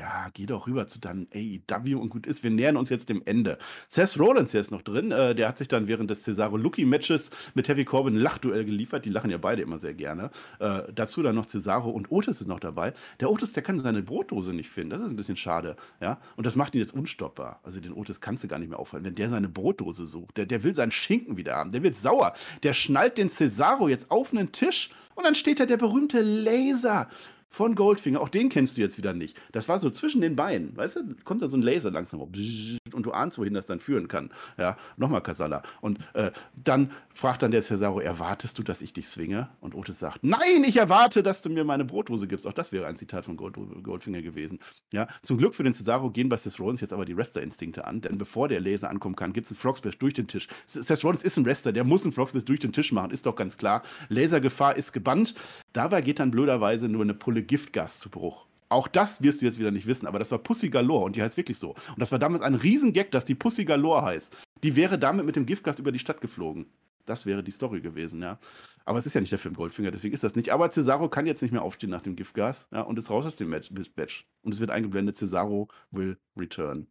Ja, 0.00 0.30
geh 0.32 0.46
doch 0.46 0.66
rüber 0.66 0.86
zu 0.86 0.98
deinem 0.98 1.26
AEW 1.34 2.00
und 2.00 2.08
gut 2.08 2.26
ist. 2.26 2.42
Wir 2.42 2.50
nähern 2.50 2.78
uns 2.78 2.88
jetzt 2.88 3.10
dem 3.10 3.20
Ende. 3.26 3.58
Seth 3.86 4.18
Rollins 4.18 4.52
hier 4.52 4.62
ist 4.62 4.70
noch 4.70 4.80
drin. 4.80 5.12
Äh, 5.12 5.34
der 5.34 5.46
hat 5.46 5.58
sich 5.58 5.68
dann 5.68 5.88
während 5.88 6.08
des 6.08 6.22
Cesaro 6.22 6.56
Lucky 6.56 6.86
Matches 6.86 7.30
mit 7.52 7.68
Heavy 7.68 7.84
Corbin 7.84 8.14
ein 8.14 8.20
Lachduell 8.20 8.64
geliefert. 8.64 9.04
Die 9.04 9.10
lachen 9.10 9.30
ja 9.30 9.36
beide 9.36 9.60
immer 9.60 9.78
sehr 9.78 9.92
gerne. 9.92 10.30
Äh, 10.58 10.84
dazu 10.94 11.22
dann 11.22 11.34
noch 11.34 11.44
Cesaro 11.44 11.90
und 11.90 12.10
Otis 12.10 12.40
ist 12.40 12.46
noch 12.46 12.60
dabei. 12.60 12.94
Der 13.20 13.30
Otis, 13.30 13.52
der 13.52 13.62
kann 13.62 13.78
seine 13.78 14.02
Brotdose 14.02 14.54
nicht 14.54 14.70
finden. 14.70 14.88
Das 14.88 15.02
ist 15.02 15.10
ein 15.10 15.16
bisschen 15.16 15.36
schade. 15.36 15.76
Ja? 16.00 16.18
Und 16.36 16.46
das 16.46 16.56
macht 16.56 16.74
ihn 16.74 16.80
jetzt 16.80 16.94
unstoppbar. 16.94 17.60
Also 17.62 17.78
den 17.80 17.92
Otis 17.92 18.22
kannst 18.22 18.42
du 18.42 18.48
gar 18.48 18.58
nicht 18.58 18.70
mehr 18.70 18.78
auffallen. 18.78 19.04
Wenn 19.04 19.16
der 19.16 19.28
seine 19.28 19.50
Brotdose 19.50 20.06
sucht, 20.06 20.38
der, 20.38 20.46
der 20.46 20.64
will 20.64 20.74
seinen 20.74 20.92
Schinken 20.92 21.36
wieder 21.36 21.56
haben. 21.56 21.72
Der 21.72 21.82
wird 21.82 21.94
sauer. 21.94 22.32
Der 22.62 22.72
schnallt 22.72 23.18
den 23.18 23.28
Cesaro 23.28 23.86
jetzt 23.88 24.10
auf 24.10 24.32
einen 24.32 24.50
Tisch 24.50 24.88
und 25.14 25.24
dann 25.24 25.34
steht 25.34 25.60
da 25.60 25.66
der 25.66 25.76
berühmte 25.76 26.22
Laser 26.22 27.10
von 27.50 27.74
Goldfinger. 27.74 28.20
Auch 28.20 28.28
den 28.28 28.48
kennst 28.48 28.76
du 28.76 28.80
jetzt 28.80 28.96
wieder 28.96 29.12
nicht. 29.12 29.36
Das 29.52 29.68
war 29.68 29.78
so 29.78 29.90
zwischen 29.90 30.20
den 30.20 30.36
Beinen. 30.36 30.76
Weißt 30.76 30.96
du, 30.96 31.02
kommt 31.24 31.42
da 31.42 31.48
so 31.48 31.56
ein 31.56 31.62
Laser 31.62 31.90
langsam 31.90 32.20
und 32.20 33.06
du 33.06 33.12
ahnst, 33.12 33.38
wohin 33.38 33.54
das 33.54 33.66
dann 33.66 33.80
führen 33.80 34.08
kann. 34.08 34.30
Ja, 34.56 34.76
nochmal 34.96 35.22
Kasala. 35.22 35.62
Und 35.80 35.98
äh, 36.14 36.30
dann 36.62 36.92
fragt 37.12 37.42
dann 37.42 37.50
der 37.50 37.62
Cesaro, 37.62 38.00
erwartest 38.00 38.58
du, 38.58 38.62
dass 38.62 38.82
ich 38.82 38.92
dich 38.92 39.08
swinge? 39.08 39.48
Und 39.60 39.74
Otis 39.74 39.98
sagt, 39.98 40.20
nein, 40.22 40.64
ich 40.64 40.76
erwarte, 40.76 41.22
dass 41.22 41.42
du 41.42 41.50
mir 41.50 41.64
meine 41.64 41.84
Brotdose 41.84 42.28
gibst. 42.28 42.46
Auch 42.46 42.52
das 42.52 42.72
wäre 42.72 42.86
ein 42.86 42.96
Zitat 42.96 43.24
von 43.24 43.36
Gold, 43.36 43.56
Goldfinger 43.82 44.22
gewesen. 44.22 44.60
Ja, 44.92 45.08
zum 45.22 45.36
Glück 45.36 45.54
für 45.54 45.64
den 45.64 45.74
Cesaro 45.74 46.10
gehen 46.10 46.28
bei 46.28 46.36
Seth 46.36 46.58
Rollins 46.60 46.80
jetzt 46.80 46.92
aber 46.92 47.04
die 47.04 47.16
Wrestler-Instinkte 47.16 47.86
an, 47.86 48.00
denn 48.00 48.18
bevor 48.18 48.48
der 48.48 48.60
Laser 48.60 48.90
ankommen 48.90 49.16
kann, 49.16 49.32
gibt 49.32 49.46
es 49.46 49.52
einen 49.52 49.58
Frogsplash 49.58 49.98
durch 49.98 50.14
den 50.14 50.28
Tisch. 50.28 50.46
Seth 50.66 51.04
Rollins 51.04 51.22
ist 51.22 51.36
ein 51.36 51.44
Wrestler, 51.44 51.72
der 51.72 51.84
muss 51.84 52.04
einen 52.04 52.12
Frogsplash 52.12 52.44
durch 52.44 52.60
den 52.60 52.72
Tisch 52.72 52.92
machen, 52.92 53.10
ist 53.10 53.26
doch 53.26 53.34
ganz 53.34 53.56
klar. 53.56 53.82
Lasergefahr 54.08 54.76
ist 54.76 54.92
gebannt. 54.92 55.34
Dabei 55.72 56.00
geht 56.00 56.18
dann 56.18 56.30
blöderweise 56.30 56.88
nur 56.88 57.02
eine 57.02 57.14
Pulle 57.14 57.42
Giftgas 57.42 58.00
zu 58.00 58.10
Bruch. 58.10 58.46
Auch 58.68 58.86
das 58.86 59.22
wirst 59.22 59.40
du 59.40 59.46
jetzt 59.46 59.58
wieder 59.58 59.72
nicht 59.72 59.86
wissen, 59.86 60.06
aber 60.06 60.18
das 60.18 60.30
war 60.30 60.38
Pussy 60.38 60.68
Galore 60.68 61.04
und 61.04 61.16
die 61.16 61.22
heißt 61.22 61.36
wirklich 61.36 61.58
so. 61.58 61.70
Und 61.70 61.98
das 61.98 62.12
war 62.12 62.20
damals 62.20 62.42
ein 62.42 62.54
Riesengag, 62.54 63.10
dass 63.10 63.24
die 63.24 63.34
Pussy 63.34 63.64
Galore 63.64 64.02
heißt. 64.02 64.36
Die 64.62 64.76
wäre 64.76 64.98
damit 64.98 65.26
mit 65.26 65.36
dem 65.36 65.46
Giftgas 65.46 65.78
über 65.78 65.90
die 65.90 65.98
Stadt 65.98 66.20
geflogen. 66.20 66.66
Das 67.04 67.26
wäre 67.26 67.42
die 67.42 67.50
Story 67.50 67.80
gewesen, 67.80 68.22
ja. 68.22 68.38
Aber 68.84 68.98
es 68.98 69.06
ist 69.06 69.14
ja 69.14 69.20
nicht 69.20 69.32
der 69.32 69.40
Film 69.40 69.54
Goldfinger, 69.54 69.90
deswegen 69.90 70.14
ist 70.14 70.22
das 70.22 70.36
nicht. 70.36 70.50
Aber 70.50 70.70
Cesaro 70.70 71.08
kann 71.08 71.26
jetzt 71.26 71.42
nicht 71.42 71.50
mehr 71.50 71.62
aufstehen 71.62 71.90
nach 71.90 72.02
dem 72.02 72.14
Giftgas 72.14 72.68
ja, 72.70 72.82
und 72.82 72.98
ist 72.98 73.10
raus 73.10 73.26
aus 73.26 73.36
dem 73.36 73.48
Match. 73.48 73.72
Match. 73.96 74.28
Und 74.42 74.52
es 74.54 74.60
wird 74.60 74.70
eingeblendet, 74.70 75.18
Cesaro 75.18 75.68
will 75.90 76.18
return. 76.36 76.86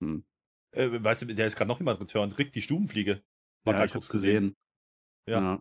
Hm. 0.00 0.24
Äh, 0.70 1.04
weißt 1.04 1.22
du, 1.22 1.34
der 1.34 1.46
ist 1.46 1.56
gerade 1.56 1.68
noch 1.68 1.78
jemand 1.78 2.00
return. 2.00 2.32
Rick, 2.32 2.52
die 2.52 2.62
Stubenfliege. 2.62 3.22
ja, 3.66 3.84
ich 3.84 3.94
hab's 3.94 4.08
gesehen. 4.08 4.54
gesehen. 4.54 4.56
Ja. 5.26 5.40
ja. 5.40 5.60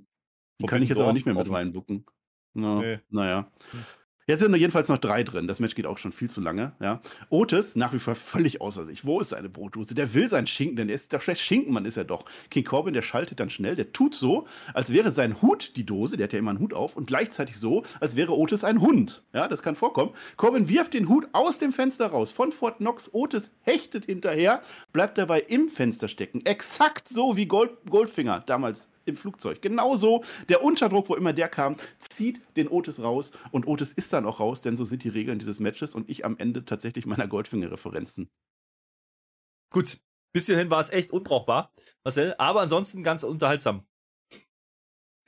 Die 0.62 0.65
kann 0.65 0.82
ich 0.82 0.89
jetzt 0.89 1.01
aber 1.01 1.13
nicht 1.13 1.25
mehr 1.25 1.36
mit 1.36 1.49
reinbucken. 1.49 2.06
Na, 2.53 2.79
nee. 2.79 2.99
Naja. 3.09 3.51
Hm. 3.71 3.79
Jetzt 4.25 4.39
sind 4.39 4.55
jedenfalls 4.55 4.87
noch 4.87 4.99
drei 4.99 5.23
drin. 5.23 5.47
Das 5.47 5.59
Match 5.59 5.75
geht 5.75 5.85
auch 5.85 5.97
schon 5.97 6.13
viel 6.13 6.29
zu 6.29 6.39
lange. 6.39 6.71
Ja. 6.79 7.01
Otis 7.29 7.75
nach 7.75 7.91
wie 7.91 7.99
vor 7.99 8.15
völlig 8.15 8.61
außer 8.61 8.85
sich. 8.85 9.03
Wo 9.03 9.19
ist 9.19 9.29
seine 9.29 9.49
Brotdose? 9.49 9.95
Der 9.95 10.13
will 10.13 10.29
sein 10.29 10.47
Schinken, 10.47 10.77
denn 10.77 10.87
er 10.87 10.95
ist 10.95 11.11
doch 11.11 11.21
schlecht 11.21 11.41
Schinkenmann 11.41 11.83
ist 11.83 11.97
er 11.97 12.05
doch. 12.05 12.23
King 12.49 12.63
Corbin, 12.63 12.93
der 12.93 13.01
schaltet 13.01 13.41
dann 13.41 13.49
schnell, 13.49 13.75
der 13.75 13.91
tut 13.91 14.15
so, 14.15 14.47
als 14.73 14.93
wäre 14.93 15.11
sein 15.11 15.41
Hut 15.41 15.75
die 15.75 15.85
Dose, 15.85 16.15
der 16.15 16.25
hat 16.25 16.33
ja 16.33 16.39
immer 16.39 16.51
einen 16.51 16.59
Hut 16.59 16.73
auf, 16.73 16.95
und 16.95 17.07
gleichzeitig 17.07 17.57
so, 17.57 17.83
als 17.99 18.15
wäre 18.15 18.37
Otis 18.37 18.63
ein 18.63 18.79
Hund. 18.79 19.23
Ja, 19.33 19.49
das 19.49 19.61
kann 19.61 19.75
vorkommen. 19.75 20.13
Corbin 20.37 20.69
wirft 20.69 20.93
den 20.93 21.09
Hut 21.09 21.27
aus 21.33 21.59
dem 21.59 21.73
Fenster 21.73 22.07
raus 22.07 22.31
von 22.31 22.53
Fort 22.53 22.77
Knox. 22.77 23.09
Otis 23.13 23.51
hechtet 23.61 24.05
hinterher, 24.05 24.61
bleibt 24.93 25.17
dabei 25.17 25.41
im 25.41 25.67
Fenster 25.67 26.07
stecken. 26.07 26.45
Exakt 26.45 27.09
so 27.09 27.35
wie 27.35 27.45
Gold, 27.45 27.71
Goldfinger 27.89 28.39
damals 28.45 28.87
im 29.05 29.15
Flugzeug. 29.15 29.61
Genauso, 29.61 30.23
der 30.49 30.63
Unterdruck, 30.63 31.09
wo 31.09 31.15
immer 31.15 31.33
der 31.33 31.49
kam, 31.49 31.77
zieht 31.99 32.41
den 32.55 32.67
Otis 32.67 33.01
raus 33.01 33.31
und 33.51 33.67
Otis 33.67 33.93
ist 33.93 34.13
dann 34.13 34.25
auch 34.25 34.39
raus, 34.39 34.61
denn 34.61 34.75
so 34.75 34.85
sind 34.85 35.03
die 35.03 35.09
Regeln 35.09 35.39
dieses 35.39 35.59
Matches 35.59 35.95
und 35.95 36.09
ich 36.09 36.25
am 36.25 36.37
Ende 36.37 36.65
tatsächlich 36.65 37.05
meiner 37.05 37.27
Goldfinger-Referenzen. 37.27 38.29
Gut, 39.71 39.97
bis 40.33 40.45
hierhin 40.45 40.69
war 40.69 40.79
es 40.79 40.91
echt 40.91 41.11
unbrauchbar, 41.11 41.71
Marcel, 42.03 42.35
aber 42.37 42.61
ansonsten 42.61 43.03
ganz 43.03 43.23
unterhaltsam. 43.23 43.85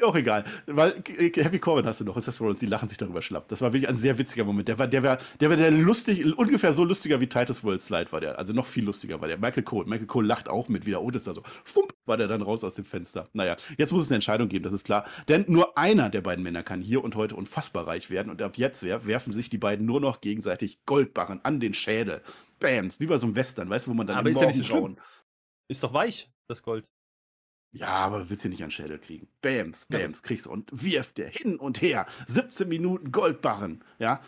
Auch 0.04 0.16
egal, 0.16 0.44
weil 0.66 1.02
Happy 1.16 1.58
Corbin 1.58 1.86
hast 1.86 2.02
du 2.02 2.04
noch, 2.04 2.18
ist 2.18 2.28
das 2.28 2.42
Rollins, 2.42 2.60
die 2.60 2.66
lachen 2.66 2.90
sich 2.90 2.98
darüber 2.98 3.22
schlapp. 3.22 3.48
Das 3.48 3.62
war 3.62 3.72
wirklich 3.72 3.88
ein 3.88 3.96
sehr 3.96 4.18
witziger 4.18 4.44
Moment. 4.44 4.68
Der 4.68 4.78
war, 4.78 4.88
der 4.88 5.04
war, 5.04 5.18
der 5.40 5.50
war 5.50 5.56
der 5.56 5.72
lustig, 5.72 6.38
ungefähr 6.38 6.74
so 6.74 6.84
lustiger 6.84 7.22
wie 7.22 7.28
Titus 7.28 7.64
World 7.64 7.82
Slide 7.82 8.12
war 8.12 8.20
der. 8.20 8.38
Also 8.38 8.52
noch 8.52 8.66
viel 8.66 8.84
lustiger 8.84 9.22
war 9.22 9.30
der. 9.30 9.38
Michael 9.38 9.64
Cole. 9.64 9.88
Michael 9.88 10.08
Cole 10.08 10.28
lacht 10.28 10.50
auch 10.50 10.68
mit 10.68 10.86
wieder. 10.86 11.02
Oh, 11.02 11.12
das 11.12 11.22
ist 11.22 11.28
da 11.28 11.34
so. 11.34 11.44
Fump, 11.64 11.94
war 12.06 12.18
der 12.18 12.28
dann 12.28 12.42
raus 12.42 12.66
aus 12.66 12.76
dem 12.76 12.84
Fenster. 12.84 13.30
Naja, 13.32 13.56
jetzt 13.78 13.94
muss 13.94 14.02
es 14.02 14.10
eine 14.10 14.16
Entscheidung 14.16 14.50
geben, 14.50 14.64
das 14.64 14.74
ist 14.74 14.84
klar. 14.84 15.06
Denn 15.30 15.46
nur 15.48 15.78
einer 15.78 16.10
der 16.10 16.22
beiden 16.22 16.44
Männer 16.44 16.64
kann 16.64 16.82
hier 16.82 17.02
und 17.02 17.16
heute 17.16 17.36
unfassbar 17.38 17.88
reich 17.88 18.10
werden. 18.10 18.30
Und 18.30 18.42
ab 18.42 18.58
jetzt 18.58 18.84
werfen 18.84 19.32
sich 19.32 19.50
die 19.50 19.58
beiden 19.58 19.86
nur 19.86 20.02
noch 20.02 20.20
gegenseitig 20.20 20.80
Goldbarren 20.86 21.40
an 21.44 21.62
den 21.62 21.74
Schädel. 21.74 22.22
Bams, 22.60 23.00
wie 23.00 23.06
bei 23.06 23.18
so 23.18 23.28
einem 23.28 23.36
Western, 23.36 23.70
weißt 23.70 23.88
du, 23.88 23.92
wo 23.92 23.96
man 23.96 24.08
dann 24.08 24.18
Aber 24.18 24.30
ist 24.30 24.42
ja 24.42 24.48
nicht 24.48 24.58
so 24.58 24.64
schlimm. 24.64 24.98
Ist 25.70 25.84
doch 25.84 25.94
weich, 25.94 26.30
das 26.48 26.62
Gold. 26.64 26.86
Ja, 27.76 27.90
aber 27.90 28.30
willst 28.30 28.46
du 28.46 28.50
nicht 28.50 28.64
an 28.64 28.72
Schädel 28.72 29.00
kriegen. 29.00 29.28
Bams, 29.42 29.86
Bams, 29.88 30.20
ja. 30.20 30.28
kriegst 30.28 30.46
du 30.46 30.52
und 30.52 30.70
wirft 30.72 31.18
der 31.18 31.28
hin 31.28 31.58
und 31.58 31.82
her. 31.82 32.06
17 32.26 32.68
Minuten 32.70 33.12
Goldbarren, 33.12 33.84
ja. 34.00 34.22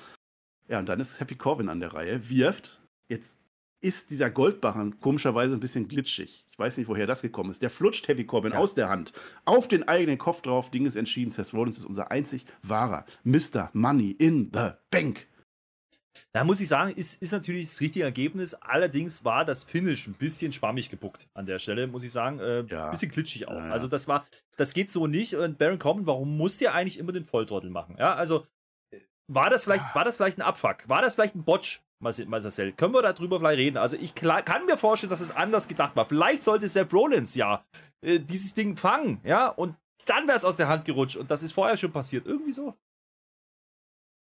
Ja, 0.68 0.80
und 0.80 0.90
dann 0.90 1.00
ist 1.00 1.22
Happy 1.22 1.36
Corbin 1.36 1.70
an 1.70 1.80
der 1.80 1.94
Reihe, 1.94 2.30
wirft. 2.30 2.82
Jetzt 3.08 3.38
ist 3.80 4.10
dieser 4.10 4.30
Goldbarren 4.30 5.00
komischerweise 5.00 5.56
ein 5.56 5.62
bisschen 5.62 5.88
glitschig. 5.88 6.46
Ich 6.52 6.60
weiß 6.60 6.78
nicht, 6.78 6.90
woher 6.90 7.08
das 7.08 7.22
gekommen 7.22 7.52
ist. 7.52 7.62
Der 7.62 7.70
flutscht 7.70 8.10
Happy 8.10 8.26
Corbin 8.26 8.52
ja. 8.52 8.58
aus 8.58 8.76
der 8.76 8.90
Hand 8.90 9.14
auf 9.46 9.70
den 9.70 9.88
eigenen 9.88 10.18
Kopf 10.18 10.42
drauf. 10.42 10.70
Ding 10.70 10.86
ist 10.86 10.98
entschieden. 10.98 11.32
Seth 11.32 11.54
Rollins 11.54 11.78
ist 11.78 11.86
unser 11.86 12.12
einzig 12.12 12.46
wahrer 12.64 13.06
Mr. 13.24 13.70
Money 13.72 14.12
in 14.12 14.52
the 14.54 14.72
Bank. 14.92 15.28
Da 16.34 16.44
muss 16.44 16.62
ich 16.62 16.68
sagen, 16.68 16.92
ist, 16.92 17.22
ist 17.22 17.32
natürlich 17.32 17.68
das 17.68 17.82
richtige 17.82 18.06
Ergebnis. 18.06 18.54
Allerdings 18.56 19.24
war 19.24 19.46
das 19.46 19.64
Finish 19.64 20.08
ein 20.08 20.14
bisschen 20.14 20.52
schwammig 20.52 20.90
gebuckt 20.90 21.28
an 21.34 21.46
der 21.46 21.60
Stelle, 21.60 21.88
muss 21.88 22.04
ich 22.04 22.12
sagen. 22.12 22.40
Äh, 22.40 22.64
ja. 22.66 22.92
Bisschen 22.92 23.12
glitschig 23.12 23.48
auch. 23.48 23.54
Ja, 23.54 23.68
ja. 23.68 23.72
Also 23.72 23.88
das 23.88 24.08
war, 24.08 24.26
das 24.56 24.74
geht 24.74 24.90
so 24.90 25.08
nicht. 25.08 25.36
Und 25.36 25.58
Baron 25.58 25.80
Corbin, 25.80 26.06
warum 26.06 26.38
musst 26.38 26.62
ihr 26.62 26.74
eigentlich 26.74 27.00
immer 27.00 27.12
den 27.12 27.26
Volltrottel 27.26 27.70
machen? 27.70 27.96
Ja, 27.98 28.16
also 28.16 28.46
äh, 28.94 29.00
war 29.28 29.50
das 29.50 29.64
vielleicht, 29.64 29.96
war 29.96 30.06
das 30.06 30.18
vielleicht 30.18 30.38
ein 30.38 30.44
Abfuck? 30.44 30.88
War 30.88 31.02
das 31.02 31.16
vielleicht 31.16 31.36
ein 31.36 31.44
Botch, 31.44 31.82
Marcel? 32.00 32.74
Können 32.74 32.94
wir 32.94 33.02
darüber 33.02 33.40
vielleicht 33.40 33.60
reden? 33.60 33.78
Also 33.78 33.98
ich 33.98 34.16
kann 34.16 34.66
mir 34.66 34.78
vorstellen, 34.78 35.10
dass 35.10 35.22
es 35.22 35.32
anders 35.32 35.68
gedacht 35.68 35.96
war. 35.96 36.06
Vielleicht 36.06 36.44
sollte 36.44 36.68
Seth 36.68 36.94
Rollins 36.94 37.36
ja 37.36 37.66
äh, 38.02 38.20
dieses 38.20 38.54
Ding 38.54 38.76
fangen, 38.76 39.20
ja, 39.24 39.48
und 39.48 39.76
dann 40.08 40.28
wäre 40.28 40.38
es 40.38 40.46
aus 40.46 40.56
der 40.56 40.68
Hand 40.68 40.86
gerutscht. 40.86 41.18
Und 41.18 41.30
das 41.32 41.44
ist 41.44 41.52
vorher 41.52 41.78
schon 41.78 41.92
passiert. 41.92 42.26
Irgendwie 42.26 42.54
so. 42.54 42.76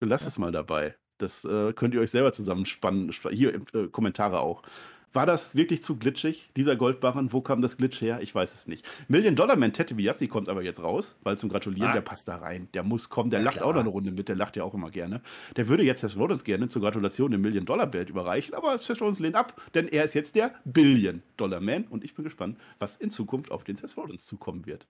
Du 0.02 0.08
lass 0.08 0.26
es 0.26 0.38
mal 0.38 0.52
dabei. 0.52 0.96
Das 1.20 1.46
äh, 1.46 1.74
könnt 1.74 1.94
ihr 1.94 2.02
euch 2.02 2.10
selber 2.10 2.34
zusammenspannen. 2.34 3.12
Hier 3.32 3.62
äh, 3.74 3.88
Kommentare 3.92 4.40
auch. 4.40 4.64
War 5.12 5.26
das 5.26 5.56
wirklich 5.56 5.82
zu 5.82 5.98
glitschig, 5.98 6.52
dieser 6.56 6.76
Goldbarren? 6.76 7.34
Wo 7.34 7.42
kam 7.42 7.62
das 7.62 7.78
Glitch 7.78 8.00
her? 8.00 8.20
Ich 8.22 8.36
weiß 8.36 8.54
es 8.54 8.68
nicht. 8.68 8.88
Million 9.08 9.36
Dollar 9.36 9.56
Man 9.56 9.74
Tete 9.74 9.96
Biassi 9.96 10.28
kommt 10.28 10.50
aber 10.50 10.62
jetzt 10.62 10.84
raus, 10.84 11.18
weil 11.24 11.36
zum 11.36 11.50
Gratulieren, 11.50 11.90
ah. 11.90 11.94
der 11.94 12.02
passt 12.02 12.28
da 12.28 12.36
rein. 12.36 12.68
Der 12.76 12.84
muss 12.84 13.10
kommen, 13.10 13.32
der 13.32 13.40
ja, 13.40 13.46
lacht 13.46 13.58
klar. 13.58 13.68
auch 13.68 13.74
noch 13.74 13.82
eine 13.82 13.90
Runde 13.90 14.12
mit, 14.12 14.28
der 14.28 14.36
lacht 14.36 14.56
ja 14.56 14.64
auch 14.64 14.76
immer 14.76 14.92
gerne. 14.92 15.22
Der 15.56 15.68
würde 15.68 15.84
jetzt 15.84 16.02
Seth 16.02 16.16
Rollins 16.16 16.44
gerne 16.44 16.70
zur 16.70 16.84
Gratulation 16.84 17.32
den 17.32 17.42
Million 17.42 17.66
Dollar 17.66 17.88
Belt 17.88 18.10
überreichen, 18.12 18.54
aber 18.54 18.78
Seth 18.78 19.02
Rollins 19.02 19.18
lehnt 19.18 19.36
ab, 19.36 19.60
denn 19.74 19.88
er 19.88 20.04
ist 20.04 20.14
jetzt 20.14 20.36
der 20.36 20.54
Billion 20.64 21.24
Dollar 21.38 21.60
Man 21.60 21.86
und 21.86 22.04
ich 22.04 22.14
bin 22.14 22.24
gespannt, 22.24 22.60
was 22.78 22.96
in 22.96 23.10
Zukunft 23.10 23.50
auf 23.50 23.64
den 23.64 23.78
Seth 23.78 23.98
Rollins 23.98 24.28
zukommen 24.28 24.68
wird. 24.68 24.86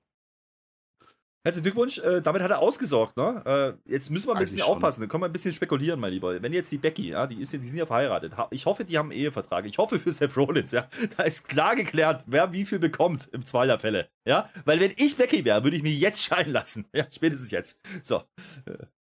Herzlichen 1.45 1.63
Glückwunsch, 1.63 1.99
äh, 1.99 2.21
damit 2.21 2.41
hat 2.41 2.51
er 2.51 2.59
ausgesorgt, 2.59 3.15
ne? 3.15 3.77
Äh, 3.85 3.91
jetzt 3.91 4.09
müssen 4.11 4.27
wir 4.27 4.35
ein 4.35 4.41
bisschen 4.41 4.61
aufpassen, 4.61 4.99
dann 4.99 5.09
können 5.09 5.23
wir 5.23 5.29
ein 5.29 5.31
bisschen 5.31 5.53
spekulieren, 5.53 5.97
mein 5.97 6.11
Lieber. 6.11 6.41
Wenn 6.41 6.51
jetzt 6.51 6.69
die 6.69 6.77
Becky, 6.77 7.11
ja, 7.11 7.27
die, 7.27 7.41
ist, 7.41 7.53
die 7.53 7.65
sind 7.65 7.79
ja 7.79 7.85
verheiratet. 7.85 8.33
Ich 8.51 8.65
hoffe, 8.65 8.83
die 8.83 8.97
haben 8.97 9.09
einen 9.09 9.19
Ehevertrag. 9.21 9.65
Ich 9.65 9.77
hoffe 9.77 9.99
für 9.99 10.11
Seth 10.11 10.35
Rollins, 10.35 10.71
ja. 10.73 10.89
Da 11.17 11.23
ist 11.23 11.47
klar 11.47 11.77
geklärt, 11.77 12.25
wer 12.27 12.51
wie 12.51 12.65
viel 12.65 12.79
bekommt 12.79 13.29
im 13.31 13.45
Zweifel 13.45 14.09
ja. 14.25 14.49
Weil 14.65 14.81
wenn 14.81 14.91
ich 14.97 15.15
Becky 15.15 15.45
wäre, 15.45 15.63
würde 15.63 15.77
ich 15.77 15.83
mich 15.83 15.97
jetzt 15.97 16.23
scheiden 16.25 16.51
lassen. 16.51 16.85
Ja, 16.93 17.05
spätestens 17.09 17.51
jetzt. 17.51 17.81
So. 18.03 18.23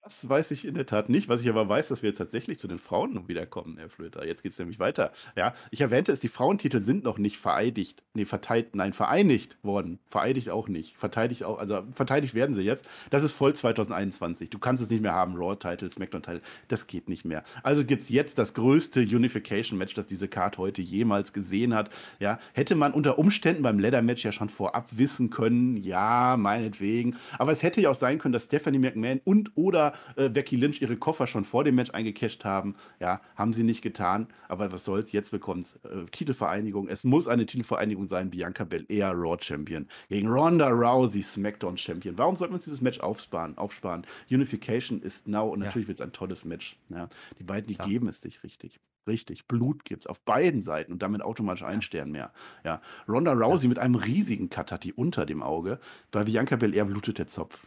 Das 0.05 0.29
weiß 0.29 0.51
ich 0.51 0.67
in 0.67 0.75
der 0.75 0.85
Tat 0.85 1.09
nicht. 1.09 1.31
Was 1.31 1.40
ich 1.40 1.49
aber 1.49 1.67
weiß, 1.67 1.88
dass 1.88 2.03
wir 2.03 2.11
jetzt 2.11 2.19
tatsächlich 2.19 2.59
zu 2.59 2.69
den 2.69 2.79
Frauen 2.79 3.27
wiederkommen, 3.27 3.79
Herr 3.79 3.88
Flöter. 3.88 4.27
Jetzt 4.27 4.43
geht 4.43 4.53
es 4.53 4.59
nämlich 4.59 4.79
weiter. 4.79 5.12
Ja, 5.35 5.55
ich 5.71 5.81
erwähnte 5.81 6.12
es, 6.12 6.21
die 6.21 6.29
Frauentitel 6.29 6.83
sind 6.83 7.05
noch 7.05 7.17
nicht 7.17 7.38
vereidigt. 7.38 8.03
Nee, 8.12 8.27
verteilt, 8.27 8.77
nein, 8.77 8.93
vereinigt 8.93 9.57
worden. 9.62 9.99
Vereidigt 10.05 10.51
auch 10.51 10.69
nicht. 10.69 10.95
Verteidigt 10.99 11.45
auch, 11.45 11.59
also 11.59 11.85
verteidigt 11.95 12.35
werden 12.35 12.55
sie 12.55 12.61
jetzt. 12.61 12.85
Das 13.09 13.23
ist 13.23 13.33
voll 13.33 13.55
2021. 13.55 14.51
Du 14.51 14.59
kannst 14.59 14.83
es 14.83 14.90
nicht 14.90 15.01
mehr 15.01 15.14
haben, 15.14 15.37
Raw-Title, 15.37 15.90
SmackDown-Title. 15.90 16.43
Das 16.69 16.87
geht 16.87 17.09
nicht 17.09 17.25
mehr. 17.25 17.43
Also 17.62 17.83
gibt 17.87 18.03
es 18.03 18.11
jetzt 18.11 18.37
das 18.37 18.53
größte 18.53 19.01
Unification-Match, 19.01 19.95
das 19.95 20.05
diese 20.05 20.29
Card 20.29 20.59
heute 20.59 20.83
jemals 20.83 21.33
gesehen 21.33 21.75
hat. 21.75 21.88
Ja, 22.21 22.38
hätte 22.53 22.75
man 22.75 22.93
unter 22.93 23.19
Umständen 23.19 23.62
beim 23.62 23.79
Leather-Match 23.79 24.23
ja 24.23 24.33
schon 24.33 24.51
vorab 24.51 24.87
wissen 24.90 25.31
können, 25.31 25.79
ja, 25.79 26.37
meinetwegen. 26.38 27.17
Aber 27.38 27.53
es 27.53 27.62
hätte 27.62 27.81
ja 27.81 27.88
auch 27.88 27.95
sein 27.95 28.19
können, 28.19 28.35
dass 28.35 28.45
Stephanie 28.45 28.79
McMahon 28.79 29.23
und 29.25 29.53
oder 29.55 29.93
äh, 30.16 30.28
Becky 30.28 30.57
Lynch 30.57 30.80
ihre 30.80 30.96
Koffer 30.96 31.26
schon 31.26 31.44
vor 31.44 31.64
dem 31.64 31.74
Match 31.74 31.90
eingecasht 31.90 32.44
haben. 32.44 32.74
Ja, 33.00 33.20
haben 33.37 33.52
sie 33.52 33.62
nicht 33.62 33.83
getan. 33.83 34.28
Aber 34.48 34.72
was 34.72 34.85
soll's, 34.85 35.12
jetzt 35.12 35.30
bekommt's 35.30 35.76
äh, 35.85 36.04
Titelvereinigung. 36.11 36.88
Es 36.88 37.04
muss 37.04 37.28
eine 37.28 37.46
Titelvereinigung 37.46 38.09
sein. 38.09 38.31
Bianca 38.31 38.64
Belair 38.64 39.12
Raw 39.12 39.37
Champion 39.40 39.87
gegen 40.08 40.29
Ronda 40.29 40.69
Rousey 40.69 41.23
SmackDown 41.23 41.77
Champion. 41.77 42.19
Warum 42.19 42.37
sollten 42.37 42.52
wir 42.52 42.56
uns 42.56 42.64
dieses 42.64 42.81
Match 42.81 43.00
aufsparen? 43.00 43.56
aufsparen? 43.58 44.06
Unification 44.31 45.00
ist 45.00 45.29
now 45.29 45.48
und 45.48 45.60
natürlich 45.60 45.87
ja. 45.87 45.88
wird 45.88 46.00
es 46.00 46.06
ein 46.06 46.12
tolles 46.12 46.44
Match. 46.44 46.77
Ja, 46.88 47.08
die 47.38 47.44
beiden, 47.44 47.69
die 47.69 47.75
ja. 47.75 47.85
geben 47.85 48.08
es 48.08 48.21
sich 48.21 48.42
richtig. 48.42 48.81
Richtig, 49.06 49.46
Blut 49.46 49.85
gibt's 49.85 50.06
auf 50.06 50.23
beiden 50.23 50.62
Seiten 50.62 50.92
und 50.92 51.02
damit 51.02 51.21
automatisch 51.21 51.62
ein 51.62 51.83
Stern 51.83 52.10
mehr. 52.10 52.33
Ja, 52.64 52.81
Ronda 53.06 53.33
Rousey 53.33 53.69
mit 53.69 53.79
einem 53.79 53.96
riesigen 53.96 54.48
Cut 54.48 54.73
hat 54.73 54.85
die 54.85 54.94
unter 54.94 55.27
dem 55.27 55.42
Auge. 55.42 55.79
Bei 56.10 56.25
Bianca 56.25 56.56
Belair 56.56 56.87
blutet 56.87 57.19
der 57.19 57.27
Zopf. 57.27 57.66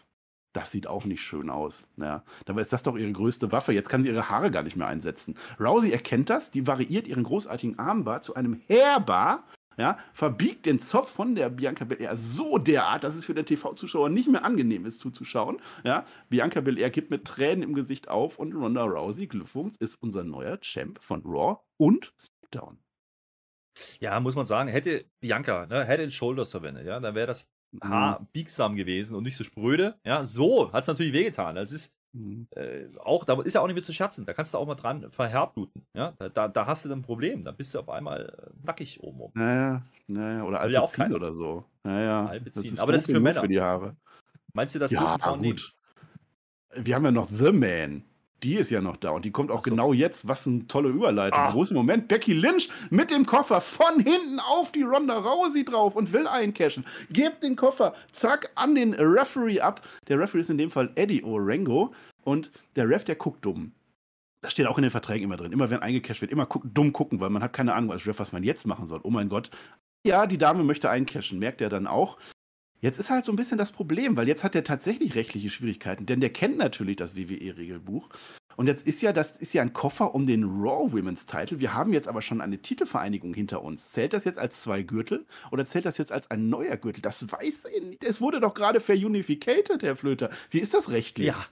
Das 0.58 0.72
sieht 0.72 0.88
auch 0.88 1.05
nicht 1.05 1.22
schön 1.22 1.51
aus. 1.51 1.86
Ja, 1.97 2.24
dabei 2.45 2.62
ist 2.62 2.74
das 2.74 2.82
doch 2.82 2.97
ihre 2.97 3.12
größte 3.12 3.51
Waffe. 3.51 3.74
Jetzt 3.74 3.89
kann 3.89 4.01
sie 4.01 4.10
ihre 4.10 4.32
Haare 4.32 4.49
gar 4.49 4.64
nicht 4.64 4.76
mehr 4.76 4.88
einsetzen. 4.88 5.36
Rousey 5.60 5.91
erkennt 5.91 6.32
das, 6.32 6.49
die 6.49 6.66
variiert 6.66 7.08
ihren 7.08 7.24
großartigen 7.24 7.78
Armbar 7.78 8.24
zu 8.24 8.34
einem 8.34 8.60
Hairbar 8.68 9.43
ja, 9.78 9.99
verbiegt 10.14 10.66
den 10.66 10.80
Zopf 10.80 11.12
von 11.12 11.36
der 11.36 11.49
Bianca 11.49 11.86
Belair 11.86 12.18
so 12.18 12.58
derart, 12.58 13.03
dass 13.03 13.16
es 13.16 13.26
für 13.26 13.36
den 13.36 13.45
TV-Zuschauer 13.45 14.10
nicht 14.10 14.28
mehr 14.28 14.43
angenehm 14.43 14.88
ist 14.88 14.99
zuzuschauen. 14.99 15.62
Ja, 15.86 16.05
Bianca 16.28 16.62
Belair 16.62 16.89
gibt 16.89 17.12
mit 17.12 17.26
Tränen 17.26 17.62
im 17.62 17.76
Gesicht 17.76 18.08
auf 18.08 18.39
und 18.39 18.55
Ronda 18.55 18.84
Rousey, 18.84 19.28
Glückwunsch, 19.28 19.76
ist 19.78 20.01
unser 20.01 20.24
neuer 20.24 20.60
Champ 20.62 20.97
von 21.03 21.22
Raw 21.24 21.60
und 21.78 22.16
SmackDown. 22.20 22.80
Ja, 23.99 24.20
muss 24.20 24.36
man 24.36 24.47
sagen, 24.47 24.70
hätte 24.70 25.05
Bianca 25.20 25.68
ne, 25.68 25.86
Head 25.86 25.99
and 25.99 26.12
Shoulders 26.12 26.49
verwendet, 26.49 26.88
ja, 26.88 26.99
dann 26.99 27.14
wäre 27.14 27.28
das 27.28 27.47
Haar 27.84 28.22
mhm. 28.22 28.28
biegsam 28.32 28.76
gewesen 28.76 29.15
und 29.15 29.24
nicht 29.24 29.36
so 29.36 29.43
spröde. 29.43 29.95
Ja, 30.05 30.26
so 30.26 30.72
hat 30.72 30.84
es 30.84 30.88
natürlich 30.88 31.13
wehgetan. 31.13 31.55
Das 31.55 31.72
ist 31.72 31.97
Mhm. 32.18 32.47
Äh, 32.55 32.86
auch, 33.03 33.26
da 33.26 33.39
ist 33.41 33.53
ja 33.53 33.61
auch 33.61 33.68
nicht 33.68 33.76
mehr 33.76 33.84
zu 33.84 33.93
scherzen. 33.93 34.26
Da 34.26 34.34
kannst 34.34 34.53
du 34.53 34.57
auch 34.57 34.65
mal 34.65 34.76
dran 34.76 35.09
verherbluten. 35.11 35.86
Ja? 35.93 36.13
Da, 36.34 36.47
da 36.47 36.65
hast 36.65 36.86
du 36.86 36.89
dann 36.89 36.99
ein 36.99 37.03
Problem. 37.03 37.43
Da 37.43 37.51
bist 37.51 37.74
du 37.76 37.80
auf 37.80 37.89
einmal 37.89 38.26
äh, 38.26 38.65
nackig 38.65 39.01
oben 39.01 39.20
rum. 39.20 39.32
Naja, 39.36 39.84
naja. 40.07 40.43
oder 40.43 40.61
Alpezin 40.61 41.11
ja 41.11 41.15
oder 41.15 41.34
so. 41.34 41.65
Naja, 41.84 42.28
Alpezin. 42.28 42.72
Das 42.72 42.80
Aber 42.80 42.91
das 42.91 43.01
ist 43.01 43.11
für 43.11 43.20
Männer. 43.20 43.41
Für 43.41 43.47
die 43.47 43.61
Haare. 43.61 43.95
Meinst 44.53 44.74
du, 44.76 44.80
dass 44.80 44.91
ja, 44.91 45.18
gut. 45.18 45.41
Nehmen? 45.41 45.59
Wir 46.76 46.95
haben 46.95 47.05
ja 47.05 47.11
noch 47.11 47.30
The 47.30 47.51
Man. 47.51 48.03
Die 48.44 48.56
ist 48.56 48.70
ja 48.70 48.82
noch 48.82 48.98
da 48.98 49.12
und 49.12 49.26
die 49.26 49.32
kommt 49.32 49.50
auch 49.50 49.64
so. 49.64 49.72
genau 49.72 49.94
jetzt. 49.94 50.28
Was 50.28 50.46
eine 50.46 50.68
tolle 50.68 50.90
Überleitung. 50.90 51.40
Ah. 51.40 51.52
Großen 51.52 51.76
Moment. 51.76 52.08
Becky 52.08 52.34
Lynch 52.34 52.70
mit 52.90 53.10
dem 53.10 53.26
Koffer 53.26 53.62
von 53.62 54.00
hinten 54.00 54.40
auf 54.40 54.72
die 54.72 54.84
Ronda 54.84 55.18
Rousey 55.18 55.66
drauf 55.66 55.96
und 55.96 56.14
will 56.14 56.28
eincashen. 56.28 56.86
Gebt 57.10 57.42
den 57.42 57.56
Koffer, 57.56 57.94
zack, 58.12 58.52
an 58.56 58.76
den 58.76 58.94
Referee 58.94 59.60
ab. 59.60 59.82
Der 60.08 60.20
Referee 60.20 60.42
ist 60.42 60.50
in 60.52 60.58
dem 60.60 60.70
Fall 60.70 60.92
Eddie 60.96 61.24
Orengo 61.24 61.94
und 62.24 62.52
der 62.76 62.88
Ref, 62.88 63.04
der 63.04 63.16
guckt 63.16 63.44
dumm. 63.44 63.72
Das 64.42 64.52
steht 64.52 64.68
auch 64.68 64.78
in 64.78 64.84
den 64.84 64.92
Verträgen 64.92 65.24
immer 65.24 65.38
drin. 65.38 65.52
Immer 65.52 65.70
wenn 65.72 65.82
eingecasht 65.82 66.22
wird, 66.22 66.32
immer 66.32 66.46
guck, 66.46 66.64
dumm 66.72 66.94
gucken, 66.94 67.20
weil 67.20 67.32
man 67.32 67.42
hat 67.42 67.54
keine 67.54 67.74
Ahnung 67.74 67.92
als 67.92 68.06
Ref, 68.06 68.20
was 68.20 68.32
man 68.32 68.44
jetzt 68.44 68.68
machen 68.68 68.86
soll. 68.86 69.00
Oh 69.04 69.10
mein 69.10 69.30
Gott. 69.30 69.50
Ja, 70.06 70.28
die 70.28 70.38
Dame 70.38 70.64
möchte 70.64 70.90
eincashen, 70.90 71.40
merkt 71.40 71.60
er 71.60 71.70
dann 71.70 71.88
auch. 71.88 72.18
Jetzt 72.80 73.00
ist 73.00 73.10
halt 73.10 73.26
so 73.26 73.32
ein 73.32 73.36
bisschen 73.36 73.58
das 73.58 73.72
Problem, 73.72 74.16
weil 74.18 74.28
jetzt 74.28 74.44
hat 74.44 74.54
er 74.56 74.64
tatsächlich 74.64 75.16
rechtliche 75.16 75.50
Schwierigkeiten, 75.50 76.06
denn 76.06 76.20
der 76.20 76.30
kennt 76.30 76.58
natürlich 76.58 76.96
das 76.96 77.16
WWE-Regelbuch. 77.16 78.10
Und 78.56 78.68
jetzt 78.68 78.88
ist 78.88 79.02
ja, 79.02 79.14
das 79.14 79.32
ist 79.32 79.54
ja 79.54 79.62
ein 79.62 79.74
Koffer 79.74 80.16
um 80.16 80.26
den 80.26 80.44
Raw 80.44 80.92
Women's 80.92 81.28
Title. 81.28 81.60
Wir 81.60 81.76
haben 81.76 81.94
jetzt 81.94 82.08
aber 82.08 82.24
schon 82.24 82.42
eine 82.42 82.60
Titelvereinigung 82.60 83.34
hinter 83.36 83.62
uns. 83.64 83.92
Zählt 83.92 84.14
das 84.14 84.26
jetzt 84.26 84.40
als 84.40 84.62
zwei 84.62 84.82
Gürtel 84.82 85.26
oder 85.52 85.66
zählt 85.66 85.86
das 85.86 85.98
jetzt 86.00 86.12
als 86.12 86.32
ein 86.32 86.50
neuer 86.50 86.76
Gürtel? 86.76 87.02
Das 87.02 87.32
weiß 87.32 87.66
er 87.66 87.82
nicht. 87.82 88.04
Es 88.04 88.20
wurde 88.20 88.40
doch 88.40 88.56
gerade 88.56 88.80
verunificated, 88.80 89.84
Herr 89.84 89.96
Flöter. 89.96 90.32
Wie 90.50 90.60
ist 90.60 90.74
das 90.74 90.90
rechtlich? 90.90 91.28
Ja, 91.28 91.46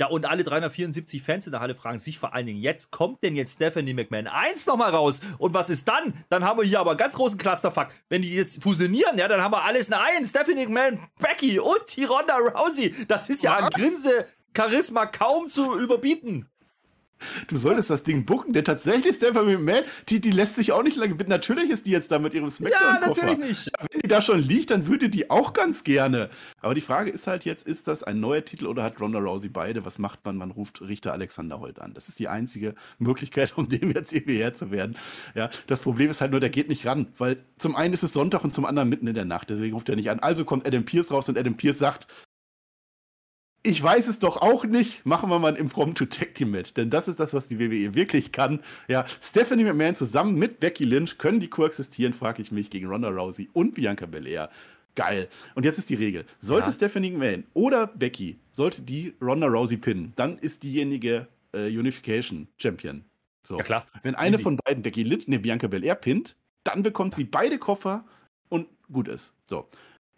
ja, 0.00 0.06
und 0.06 0.24
alle 0.24 0.42
374 0.42 1.22
Fans 1.22 1.46
in 1.46 1.52
der 1.52 1.60
Halle 1.60 1.74
fragen 1.74 1.98
sich 1.98 2.18
vor 2.18 2.34
allen 2.34 2.46
Dingen, 2.46 2.58
jetzt 2.58 2.90
kommt 2.90 3.22
denn 3.22 3.36
jetzt 3.36 3.56
Stephanie 3.56 3.92
McMahon 3.92 4.26
1 4.28 4.66
nochmal 4.66 4.90
raus? 4.90 5.20
Und 5.36 5.52
was 5.52 5.68
ist 5.68 5.86
dann? 5.88 6.14
Dann 6.30 6.42
haben 6.42 6.58
wir 6.58 6.64
hier 6.64 6.80
aber 6.80 6.92
einen 6.92 6.98
ganz 6.98 7.16
großen 7.16 7.38
Clusterfuck. 7.38 7.88
Wenn 8.08 8.22
die 8.22 8.34
jetzt 8.34 8.62
fusionieren, 8.62 9.18
ja, 9.18 9.28
dann 9.28 9.42
haben 9.42 9.52
wir 9.52 9.62
alles 9.62 9.88
in 9.88 9.94
eins. 9.94 10.30
Stephanie 10.30 10.66
McMahon, 10.66 10.98
Becky 11.18 11.58
und 11.60 11.80
die 11.94 12.04
Ronda 12.04 12.38
Rousey. 12.38 12.94
Das 13.08 13.28
ist 13.28 13.42
ja 13.42 13.58
was? 13.58 13.64
an 13.64 13.70
Grinse 13.70 14.24
Charisma 14.56 15.04
kaum 15.04 15.46
zu 15.46 15.78
überbieten. 15.78 16.48
Du 17.48 17.56
solltest 17.56 17.90
das 17.90 18.02
Ding 18.02 18.24
bucken, 18.24 18.52
denn 18.52 18.64
tatsächlich 18.64 19.16
Stephanie 19.16 19.56
McMahon, 19.56 19.84
die, 20.08 20.20
die 20.20 20.30
lässt 20.30 20.56
sich 20.56 20.72
auch 20.72 20.82
nicht 20.82 20.96
lange. 20.96 21.14
Natürlich 21.26 21.70
ist 21.70 21.86
die 21.86 21.90
jetzt 21.90 22.10
da 22.10 22.18
mit 22.18 22.34
ihrem 22.34 22.50
Smackdown-Koffer. 22.50 23.20
Ja, 23.20 23.26
natürlich 23.26 23.48
nicht. 23.48 23.70
Wenn 23.90 24.00
die 24.00 24.08
da 24.08 24.22
schon 24.22 24.40
liegt, 24.40 24.70
dann 24.70 24.86
würde 24.86 25.08
die 25.08 25.30
auch 25.30 25.52
ganz 25.52 25.84
gerne. 25.84 26.30
Aber 26.60 26.74
die 26.74 26.80
Frage 26.80 27.10
ist 27.10 27.26
halt 27.26 27.44
jetzt, 27.44 27.66
ist 27.66 27.88
das 27.88 28.02
ein 28.02 28.20
neuer 28.20 28.44
Titel 28.44 28.66
oder 28.66 28.82
hat 28.82 29.00
Ronda 29.00 29.18
Rousey 29.18 29.48
beide? 29.48 29.84
Was 29.84 29.98
macht 29.98 30.24
man? 30.24 30.36
Man 30.36 30.50
ruft 30.50 30.80
Richter 30.82 31.12
Alexander 31.12 31.60
Holt 31.60 31.80
an. 31.80 31.94
Das 31.94 32.08
ist 32.08 32.18
die 32.18 32.28
einzige 32.28 32.74
Möglichkeit, 32.98 33.52
um 33.56 33.68
dem 33.68 33.92
jetzt 33.92 34.12
irgendwie 34.12 34.38
Herr 34.38 34.54
zu 34.54 34.70
werden. 34.70 34.96
Ja, 35.34 35.50
das 35.66 35.80
Problem 35.80 36.10
ist 36.10 36.20
halt 36.20 36.30
nur, 36.30 36.40
der 36.40 36.50
geht 36.50 36.68
nicht 36.68 36.86
ran, 36.86 37.08
weil 37.18 37.44
zum 37.58 37.76
einen 37.76 37.94
ist 37.94 38.02
es 38.02 38.12
Sonntag 38.12 38.44
und 38.44 38.54
zum 38.54 38.64
anderen 38.64 38.88
mitten 38.88 39.06
in 39.06 39.14
der 39.14 39.24
Nacht. 39.24 39.50
Deswegen 39.50 39.74
ruft 39.74 39.88
er 39.88 39.96
nicht 39.96 40.10
an. 40.10 40.20
Also 40.20 40.44
kommt 40.44 40.66
Adam 40.66 40.84
Pierce 40.84 41.10
raus 41.10 41.28
und 41.28 41.38
Adam 41.38 41.56
Pierce 41.56 41.78
sagt, 41.78 42.06
ich 43.62 43.82
weiß 43.82 44.08
es 44.08 44.18
doch 44.18 44.38
auch 44.38 44.64
nicht. 44.64 45.04
Machen 45.04 45.28
wir 45.30 45.38
mal 45.38 45.48
ein 45.48 45.56
Impromptu 45.56 46.06
Tag 46.06 46.34
Team 46.34 46.50
Match, 46.52 46.72
denn 46.74 46.90
das 46.90 47.08
ist 47.08 47.20
das, 47.20 47.34
was 47.34 47.46
die 47.46 47.58
WWE 47.58 47.94
wirklich 47.94 48.32
kann. 48.32 48.60
Ja, 48.88 49.04
Stephanie 49.20 49.64
McMahon 49.64 49.94
zusammen 49.94 50.34
mit 50.36 50.60
Becky 50.60 50.84
Lynch 50.84 51.18
können 51.18 51.40
die 51.40 51.48
koexistieren, 51.48 52.14
frage 52.14 52.42
ich 52.42 52.52
mich, 52.52 52.70
gegen 52.70 52.86
Ronda 52.86 53.08
Rousey 53.08 53.50
und 53.52 53.74
Bianca 53.74 54.06
Belair. 54.06 54.50
Geil. 54.94 55.28
Und 55.54 55.64
jetzt 55.64 55.78
ist 55.78 55.90
die 55.90 55.94
Regel. 55.94 56.24
Sollte 56.40 56.68
ja. 56.68 56.74
Stephanie 56.74 57.10
McMahon 57.10 57.44
oder 57.54 57.86
Becky, 57.86 58.38
sollte 58.52 58.82
die 58.82 59.14
Ronda 59.20 59.46
Rousey 59.46 59.76
pinnen, 59.76 60.12
dann 60.16 60.38
ist 60.38 60.62
diejenige 60.62 61.28
äh, 61.52 61.66
Unification 61.66 62.48
Champion. 62.56 63.04
So. 63.46 63.58
Ja, 63.58 63.62
klar. 63.62 63.86
Wenn 64.02 64.14
eine 64.14 64.36
Easy. 64.36 64.42
von 64.42 64.56
beiden 64.56 64.82
Becky 64.82 65.02
Lynch, 65.02 65.28
ne, 65.28 65.38
Bianca 65.38 65.66
Belair 65.66 65.94
pinnt, 65.94 66.36
dann 66.64 66.82
bekommt 66.82 67.14
sie 67.14 67.24
beide 67.24 67.58
Koffer 67.58 68.04
und 68.48 68.68
gut 68.92 69.08
ist. 69.08 69.34
So. 69.48 69.68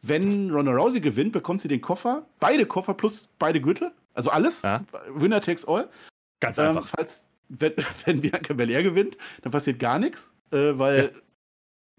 Wenn 0.05 0.51
Ronda 0.51 0.73
Rousey 0.73 1.01
gewinnt, 1.01 1.33
bekommt 1.33 1.61
sie 1.61 1.69
den 1.69 1.81
Koffer, 1.81 2.27
beide 2.41 2.67
Koffer 2.67 2.95
plus 2.95 3.29
beide 3.39 3.61
Gürtel, 3.61 3.93
also 4.15 4.31
alles. 4.31 4.63
Ja. 4.63 4.85
Winner 5.15 5.41
takes 5.41 5.65
all. 5.65 5.89
Ganz 6.41 6.59
ähm, 6.59 6.69
einfach. 6.69 6.89
Falls, 6.89 7.29
wenn, 7.49 7.73
wenn 8.05 8.21
Bianca 8.21 8.53
Belair 8.55 8.83
gewinnt, 8.83 9.17
dann 9.43 9.53
passiert 9.53 9.79
gar 9.79 9.99
nichts, 9.99 10.33
äh, 10.51 10.73
weil 10.75 11.13
ja. 11.15 11.21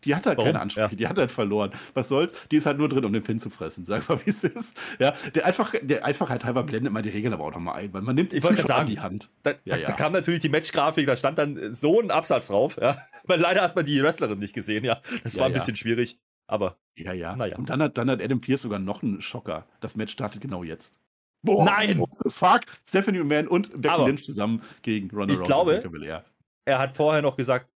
die 0.04 0.16
hat 0.16 0.26
halt 0.26 0.38
Warum? 0.38 0.50
keine 0.50 0.60
Ansprüche, 0.60 0.90
ja. 0.90 0.96
die 0.96 1.08
hat 1.08 1.18
halt 1.18 1.32
verloren. 1.32 1.72
Was 1.94 2.10
soll's? 2.10 2.34
Die 2.52 2.58
ist 2.58 2.66
halt 2.66 2.78
nur 2.78 2.90
drin, 2.90 3.06
um 3.06 3.14
den 3.14 3.24
Pin 3.24 3.40
zu 3.40 3.50
fressen. 3.50 3.86
Sag 3.86 4.10
mal, 4.10 4.20
wie 4.26 4.32
es 4.32 4.44
ist. 4.44 4.76
Ja, 5.00 5.14
der, 5.34 5.46
einfach, 5.46 5.74
der 5.82 6.04
Einfachheit 6.04 6.44
halber 6.44 6.64
blendet 6.64 6.92
man 6.92 7.04
die 7.04 7.10
Regeln 7.10 7.34
aber 7.34 7.46
auch 7.46 7.54
nochmal 7.54 7.76
ein, 7.76 7.94
weil 7.94 8.02
man 8.02 8.16
nimmt 8.16 8.34
die 8.34 8.42
Zuschauer 8.42 8.76
an 8.76 8.88
die 8.88 9.00
Hand. 9.00 9.30
Da, 9.44 9.54
da, 9.66 9.78
da, 9.78 9.92
kam 9.94 10.12
natürlich 10.12 10.42
die 10.42 10.50
Matchgrafik, 10.50 11.08
da 11.08 11.16
stand 11.16 11.38
dann 11.38 11.72
so 11.72 12.02
ein 12.02 12.12
Absatz 12.12 12.48
drauf, 12.48 12.78
ja. 12.82 12.98
Weil 13.24 13.40
leider 13.40 13.62
hat 13.62 13.78
man 13.78 13.86
die 13.86 14.04
Wrestlerin 14.04 14.40
nicht 14.40 14.54
gesehen, 14.54 14.84
ja. 14.84 15.00
Das 15.24 15.40
war 15.40 15.46
ein 15.46 15.54
bisschen 15.54 15.78
schwierig. 15.78 16.20
Aber. 16.48 16.78
Ja, 16.98 17.14
ja. 17.14 17.36
Naja. 17.36 17.58
Und 17.58 17.70
dann 17.70 17.82
hat, 17.82 17.98
dann 17.98 18.10
hat 18.10 18.22
Adam 18.22 18.40
Pierce 18.40 18.64
sogar 18.64 18.80
noch 18.80 19.04
einen 19.04 19.22
Schocker. 19.22 19.66
Das 19.80 19.96
Match 19.96 20.14
startet 20.14 20.42
genau 20.42 20.64
jetzt. 20.64 21.00
Boah, 21.42 21.66
Nein! 21.66 22.00
What 22.00 22.12
the 22.24 22.30
fuck? 22.30 22.62
Stephanie 22.86 23.20
McMahon 23.20 23.48
und 23.48 23.72
Becky 23.74 23.90
Aber 23.90 24.08
Lynch 24.08 24.24
zusammen 24.24 24.62
gegen 24.82 25.10
Ronda 25.10 25.34
Rousey. 25.34 25.42
Ich 25.42 25.48
glaube, 25.48 26.24
er 26.66 26.80
hat 26.80 26.96
vorher 26.96 27.22
noch 27.22 27.36
gesagt, 27.36 27.70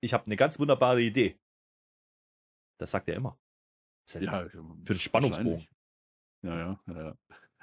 ich 0.00 0.12
habe 0.12 0.26
eine 0.26 0.36
ganz 0.36 0.58
wunderbare 0.58 1.00
Idee. 1.00 1.38
Das 2.78 2.90
sagt 2.90 3.08
er 3.08 3.14
immer. 3.14 3.38
Ja, 4.20 4.48
für 4.48 4.94
den 4.94 4.98
Spannungsbogen. 4.98 5.66
Ja, 6.42 6.56
ja, 6.56 6.80
ja. 6.86 7.16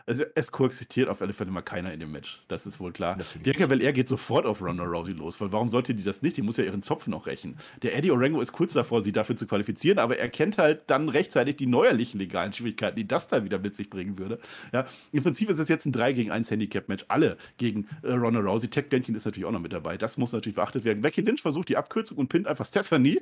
Also 0.06 0.26
es 0.36 0.52
koexistiert 0.52 1.08
auf 1.08 1.22
alle 1.22 1.34
Fälle 1.34 1.52
mal 1.52 1.62
keiner 1.62 1.94
in 1.94 2.00
dem 2.00 2.12
Match. 2.12 2.44
Das 2.50 2.66
ist 2.66 2.80
wohl 2.80 2.92
klar. 2.92 3.18
Bianca 3.42 3.68
Belair 3.68 3.94
geht 3.94 4.10
sofort 4.10 4.46
auf 4.46 4.62
Ronda 4.62 4.84
Rousey 4.84 5.14
los, 5.14 5.40
weil 5.40 5.52
warum 5.52 5.70
sollte 5.70 5.96
die 5.96 6.04
das 6.04 6.22
nicht? 6.22 6.36
Die 6.36 6.42
muss 6.42 6.58
ja 6.58 6.66
ihren 6.66 6.82
Zopf 6.82 7.08
noch 7.08 7.26
rächen. 7.26 7.58
Der 7.84 7.96
Eddie 7.96 8.12
Orengo 8.12 8.42
ist 8.42 8.52
kurz 8.52 8.74
davor, 8.74 9.02
sie 9.02 9.14
dafür 9.14 9.38
zu 9.38 9.48
qualifizieren, 9.48 10.00
aber 10.00 10.18
er 10.18 10.28
kennt 10.30 10.58
halt 10.58 10.84
dann 10.88 11.08
rechtzeitig 11.08 11.56
die 11.56 11.68
neuerlichen 11.68 12.20
legalen 12.20 12.52
Schwierigkeiten, 12.52 12.98
die 12.98 13.08
das 13.08 13.28
da 13.30 13.46
wieder 13.46 13.60
mit 13.60 13.76
sich 13.76 13.90
bringen 13.90 14.18
würde. 14.18 14.40
Ja, 14.74 14.86
Im 15.14 15.24
Prinzip 15.24 15.50
ist 15.50 15.60
es 15.60 15.70
jetzt 15.70 15.86
ein 15.86 15.94
3 15.94 16.14
gegen 16.14 16.32
1 16.32 16.52
Handicap-Match. 16.52 17.06
Alle 17.08 17.38
gegen 17.58 17.88
äh, 18.02 18.12
Ronda 18.12 18.42
Rousey. 18.42 18.70
Tech 18.70 18.90
Bändchen 18.90 19.16
ist 19.16 19.26
natürlich 19.26 19.46
auch 19.46 19.52
noch 19.52 19.62
mit 19.62 19.72
dabei. 19.72 19.98
Das 19.98 20.18
muss 20.18 20.34
natürlich 20.34 20.56
beachtet 20.56 20.84
werden. 20.84 21.02
Becky 21.02 21.22
Lynch 21.22 21.42
versucht 21.42 21.70
die 21.70 21.78
Abkürzung 21.78 22.18
und 22.18 22.28
pinnt 22.28 22.48
einfach 22.48 22.66
Stephanie. 22.66 23.22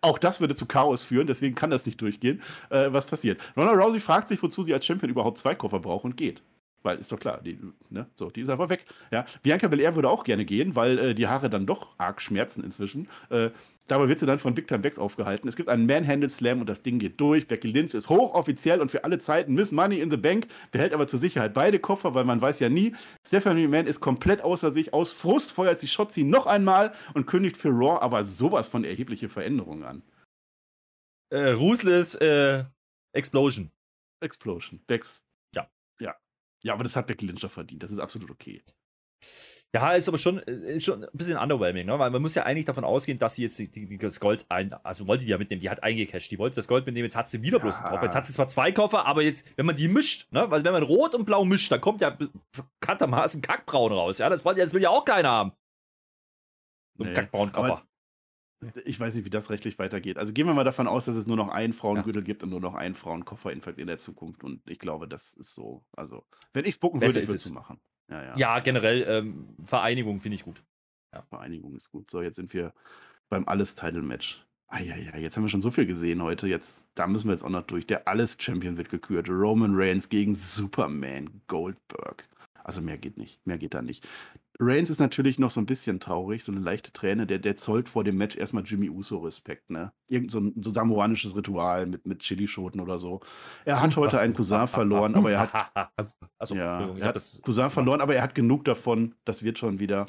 Auch 0.00 0.18
das 0.18 0.40
würde 0.40 0.54
zu 0.54 0.66
Chaos 0.66 1.04
führen, 1.04 1.26
deswegen 1.26 1.54
kann 1.54 1.70
das 1.70 1.86
nicht 1.86 2.00
durchgehen. 2.00 2.40
Äh, 2.70 2.92
was 2.92 3.06
passiert? 3.06 3.40
Ronda 3.56 3.72
Rousey 3.72 4.00
fragt 4.00 4.28
sich, 4.28 4.42
wozu 4.42 4.62
sie 4.62 4.74
als 4.74 4.86
Champion 4.86 5.10
überhaupt 5.10 5.38
zwei 5.38 5.54
Koffer 5.54 5.80
braucht 5.80 6.04
und 6.04 6.16
geht. 6.16 6.42
Weil 6.82 6.98
ist 6.98 7.10
doch 7.10 7.18
klar, 7.18 7.40
die, 7.44 7.58
ne, 7.90 8.06
so, 8.14 8.30
die 8.30 8.40
ist 8.40 8.48
einfach 8.48 8.68
weg. 8.68 8.84
Ja. 9.10 9.26
Bianca 9.42 9.66
Belair 9.66 9.94
würde 9.94 10.08
auch 10.08 10.22
gerne 10.22 10.44
gehen, 10.44 10.76
weil 10.76 10.98
äh, 10.98 11.14
die 11.14 11.26
Haare 11.26 11.50
dann 11.50 11.66
doch 11.66 11.90
arg 11.98 12.22
schmerzen 12.22 12.62
inzwischen. 12.62 13.08
Äh, 13.30 13.50
dabei 13.88 14.08
wird 14.08 14.20
sie 14.20 14.26
dann 14.26 14.38
von 14.38 14.54
Big 14.54 14.68
Time 14.68 14.80
Bex 14.80 14.98
aufgehalten. 14.98 15.48
Es 15.48 15.56
gibt 15.56 15.68
einen 15.68 15.86
Manhandle 15.86 16.30
Slam 16.30 16.60
und 16.60 16.68
das 16.68 16.82
Ding 16.82 16.98
geht 16.98 17.20
durch. 17.20 17.48
Becky 17.48 17.68
Lynch 17.68 17.94
ist 17.94 18.08
hochoffiziell 18.08 18.80
und 18.80 18.90
für 18.90 19.04
alle 19.04 19.18
Zeiten 19.18 19.54
Miss 19.54 19.72
Money 19.72 20.00
in 20.00 20.10
the 20.10 20.16
Bank, 20.16 20.46
behält 20.70 20.92
aber 20.92 21.08
zur 21.08 21.18
Sicherheit 21.18 21.54
beide 21.54 21.78
Koffer, 21.78 22.14
weil 22.14 22.24
man 22.24 22.40
weiß 22.40 22.60
ja 22.60 22.68
nie. 22.68 22.94
Stephanie 23.26 23.66
McMahon 23.66 23.86
ist 23.86 24.00
komplett 24.00 24.42
außer 24.42 24.70
sich. 24.70 24.94
Aus 24.94 25.12
Frust 25.12 25.52
feuert 25.52 25.80
sie 25.80 25.88
Shotzi 25.88 26.22
noch 26.22 26.46
einmal 26.46 26.92
und 27.14 27.26
kündigt 27.26 27.56
für 27.56 27.70
Raw 27.70 27.98
aber 28.00 28.24
sowas 28.24 28.68
von 28.68 28.84
erhebliche 28.84 29.28
Veränderungen 29.28 29.84
an. 29.84 30.02
Äh, 31.30 31.50
Ruthless 31.50 32.14
äh, 32.16 32.64
Explosion. 33.12 33.70
Explosion. 34.20 34.80
Bex. 34.86 35.24
Ja. 35.54 35.68
Ja. 36.00 36.16
Ja, 36.62 36.74
aber 36.74 36.84
das 36.84 36.96
hat 36.96 37.06
Becky 37.06 37.26
Lynch 37.26 37.40
doch 37.40 37.50
verdient. 37.50 37.82
Das 37.82 37.90
ist 37.90 37.98
absolut 37.98 38.30
okay. 38.30 38.62
Ja, 39.74 39.92
ist 39.92 40.08
aber 40.08 40.16
schon, 40.16 40.38
äh, 40.38 40.76
ist 40.76 40.84
schon 40.84 41.04
ein 41.04 41.10
bisschen 41.12 41.36
underwhelming, 41.36 41.86
ne? 41.86 41.98
weil 41.98 42.10
man 42.10 42.22
muss 42.22 42.34
ja 42.34 42.44
eigentlich 42.44 42.64
davon 42.64 42.84
ausgehen, 42.84 43.18
dass 43.18 43.34
sie 43.34 43.42
jetzt 43.42 43.58
die, 43.58 43.68
die, 43.68 43.98
das 43.98 44.18
Gold 44.18 44.46
ein, 44.48 44.72
also 44.82 45.06
wollte 45.06 45.24
die 45.24 45.30
ja 45.30 45.36
mitnehmen, 45.36 45.60
die 45.60 45.68
hat 45.68 45.82
eingecashed, 45.82 46.30
die 46.30 46.38
wollte 46.38 46.56
das 46.56 46.68
Gold 46.68 46.86
mitnehmen, 46.86 47.04
jetzt 47.04 47.16
hat 47.16 47.28
sie 47.28 47.42
wieder 47.42 47.58
ja. 47.58 47.64
bloß 47.64 47.80
einen 47.80 47.90
Koffer. 47.90 48.04
Jetzt 48.04 48.14
hat 48.14 48.24
sie 48.24 48.32
zwar 48.32 48.46
zwei 48.46 48.72
Koffer, 48.72 49.04
aber 49.04 49.22
jetzt, 49.22 49.46
wenn 49.58 49.66
man 49.66 49.76
die 49.76 49.88
mischt, 49.88 50.32
ne, 50.32 50.50
weil 50.50 50.64
wenn 50.64 50.72
man 50.72 50.82
rot 50.82 51.14
und 51.14 51.26
blau 51.26 51.44
mischt, 51.44 51.70
dann 51.70 51.82
kommt 51.82 52.00
ja 52.00 52.16
bekanntermaßen 52.80 53.42
Kackbraun 53.42 53.92
raus, 53.92 54.18
ja, 54.18 54.30
das, 54.30 54.44
wollte, 54.46 54.62
das 54.62 54.72
will 54.72 54.82
ja 54.82 54.88
auch 54.88 55.04
keiner 55.04 55.30
haben. 55.30 55.52
So 56.96 57.04
ein 57.04 57.10
nee, 57.10 57.14
kackbraunen 57.14 57.52
Koffer. 57.52 57.84
Ich 58.84 58.98
weiß 58.98 59.14
nicht, 59.14 59.24
wie 59.24 59.30
das 59.30 59.50
rechtlich 59.50 59.78
weitergeht. 59.78 60.18
Also 60.18 60.32
gehen 60.32 60.46
wir 60.46 60.54
mal 60.54 60.64
davon 60.64 60.88
aus, 60.88 61.04
dass 61.04 61.14
es 61.14 61.26
nur 61.26 61.36
noch 61.36 61.48
einen 61.48 61.72
Frauengürtel 61.72 62.22
ja. 62.22 62.26
gibt 62.26 62.42
und 62.42 62.50
nur 62.50 62.60
noch 62.60 62.74
einen 62.74 62.96
Frauenkoffer 62.96 63.52
in 63.52 63.86
der 63.86 63.98
Zukunft. 63.98 64.42
Und 64.42 64.68
ich 64.68 64.80
glaube, 64.80 65.06
das 65.06 65.32
ist 65.32 65.54
so. 65.54 65.84
Also, 65.92 66.24
wenn 66.54 66.64
ich 66.64 66.70
es 66.70 66.78
bucken 66.78 67.00
würde, 67.00 67.14
würde 67.14 67.22
ich 67.22 67.30
es 67.30 67.50
machen. 67.50 67.78
Ja, 68.10 68.22
ja. 68.22 68.36
ja 68.36 68.58
generell 68.60 69.04
ähm, 69.08 69.56
Vereinigung 69.62 70.18
finde 70.18 70.36
ich 70.36 70.44
gut. 70.44 70.62
Ja. 71.14 71.22
Vereinigung 71.22 71.74
ist 71.76 71.90
gut. 71.90 72.10
So, 72.10 72.22
jetzt 72.22 72.36
sind 72.36 72.52
wir 72.52 72.72
beim 73.28 73.46
Alles-Title-Match. 73.46 74.44
Ah, 74.70 74.80
ja, 74.80 74.96
ja, 74.96 75.16
jetzt 75.16 75.36
haben 75.36 75.44
wir 75.44 75.48
schon 75.48 75.62
so 75.62 75.70
viel 75.70 75.86
gesehen 75.86 76.22
heute. 76.22 76.46
Jetzt, 76.46 76.84
da 76.94 77.06
müssen 77.06 77.28
wir 77.28 77.32
jetzt 77.32 77.42
auch 77.42 77.48
noch 77.48 77.62
durch. 77.62 77.86
Der 77.86 78.06
Alles-Champion 78.06 78.76
wird 78.76 78.90
gekürt. 78.90 79.28
Roman 79.30 79.72
Reigns 79.74 80.10
gegen 80.10 80.34
Superman 80.34 81.40
Goldberg. 81.46 82.28
Also 82.64 82.82
mehr 82.82 82.98
geht 82.98 83.16
nicht. 83.16 83.40
Mehr 83.46 83.56
geht 83.56 83.72
da 83.72 83.80
nicht. 83.80 84.06
Reigns 84.60 84.90
ist 84.90 84.98
natürlich 84.98 85.38
noch 85.38 85.50
so 85.50 85.60
ein 85.60 85.66
bisschen 85.66 86.00
traurig, 86.00 86.42
so 86.42 86.50
eine 86.50 86.60
leichte 86.60 86.92
Träne. 86.92 87.26
Der, 87.26 87.38
der 87.38 87.54
zollt 87.54 87.88
vor 87.88 88.02
dem 88.02 88.16
Match 88.16 88.36
erstmal 88.36 88.64
Jimmy 88.64 88.90
Uso 88.90 89.18
Respekt, 89.18 89.70
ne? 89.70 89.92
Irgend 90.08 90.32
so 90.32 90.40
ein 90.40 90.54
so 90.60 90.70
samoanisches 90.70 91.36
Ritual 91.36 91.86
mit, 91.86 92.06
mit 92.06 92.20
Chilischoten 92.20 92.80
oder 92.80 92.98
so. 92.98 93.20
Er 93.64 93.80
hat 93.80 93.94
heute 93.96 94.18
einen 94.18 94.34
Cousin 94.34 94.66
verloren, 94.66 95.14
aber 95.14 95.30
er 95.30 95.52
hat. 95.52 96.02
Also, 96.40 96.54
ja, 96.54 96.94
er 96.96 97.06
hat 97.08 97.16
das 97.16 97.42
Cousin 97.42 97.68
verloren, 97.68 98.00
aber 98.00 98.14
er 98.14 98.22
hat 98.22 98.36
genug 98.36 98.64
davon. 98.64 99.16
Das 99.24 99.42
wird 99.42 99.58
schon 99.58 99.80
wieder. 99.80 100.06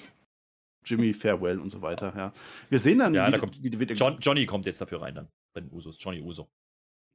Jimmy 0.85 1.11
Farewell 1.11 1.59
und 1.59 1.71
so 1.71 1.81
weiter, 1.81 2.13
ja. 2.15 2.31
Wir 2.69 2.79
sehen 2.79 2.99
dann. 2.99 3.15
Ja, 3.15 3.27
wie, 3.27 3.31
da 3.31 3.37
kommt, 3.39 3.63
wie, 3.63 3.79
wie, 3.79 3.93
John, 3.93 4.17
Johnny 4.21 4.45
kommt 4.45 4.67
jetzt 4.67 4.79
dafür 4.79 5.01
rein, 5.01 5.15
dann. 5.15 5.27
Bei 5.53 5.61
den 5.61 5.71
Usos. 5.71 5.97
Johnny 5.99 6.21
Uso. 6.21 6.47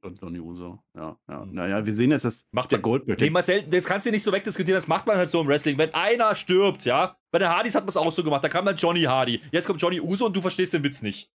Und 0.05 0.21
Johnny 0.21 0.39
Uso, 0.39 0.79
ja, 0.95 1.17
ja. 1.27 1.45
Mhm. 1.45 1.53
Naja, 1.53 1.85
wir 1.85 1.93
sehen 1.93 2.11
jetzt, 2.11 2.25
dass 2.25 2.45
macht 2.51 2.71
der 2.71 2.79
Goldberg. 2.79 3.19
Nee, 3.19 3.29
Marcel, 3.31 3.63
das 3.63 3.85
kannst 3.85 4.05
du 4.05 4.11
nicht 4.11 4.23
so 4.23 4.31
wegdiskutieren, 4.31 4.77
das 4.77 4.87
macht 4.87 5.07
man 5.07 5.17
halt 5.17 5.29
so 5.29 5.41
im 5.41 5.47
Wrestling. 5.47 5.77
Wenn 5.77 5.93
einer 5.93 6.35
stirbt, 6.35 6.85
ja, 6.85 7.17
bei 7.31 7.39
den 7.39 7.49
Hardys 7.49 7.75
hat 7.75 7.83
man 7.83 7.89
es 7.89 7.97
auch 7.97 8.11
so 8.11 8.23
gemacht, 8.23 8.43
da 8.43 8.49
kam 8.49 8.65
dann 8.65 8.75
Johnny 8.75 9.01
Hardy. 9.01 9.41
Jetzt 9.51 9.65
kommt 9.65 9.81
Johnny 9.81 9.99
Uso 9.99 10.27
und 10.27 10.35
du 10.35 10.41
verstehst 10.41 10.73
den 10.73 10.83
Witz 10.83 11.01
nicht. 11.01 11.31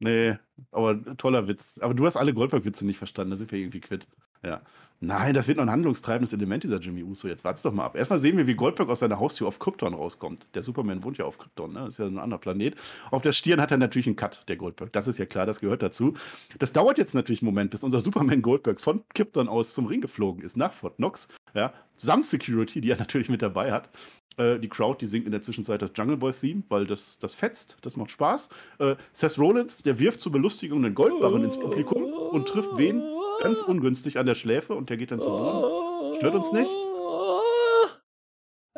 Nee, 0.00 0.36
aber 0.72 1.16
toller 1.16 1.46
Witz. 1.46 1.78
Aber 1.80 1.94
du 1.94 2.04
hast 2.04 2.16
alle 2.16 2.34
Goldberg-Witze 2.34 2.84
nicht 2.84 2.98
verstanden, 2.98 3.30
da 3.30 3.36
sind 3.36 3.52
wir 3.52 3.60
irgendwie 3.60 3.80
quitt. 3.80 4.08
Ja. 4.42 4.62
Nein, 5.04 5.34
das 5.34 5.48
wird 5.48 5.56
noch 5.56 5.64
ein 5.64 5.70
handlungstreibendes 5.70 6.32
Element, 6.32 6.62
dieser 6.62 6.78
Jimmy 6.78 7.02
Uso. 7.02 7.26
Jetzt 7.26 7.44
wart's 7.44 7.62
doch 7.62 7.72
mal 7.72 7.86
ab. 7.86 7.96
Erstmal 7.96 8.20
sehen 8.20 8.36
wir, 8.36 8.46
wie 8.46 8.54
Goldberg 8.54 8.88
aus 8.88 9.00
seiner 9.00 9.18
Haustür 9.18 9.48
auf 9.48 9.58
Krypton 9.58 9.94
rauskommt. 9.94 10.46
Der 10.54 10.62
Superman 10.62 11.02
wohnt 11.02 11.18
ja 11.18 11.24
auf 11.24 11.38
Krypton, 11.38 11.72
ne? 11.72 11.80
Das 11.80 11.94
ist 11.94 11.98
ja 11.98 12.06
ein 12.06 12.18
anderer 12.18 12.38
Planet. 12.38 12.76
Auf 13.10 13.20
der 13.20 13.32
Stirn 13.32 13.60
hat 13.60 13.72
er 13.72 13.78
natürlich 13.78 14.06
einen 14.06 14.14
Cut, 14.14 14.48
der 14.48 14.54
Goldberg. 14.54 14.92
Das 14.92 15.08
ist 15.08 15.18
ja 15.18 15.26
klar, 15.26 15.44
das 15.44 15.58
gehört 15.58 15.82
dazu. 15.82 16.14
Das 16.60 16.72
dauert 16.72 16.98
jetzt 16.98 17.16
natürlich 17.16 17.42
einen 17.42 17.52
Moment, 17.52 17.72
bis 17.72 17.82
unser 17.82 17.98
Superman 17.98 18.42
Goldberg 18.42 18.80
von 18.80 19.02
Krypton 19.12 19.48
aus 19.48 19.74
zum 19.74 19.86
Ring 19.86 20.02
geflogen 20.02 20.44
ist, 20.44 20.56
nach 20.56 20.72
Fort 20.72 20.94
Knox. 20.98 21.26
Ja, 21.52 21.72
samt 21.96 22.24
Security, 22.24 22.80
die 22.80 22.90
er 22.92 22.96
natürlich 22.96 23.28
mit 23.28 23.42
dabei 23.42 23.72
hat. 23.72 23.90
Äh, 24.36 24.60
die 24.60 24.68
Crowd, 24.68 24.98
die 25.00 25.06
singt 25.06 25.26
in 25.26 25.32
der 25.32 25.42
Zwischenzeit 25.42 25.82
das 25.82 25.90
Jungle 25.96 26.16
Boy 26.16 26.32
Theme, 26.32 26.62
weil 26.68 26.86
das, 26.86 27.18
das 27.18 27.34
fetzt, 27.34 27.76
das 27.82 27.96
macht 27.96 28.12
Spaß. 28.12 28.50
Äh, 28.78 28.94
Seth 29.12 29.36
Rollins, 29.36 29.82
der 29.82 29.98
wirft 29.98 30.20
zur 30.20 30.30
Belustigung 30.30 30.84
einen 30.84 30.94
Goldbarren 30.94 31.42
ins 31.42 31.58
Publikum 31.58 32.04
und 32.32 32.48
trifft 32.48 32.76
wen? 32.76 33.02
Ganz 33.40 33.62
ungünstig 33.62 34.18
an 34.18 34.26
der 34.26 34.34
Schläfe 34.34 34.74
und 34.74 34.90
der 34.90 34.96
geht 34.96 35.10
dann 35.10 35.20
zum 35.20 35.32
Boden. 35.32 36.16
Stört 36.16 36.34
uns 36.34 36.52
nicht. 36.52 36.70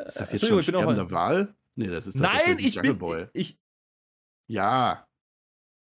Ist 0.06 0.20
das 0.20 0.32
jetzt 0.32 0.46
schon 0.46 0.62
sterbender 0.62 1.10
Wahl? 1.10 1.54
Nee, 1.76 1.88
das 1.88 2.06
ist 2.06 2.18
Nein, 2.18 2.56
ich 2.58 2.74
Jungle 2.74 2.92
bin, 2.94 2.98
Boy. 2.98 3.26
Ich, 3.32 3.58
ja. 4.48 5.06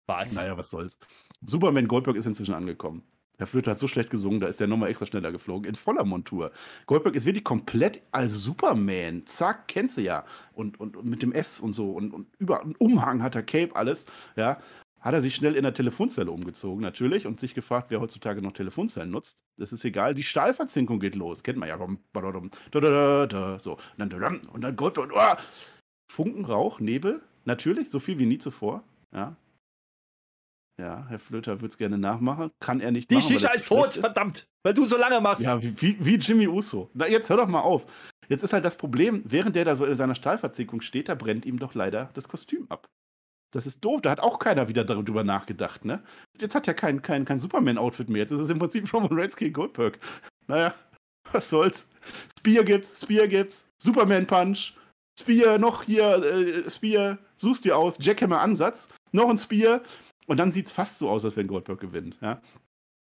Was? 0.08 0.36
Naja, 0.36 0.58
was 0.58 0.70
soll's. 0.70 0.98
Superman 1.46 1.88
Goldberg 1.88 2.16
ist 2.16 2.26
inzwischen 2.26 2.54
angekommen. 2.54 3.04
Herr 3.38 3.46
Flöter 3.46 3.72
hat 3.72 3.80
so 3.80 3.88
schlecht 3.88 4.10
gesungen, 4.10 4.40
da 4.40 4.48
ist 4.48 4.60
der 4.60 4.66
nochmal 4.66 4.90
extra 4.90 5.06
schneller 5.06 5.32
geflogen, 5.32 5.70
in 5.70 5.76
voller 5.76 6.04
Montur. 6.04 6.52
Goldberg 6.88 7.16
ist 7.16 7.26
wirklich 7.26 7.44
komplett 7.44 8.02
als 8.12 8.34
Superman. 8.34 9.28
Zack, 9.28 9.68
kennst 9.68 9.98
du 9.98 10.02
ja. 10.02 10.26
Und, 10.54 10.80
und, 10.80 10.98
und 10.98 11.06
mit 11.06 11.22
dem 11.22 11.32
S 11.34 11.60
und 11.60 11.74
so. 11.74 11.92
Und, 11.92 12.14
und 12.14 12.28
über 12.40 12.62
einen 12.62 12.76
Umhang 12.78 13.22
hat 13.22 13.36
er 13.36 13.44
Cape, 13.44 13.76
alles. 13.76 14.08
Ja. 14.36 14.60
Hat 15.00 15.14
er 15.14 15.22
sich 15.22 15.36
schnell 15.36 15.56
in 15.56 15.64
der 15.64 15.74
Telefonzelle 15.74 16.32
umgezogen, 16.32 16.82
natürlich, 16.82 17.28
und 17.28 17.40
sich 17.40 17.54
gefragt, 17.54 17.92
wer 17.92 18.02
heutzutage 18.02 18.42
noch 18.42 18.54
Telefonzellen 18.54 19.12
nutzt. 19.12 19.38
Das 19.58 19.72
ist 19.72 19.86
egal. 19.86 20.16
Die 20.16 20.24
Stahlverzinkung 20.24 21.00
geht 21.00 21.16
los. 21.16 21.44
Kennt 21.44 21.60
man 21.60 21.70
ja. 21.70 21.78
So. 23.60 23.78
Und 23.98 24.62
dann 24.62 24.76
Goldberg. 24.76 25.12
Oh, 25.16 25.36
Funken, 26.12 26.46
Rauch, 26.46 26.80
Nebel. 26.80 27.22
Natürlich, 27.46 27.90
so 27.90 28.00
viel 28.00 28.20
wie 28.20 28.26
nie 28.26 28.40
zuvor. 28.40 28.84
Ja, 29.14 29.38
ja, 30.80 31.06
Herr 31.10 31.18
Flöter 31.18 31.60
würde 31.60 31.72
es 31.72 31.78
gerne 31.78 31.98
nachmachen. 31.98 32.52
Kann 32.60 32.82
er 32.82 32.92
nicht 32.92 33.10
Die 33.10 33.16
machen. 33.16 33.28
Shisha 33.28 33.50
ist 33.50 33.68
tot, 33.68 33.88
ist. 33.88 34.00
verdammt, 34.00 34.48
weil 34.64 34.76
du 34.76 34.86
so 34.86 34.96
lange 34.96 35.20
machst. 35.20 35.44
Ja, 35.44 35.62
wie, 35.62 35.98
wie 36.00 36.16
Jimmy 36.16 36.48
Uso. 36.48 36.90
Na, 36.94 37.08
jetzt 37.08 37.30
hör 37.30 37.38
doch 37.38 37.48
mal 37.48 37.62
auf. 37.62 37.88
Jetzt 38.30 38.44
ist 38.44 38.54
halt 38.54 38.64
das 38.64 38.78
Problem, 38.78 39.24
während 39.26 39.56
der 39.56 39.66
da 39.66 39.76
so 39.76 39.86
in 39.86 39.98
seiner 39.98 40.14
Stahlverzinkung 40.14 40.82
steht, 40.82 41.10
da 41.10 41.16
brennt 41.16 41.46
ihm 41.46 41.58
doch 41.58 41.74
leider 41.74 42.12
das 42.14 42.28
Kostüm 42.28 42.68
ab. 42.70 42.88
Das 43.52 43.66
ist 43.66 43.84
doof, 43.84 44.02
da 44.02 44.12
hat 44.12 44.20
auch 44.20 44.40
keiner 44.40 44.68
wieder 44.68 44.84
darüber 44.84 45.24
nachgedacht, 45.24 45.86
ne? 45.86 46.04
Jetzt 46.40 46.54
hat 46.54 46.68
er 46.68 46.74
kein, 46.74 47.02
kein, 47.02 47.24
kein 47.24 47.40
Superman-Outfit 47.40 48.10
mehr. 48.10 48.22
Jetzt 48.22 48.32
ist 48.32 48.42
es 48.42 48.50
im 48.50 48.60
Prinzip 48.60 48.92
Roman 48.94 49.10
Reigns 49.12 49.36
gegen 49.36 49.54
Goldberg. 49.54 50.00
Naja, 50.48 50.74
was 51.32 51.50
soll's. 51.50 51.88
Spear 52.40 52.64
gibt's, 52.64 53.02
Spear 53.02 53.28
gibt's, 53.28 53.66
Superman-Punch, 53.78 54.74
Spear, 55.20 55.58
noch 55.58 55.84
hier, 55.84 56.24
äh, 56.24 56.70
Spear, 56.70 57.18
suchst 57.38 57.66
dir 57.66 57.78
aus, 57.78 57.98
Jackhammer 58.00 58.42
Ansatz, 58.42 58.90
noch 59.12 59.30
ein 59.30 59.38
Spear, 59.38 59.82
und 60.28 60.38
dann 60.38 60.52
sieht 60.52 60.68
es 60.68 60.72
fast 60.72 61.00
so 61.00 61.10
aus, 61.10 61.26
als 61.26 61.36
wenn 61.38 61.48
Goldberg 61.48 61.80
gewinnt. 61.80 62.18
Ja? 62.22 62.42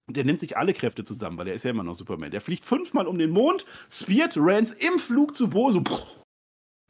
Der 0.09 0.25
nimmt 0.25 0.41
sich 0.41 0.57
alle 0.57 0.73
Kräfte 0.73 1.05
zusammen, 1.05 1.37
weil 1.37 1.49
er 1.49 1.55
ist 1.55 1.65
ja 1.65 1.71
immer 1.71 1.83
noch 1.83 1.95
Superman. 1.95 2.31
Der 2.31 2.41
fliegt 2.41 2.65
fünfmal 2.65 3.07
um 3.07 3.19
den 3.19 3.31
Mond, 3.31 3.67
speart 3.91 4.37
Rance 4.37 4.75
im 4.79 4.99
Flug 4.99 5.37
zu 5.37 5.51
Bo, 5.51 5.73
so 5.73 5.83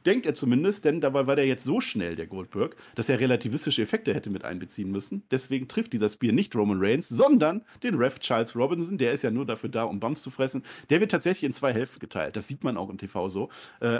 denkt 0.07 0.25
er 0.25 0.33
zumindest, 0.33 0.85
denn 0.85 1.01
dabei 1.01 1.27
war 1.27 1.35
der 1.35 1.45
jetzt 1.45 1.65
so 1.65 1.81
schnell, 1.81 2.15
der 2.15 2.27
Goldberg, 2.27 2.77
dass 2.95 3.09
er 3.09 3.19
relativistische 3.19 3.81
Effekte 3.81 4.13
hätte 4.13 4.29
mit 4.29 4.45
einbeziehen 4.45 4.89
müssen. 4.89 5.23
Deswegen 5.31 5.67
trifft 5.67 5.91
dieser 5.91 6.07
Spear 6.07 6.33
nicht 6.33 6.55
Roman 6.55 6.79
Reigns, 6.81 7.09
sondern 7.09 7.63
den 7.83 7.95
Ref 7.95 8.19
Charles 8.19 8.55
Robinson. 8.55 8.97
Der 8.97 9.11
ist 9.11 9.23
ja 9.23 9.31
nur 9.31 9.45
dafür 9.45 9.69
da, 9.69 9.83
um 9.83 9.99
Bums 9.99 10.21
zu 10.21 10.29
fressen. 10.29 10.63
Der 10.89 11.01
wird 11.01 11.11
tatsächlich 11.11 11.43
in 11.43 11.53
zwei 11.53 11.73
Hälften 11.73 11.99
geteilt. 11.99 12.37
Das 12.37 12.47
sieht 12.47 12.63
man 12.63 12.77
auch 12.77 12.89
im 12.89 12.97
TV 12.97 13.27
so. 13.27 13.49
Äh, 13.81 13.99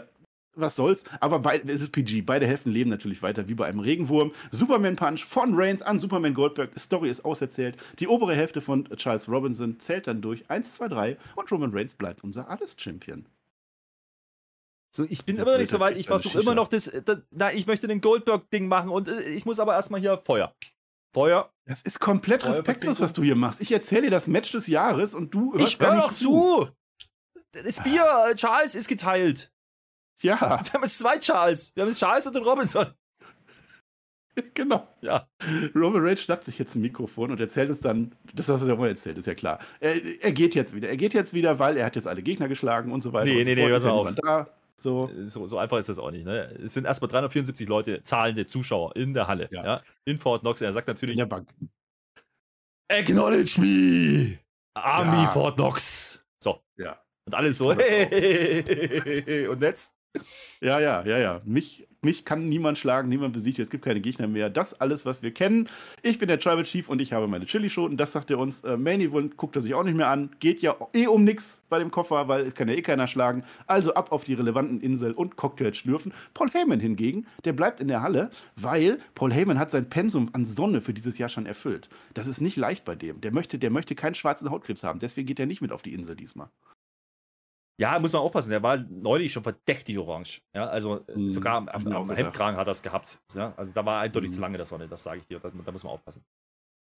was 0.56 0.76
soll's. 0.76 1.04
Aber 1.20 1.40
bei, 1.40 1.62
es 1.68 1.82
ist 1.82 1.92
PG. 1.92 2.22
Beide 2.22 2.48
Hälften 2.48 2.72
leben 2.72 2.90
natürlich 2.90 3.22
weiter 3.22 3.48
wie 3.50 3.54
bei 3.54 3.66
einem 3.66 3.80
Regenwurm. 3.80 4.32
Superman 4.50 4.96
Punch 4.96 5.26
von 5.26 5.54
Reigns 5.54 5.82
an 5.82 5.98
Superman 5.98 6.34
Goldberg. 6.34 6.72
Story 6.80 7.10
ist 7.10 7.26
auserzählt. 7.26 7.76
Die 8.00 8.08
obere 8.08 8.34
Hälfte 8.34 8.62
von 8.62 8.86
Charles 8.96 9.30
Robinson 9.30 9.80
zählt 9.80 10.08
dann 10.08 10.22
durch. 10.22 10.50
1, 10.50 10.76
2, 10.76 10.88
3. 10.88 11.18
Und 11.36 11.52
Roman 11.52 11.72
Reigns 11.74 11.96
bleibt 11.96 12.24
unser 12.24 12.50
Alles-Champion. 12.50 13.26
So, 14.98 15.06
ich 15.08 15.24
bin 15.24 15.36
Der 15.36 15.44
immer 15.44 15.52
noch 15.52 15.60
nicht 15.60 15.70
so 15.70 15.80
weit. 15.80 15.96
Ich 16.00 16.08
versuche 16.08 16.40
immer 16.40 16.56
noch 16.56 16.68
das, 16.68 16.92
das. 17.06 17.20
Nein, 17.30 17.56
ich 17.56 17.68
möchte 17.68 17.88
den 17.88 18.02
Goldberg-Ding 18.02 18.68
machen 18.68 18.90
und 18.90 19.08
äh, 19.08 19.22
ich 19.30 19.46
muss 19.46 19.60
aber 19.60 19.76
erstmal 19.76 20.02
hier 20.02 20.18
Feuer. 20.18 20.56
Feuer. 21.14 21.54
Das 21.66 21.84
ist 21.84 22.00
komplett 22.00 22.42
Feuer 22.42 22.50
respektlos, 22.50 23.00
was 23.00 23.14
du 23.14 23.22
hier 23.22 23.36
machst. 23.36 23.62
Ich 23.62 23.72
erzähle 23.72 24.04
dir 24.04 24.10
das 24.10 24.26
Match 24.26 24.52
des 24.52 24.66
Jahres 24.66 25.14
und 25.14 25.36
du 25.36 25.54
hörst 25.54 25.74
Ich 25.76 25.80
höre 25.80 25.98
doch 25.98 26.12
zu. 26.12 26.68
Das 27.52 27.84
Bier, 27.84 28.34
Charles, 28.38 28.74
ist 28.74 28.88
geteilt. 28.88 29.52
Ja. 30.24 30.40
Wir 30.64 30.74
haben 30.74 30.82
jetzt 30.82 30.98
zwei 30.98 31.20
Charles. 31.20 31.76
Wir 31.76 31.84
haben 31.84 31.90
jetzt 31.90 32.00
Charles 32.00 32.26
und 32.26 32.36
den 32.36 32.44
Robinson. 32.44 32.88
Genau. 34.54 34.88
Ja. 35.02 35.28
Roman 35.74 36.06
Reigns 36.06 36.22
schnappt 36.22 36.44
sich 36.44 36.60
jetzt 36.60 36.76
ein 36.76 36.82
Mikrofon 36.82 37.32
und 37.32 37.40
erzählt 37.40 37.70
uns 37.70 37.82
dann, 37.82 38.12
das 38.36 38.48
hast 38.50 38.62
du 38.62 38.68
ja 38.68 38.76
mal 38.76 38.88
erzählt, 38.88 39.18
ist 39.18 39.26
ja 39.26 39.34
klar. 39.34 39.58
Er, 39.80 39.96
er, 40.22 40.32
geht 40.32 40.54
jetzt 40.54 40.76
wieder. 40.76 40.90
Er 40.90 40.98
geht 40.98 41.16
jetzt 41.16 41.34
wieder, 41.34 41.58
weil 41.58 41.76
er 41.76 41.88
hat 41.88 41.96
jetzt 41.96 42.08
alle 42.08 42.22
Gegner 42.22 42.48
geschlagen 42.48 42.92
und 42.92 43.02
so 43.02 43.14
weiter. 43.14 43.32
Nee, 43.32 43.44
nee, 43.44 43.56
so 43.56 43.62
nee, 43.62 43.72
pass 43.72 43.86
auf. 43.86 44.14
Da. 44.14 44.48
So. 44.80 45.10
so. 45.26 45.48
So, 45.48 45.58
einfach 45.58 45.78
ist 45.78 45.90
das 45.90 46.00
auch 46.00 46.12
nicht. 46.12 46.26
Ne? 46.26 46.56
Es 46.64 46.74
sind 46.74 46.86
erstmal 46.86 47.10
374 47.10 47.68
Leute, 47.68 48.04
zahlende 48.04 48.46
Zuschauer 48.46 48.96
in 48.96 49.14
der 49.14 49.28
Halle. 49.28 49.48
Ja. 49.52 49.64
ja? 49.64 49.82
In 50.06 50.18
Fort 50.18 50.42
Knox. 50.42 50.62
Er 50.62 50.72
sagt 50.74 50.88
natürlich. 50.88 51.16
In 51.16 51.20
der 51.20 51.26
Bank. 51.26 51.50
Acknowledge 52.90 53.60
me! 53.60 54.40
Army 54.76 55.24
ja. 55.24 55.30
Fort 55.30 55.56
Knox. 55.56 56.24
So. 56.42 56.62
Ja. 56.78 57.02
Und 57.26 57.36
alles 57.36 57.58
so. 57.58 57.74
Hey. 57.74 59.48
Und 59.48 59.62
jetzt? 59.62 59.96
Ja, 60.62 60.80
ja, 60.80 61.04
ja, 61.06 61.18
ja. 61.18 61.42
Mich, 61.44 61.88
mich 62.08 62.24
kann 62.24 62.48
niemand 62.48 62.78
schlagen, 62.78 63.10
niemand 63.10 63.34
besiegt. 63.34 63.60
Es 63.60 63.70
gibt 63.70 63.84
keine 63.84 64.00
Gegner 64.00 64.28
mehr. 64.28 64.50
Das 64.50 64.74
alles, 64.80 65.06
was 65.06 65.22
wir 65.22 65.32
kennen. 65.32 65.68
Ich 66.04 66.20
bin 66.20 66.30
der 66.30 66.40
Tribal 66.40 66.64
Chief 66.64 66.88
und 66.88 67.02
ich 67.02 67.12
habe 67.12 67.28
meine 67.28 67.46
Chili-Schoten. 67.46 67.98
Das 67.98 68.14
sagt 68.14 68.32
er 68.32 68.40
uns. 68.40 68.64
Äh, 68.64 68.78
Main 68.78 69.02
guckt 69.36 69.58
er 69.58 69.62
sich 69.62 69.74
auch 69.74 69.84
nicht 69.84 69.98
mehr 69.98 70.08
an. 70.08 70.30
Geht 70.40 70.62
ja 70.62 70.78
eh 70.94 71.08
um 71.08 71.26
nichts 71.26 71.62
bei 71.68 71.80
dem 71.80 71.92
Koffer, 71.92 72.30
weil 72.30 72.46
es 72.46 72.56
kann 72.56 72.70
ja 72.70 72.76
eh 72.76 72.82
keiner 72.82 73.08
schlagen. 73.08 73.44
Also 73.68 73.94
ab 73.94 74.14
auf 74.14 74.24
die 74.24 74.36
relevanten 74.36 74.80
Insel 74.80 75.12
und 75.12 75.36
Cocktails 75.36 75.76
schlürfen. 75.76 76.14
Paul 76.34 76.50
Heyman 76.50 76.80
hingegen, 76.80 77.28
der 77.44 77.52
bleibt 77.52 77.82
in 77.82 77.90
der 77.90 78.02
Halle, 78.02 78.30
weil 78.56 79.00
Paul 79.14 79.34
Heyman 79.34 79.60
hat 79.60 79.72
sein 79.72 79.90
Pensum 79.90 80.30
an 80.32 80.46
Sonne 80.46 80.80
für 80.80 80.94
dieses 80.94 81.18
Jahr 81.18 81.28
schon 81.28 81.46
erfüllt. 81.46 81.90
Das 82.14 82.28
ist 82.28 82.40
nicht 82.40 82.56
leicht 82.56 82.86
bei 82.86 82.96
dem. 82.96 83.20
Der 83.20 83.34
möchte, 83.34 83.60
der 83.60 83.70
möchte 83.70 83.96
keinen 83.96 84.16
schwarzen 84.16 84.50
Hautkrebs 84.50 84.86
haben. 84.86 85.00
Deswegen 85.00 85.28
geht 85.28 85.42
er 85.42 85.46
nicht 85.46 85.62
mit 85.62 85.74
auf 85.74 85.82
die 85.82 85.94
Insel 85.94 86.16
diesmal. 86.16 86.48
Ja, 87.80 88.00
muss 88.00 88.12
man 88.12 88.22
aufpassen. 88.24 88.50
Der 88.50 88.64
war 88.64 88.78
neulich 88.90 89.32
schon 89.32 89.44
verdächtig 89.44 89.98
orange. 90.00 90.42
Ja, 90.54 90.66
also 90.68 91.06
Mhm, 91.16 91.28
sogar 91.28 91.56
am, 91.58 91.70
am, 91.70 91.88
am. 91.88 92.12
Hemdkragen 92.12 92.58
hat 92.60 92.68
er 92.68 92.72
es 92.72 92.82
gehabt. 92.82 93.20
Ja, 93.36 93.54
also 93.56 93.72
da 93.74 93.86
war 93.86 94.00
eindeutig 94.02 94.32
Mhm. 94.32 94.36
zu 94.36 94.42
lange 94.42 94.58
der 94.58 94.66
Sonne, 94.66 94.88
das 94.88 95.04
sage 95.04 95.20
ich 95.20 95.28
dir. 95.28 95.40
Da, 95.40 95.50
da 95.64 95.72
muss 95.72 95.84
man 95.84 95.94
aufpassen. 95.94 96.24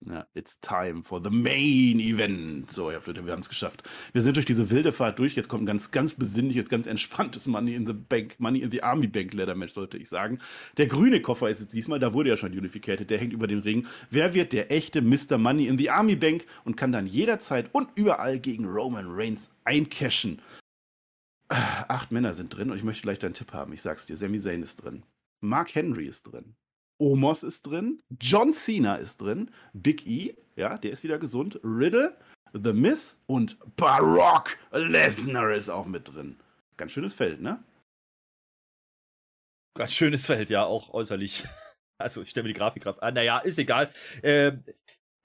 Ja, 0.06 0.26
it's 0.32 0.58
time 0.62 1.02
for 1.04 1.22
the 1.22 1.28
main 1.28 2.00
event. 2.00 2.72
So, 2.72 2.90
ja, 2.90 3.00
Leute, 3.04 3.26
wir 3.26 3.32
haben 3.34 3.40
es 3.40 3.50
geschafft. 3.50 3.82
Wir 4.14 4.22
sind 4.22 4.34
durch 4.36 4.46
diese 4.46 4.70
wilde 4.70 4.92
Fahrt 4.92 5.18
durch. 5.18 5.36
Jetzt 5.36 5.50
kommt 5.50 5.64
ein 5.64 5.66
ganz, 5.66 5.90
ganz 5.90 6.14
besinnliches, 6.14 6.70
ganz 6.70 6.86
entspanntes 6.86 7.46
Money 7.46 7.74
in 7.74 7.86
the 7.86 7.92
Bank, 7.92 8.36
Money 8.38 8.60
in 8.60 8.70
the 8.70 8.82
Army 8.82 9.08
Bank 9.08 9.34
Leather 9.34 9.54
Match, 9.54 9.74
sollte 9.74 9.98
ich 9.98 10.08
sagen. 10.08 10.38
Der 10.78 10.86
grüne 10.86 11.20
Koffer 11.20 11.50
ist 11.50 11.60
es 11.60 11.66
diesmal, 11.68 11.98
da 11.98 12.14
wurde 12.14 12.30
ja 12.30 12.38
schon 12.38 12.52
unificated, 12.52 13.10
der 13.10 13.18
hängt 13.18 13.34
über 13.34 13.46
den 13.46 13.58
Ring. 13.58 13.86
Wer 14.08 14.32
wird 14.32 14.54
der 14.54 14.72
echte 14.72 15.02
Mr. 15.02 15.36
Money 15.36 15.66
in 15.66 15.76
the 15.76 15.90
Army 15.90 16.16
Bank 16.16 16.46
und 16.64 16.78
kann 16.78 16.92
dann 16.92 17.06
jederzeit 17.06 17.68
und 17.74 17.90
überall 17.94 18.38
gegen 18.40 18.64
Roman 18.64 19.04
Reigns 19.06 19.50
eincashen? 19.64 20.40
Ah, 21.90 21.94
Acht 21.94 22.12
Männer 22.12 22.32
sind 22.32 22.56
drin 22.56 22.70
und 22.70 22.76
ich 22.76 22.84
möchte 22.84 23.02
gleich 23.02 23.18
deinen 23.18 23.34
Tipp 23.34 23.52
haben. 23.52 23.72
Ich 23.72 23.82
sag's 23.82 24.06
dir. 24.06 24.16
Sami 24.16 24.40
Zayn 24.40 24.62
ist 24.62 24.76
drin. 24.76 25.02
Mark 25.40 25.74
Henry 25.74 26.06
ist 26.06 26.22
drin. 26.22 26.54
Omos 27.00 27.42
ist 27.42 27.62
drin, 27.62 28.02
John 28.20 28.52
Cena 28.52 28.96
ist 28.96 29.22
drin, 29.22 29.50
Big 29.72 30.06
E, 30.06 30.36
ja, 30.54 30.76
der 30.76 30.90
ist 30.90 31.02
wieder 31.02 31.18
gesund, 31.18 31.58
Riddle, 31.64 32.14
The 32.52 32.74
Miz 32.74 33.18
und 33.26 33.56
Barock 33.76 34.58
Lesnar 34.70 35.50
ist 35.52 35.70
auch 35.70 35.86
mit 35.86 36.12
drin. 36.12 36.38
Ganz 36.76 36.92
schönes 36.92 37.14
Feld, 37.14 37.40
ne? 37.40 37.64
Ganz 39.74 39.94
schönes 39.94 40.26
Feld, 40.26 40.50
ja, 40.50 40.64
auch 40.64 40.92
äußerlich. 40.92 41.46
Also, 41.98 42.22
ich 42.22 42.30
stelle 42.30 42.44
mir 42.44 42.54
die 42.54 42.58
Grafik 42.58 42.82
gerade 42.82 43.02
an. 43.02 43.12
Naja, 43.12 43.40
ist 43.40 43.58
egal. 43.58 43.92
Ähm, 44.22 44.64